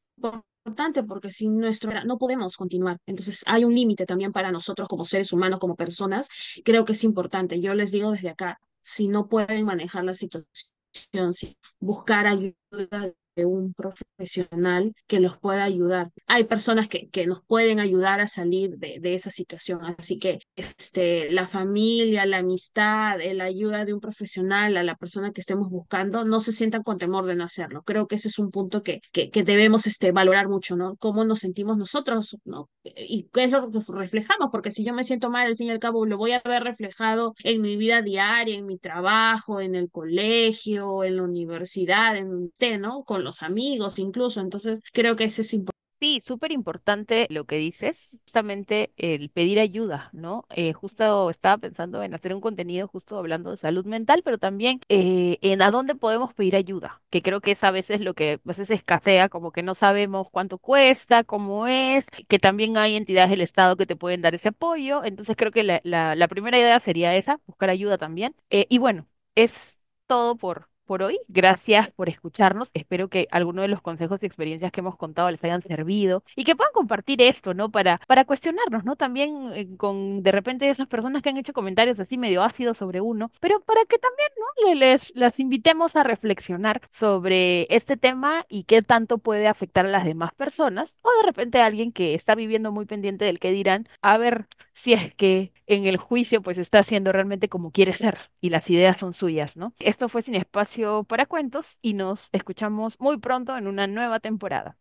importante 0.65 1.04
porque 1.04 1.32
sin 1.32 1.58
nuestro 1.58 1.91
no 2.06 2.17
podemos 2.17 2.56
continuar. 2.58 2.98
Entonces 3.06 3.44
hay 3.48 3.63
un 3.65 3.74
límite 3.74 4.06
también 4.06 4.32
para 4.32 4.52
nosotros 4.52 4.88
como 4.88 5.04
seres 5.06 5.34
humanos, 5.34 5.60
como 5.60 5.76
personas. 5.76 6.30
Creo 6.63 6.86
que 6.86 6.94
es 6.94 7.04
importante. 7.04 7.60
Yo 7.60 7.74
les 7.74 7.91
digo 7.91 8.12
desde 8.12 8.30
acá, 8.30 8.60
si 8.82 9.08
no 9.08 9.28
pueden 9.28 9.65
manejar 9.65 10.04
la 10.04 10.13
situación, 10.13 11.34
si 11.34 11.58
buscar 11.80 12.28
ayuda 12.28 13.13
un 13.38 13.74
profesional 13.74 14.94
que 15.08 15.20
los 15.20 15.38
pueda 15.38 15.63
ayudar. 15.63 16.12
Hay 16.28 16.44
personas 16.44 16.88
que, 16.88 17.10
que 17.10 17.26
nos 17.26 17.41
pueden 17.44 17.80
ayudar 17.80 18.22
a 18.22 18.28
salir 18.28 18.78
de, 18.78 19.00
de, 19.00 19.13
esa 19.15 19.30
situación, 19.30 19.82
así 19.98 20.17
que 20.17 20.39
este, 20.56 21.32
la 21.32 21.48
familia, 21.48 22.26
la 22.26 22.38
amistad, 22.38 23.20
la 23.34 23.46
ayuda 23.46 23.86
de 23.86 23.94
un 23.94 24.00
profesional 24.00 24.78
a 24.78 24.84
la 24.84 24.96
persona 24.96 25.32
que 25.32 25.41
estemos 25.41 25.70
buscando, 25.70 26.26
no 26.26 26.39
se 26.39 26.52
sientan 26.52 26.84
con 26.84 26.98
temor 26.98 27.26
de 27.26 27.36
no 27.36 27.44
hacerlo. 27.44 27.84
Creo 27.84 28.08
que 28.08 28.15
ese 28.15 28.28
es 28.28 28.39
un 28.39 28.52
punto 28.52 28.84
que, 28.84 29.02
que, 29.12 29.30
que 29.30 29.44
debemos 29.44 29.88
este, 29.88 30.12
valorar 30.12 30.48
mucho, 30.48 30.76
¿no? 30.76 30.96
Cómo 30.98 31.24
nos 31.26 31.39
sentimos 31.39 31.78
nosotros, 31.78 32.38
¿no? 32.46 32.70
Y 32.84 33.30
qué 33.34 33.46
es 33.46 33.52
lo 33.52 33.70
que 33.70 33.80
reflejamos, 33.94 34.50
porque 34.52 34.72
si 34.72 34.84
yo 34.84 34.94
me 34.94 35.04
siento 35.04 35.30
mal, 35.30 35.48
al 35.48 35.56
fin 35.56 35.67
y 35.67 35.72
al 35.72 35.80
cabo 35.80 36.06
lo 36.06 36.17
voy 36.17 36.32
a 36.32 36.41
ver 36.44 36.63
reflejado 36.63 37.34
en 37.44 37.62
mi 37.62 37.78
vida 37.78 38.02
diaria, 38.02 38.56
en 38.56 38.65
mi 38.65 38.78
trabajo, 38.78 39.62
en 39.62 39.76
el 39.76 39.89
colegio, 39.89 41.04
en 41.04 41.17
la 41.17 41.24
universidad, 41.24 42.15
en 42.15 42.34
usted, 42.34 42.80
¿no? 42.80 43.04
Con 43.04 43.21
los 43.22 43.44
amigos 43.44 44.00
incluso. 44.00 44.42
Entonces, 44.42 44.82
creo 44.94 45.16
que 45.16 45.26
eso 45.26 45.42
es 45.42 45.54
importante. 45.54 45.72
Sí, 46.02 46.20
súper 46.26 46.52
importante 46.52 47.28
lo 47.30 47.46
que 47.46 47.58
dices, 47.58 48.18
justamente 48.24 48.92
el 48.98 49.30
pedir 49.30 49.60
ayuda, 49.60 50.10
¿no? 50.14 50.48
Eh, 50.50 50.74
justo 50.74 51.30
estaba 51.30 51.60
pensando 51.60 52.02
en 52.02 52.15
hacer 52.15 52.34
un 52.34 52.42
contenido 52.42 52.88
justo 52.88 53.19
hablando 53.19 53.52
de 53.52 53.58
salud 53.58 53.86
mental, 53.86 54.24
pero 54.26 54.40
también 54.40 54.80
eh, 54.90 55.38
en 55.42 55.62
a 55.62 55.69
dónde 55.69 55.94
podemos 55.94 56.34
pedir 56.34 56.56
ayuda, 56.56 57.04
que 57.12 57.22
creo 57.22 57.40
que 57.40 57.52
es 57.52 57.63
a 57.63 57.69
veces 57.69 58.02
lo 58.02 58.15
que 58.15 58.40
a 58.44 58.48
veces 58.48 58.72
escasea, 58.72 59.30
como 59.30 59.52
que 59.52 59.62
no 59.62 59.76
sabemos 59.76 60.28
cuánto 60.32 60.58
cuesta, 60.58 61.24
cómo 61.24 61.67
es, 61.67 62.08
que 62.28 62.40
también 62.40 62.78
hay 62.78 62.96
entidades 62.96 63.30
del 63.30 63.42
Estado 63.42 63.78
que 63.78 63.86
te 63.86 63.96
pueden 63.96 64.24
dar 64.24 64.34
ese 64.34 64.50
apoyo, 64.50 65.04
entonces 65.04 65.36
creo 65.38 65.52
que 65.52 65.63
la, 65.63 65.82
la, 65.84 66.28
primera 66.28 66.58
idea 66.58 66.80
sería 66.80 67.15
esa, 67.15 67.40
buscar 67.46 67.69
ayuda 67.69 68.00
también. 68.00 68.36
Eh, 68.50 68.65
y 68.69 68.80
bueno, 68.80 69.08
es 69.36 69.80
todo 70.08 70.36
por 70.36 70.71
por 70.92 71.04
hoy. 71.04 71.21
Gracias 71.29 71.94
por 71.94 72.10
escucharnos. 72.10 72.69
Espero 72.73 73.08
que 73.08 73.29
alguno 73.31 73.62
de 73.62 73.69
los 73.69 73.81
consejos 73.81 74.21
y 74.21 74.25
experiencias 74.25 74.73
que 74.73 74.81
hemos 74.81 74.98
contado 74.98 75.31
les 75.31 75.42
hayan 75.42 75.62
servido 75.62 76.21
y 76.35 76.44
que 76.44 76.54
puedan 76.54 76.73
compartir 76.73 77.21
esto, 77.21 77.54
¿no? 77.54 77.71
Para, 77.71 78.02
para 78.08 78.25
cuestionarnos, 78.25 78.83
¿no? 78.83 78.98
También 78.98 79.54
eh, 79.54 79.69
con 79.77 80.21
de 80.21 80.33
repente 80.33 80.69
esas 80.69 80.87
personas 80.87 81.21
que 81.21 81.29
han 81.29 81.37
hecho 81.37 81.54
comentarios 81.54 81.98
así 82.02 82.17
medio 82.17 82.44
ácidos 82.44 82.77
sobre 82.77 83.00
uno, 83.00 83.31
pero 83.39 83.62
para 83.62 83.85
que 83.85 84.00
también, 84.00 84.27
¿no? 84.37 84.73
Les, 84.75 85.13
las 85.15 85.39
invitemos 85.39 85.96
a 85.96 86.04
reflexionar 86.04 86.81
sobre 86.89 87.73
este 87.73 87.96
tema 87.96 88.46
y 88.50 88.63
qué 88.63 88.81
tanto 88.81 89.17
puede 89.17 89.48
afectar 89.48 89.85
a 89.85 89.89
las 89.89 90.04
demás 90.04 90.33
personas 90.33 90.98
o 91.04 91.10
de 91.21 91.25
repente 91.25 91.62
a 91.62 91.67
alguien 91.67 91.94
que 91.94 92.15
está 92.15 92.35
viviendo 92.35 92.73
muy 92.73 92.85
pendiente 92.85 93.23
del 93.23 93.39
que 93.39 93.54
dirán, 93.54 93.87
a 94.02 94.17
ver 94.17 94.46
si 94.73 94.92
es 94.92 95.13
que 95.13 95.54
en 95.67 95.85
el 95.85 95.96
juicio 95.96 96.42
pues 96.42 96.58
está 96.58 96.79
haciendo 96.79 97.12
realmente 97.13 97.48
como 97.48 97.71
quiere 97.71 97.94
ser 97.94 98.17
y 98.42 98.50
las 98.50 98.69
ideas 98.69 99.00
son 99.00 99.13
suyas, 99.13 99.56
¿no? 99.56 99.73
Esto 99.79 100.10
fue 100.10 100.21
Sin 100.21 100.35
Espacio 100.82 101.04
para 101.04 101.25
Cuentos 101.27 101.77
y 101.82 101.94
nos 101.94 102.29
escuchamos 102.32 103.00
muy 103.00 103.19
pronto 103.19 103.56
en 103.56 103.67
una 103.67 103.86
nueva 103.88 104.19
temporada. 104.19 104.77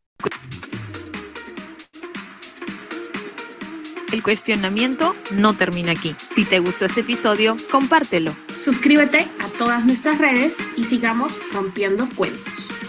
El 4.13 4.23
cuestionamiento 4.23 5.15
no 5.33 5.55
termina 5.55 5.93
aquí. 5.93 6.15
Si 6.35 6.45
te 6.45 6.59
gustó 6.59 6.87
este 6.87 7.03
episodio, 7.03 7.57
compártelo. 7.71 8.33
Suscríbete 8.59 9.27
a 9.41 9.49
todas 9.59 9.85
nuestras 9.85 10.19
redes 10.19 10.57
y 10.77 10.85
sigamos 10.85 11.39
rompiendo 11.53 12.09
cuentos. 12.17 12.80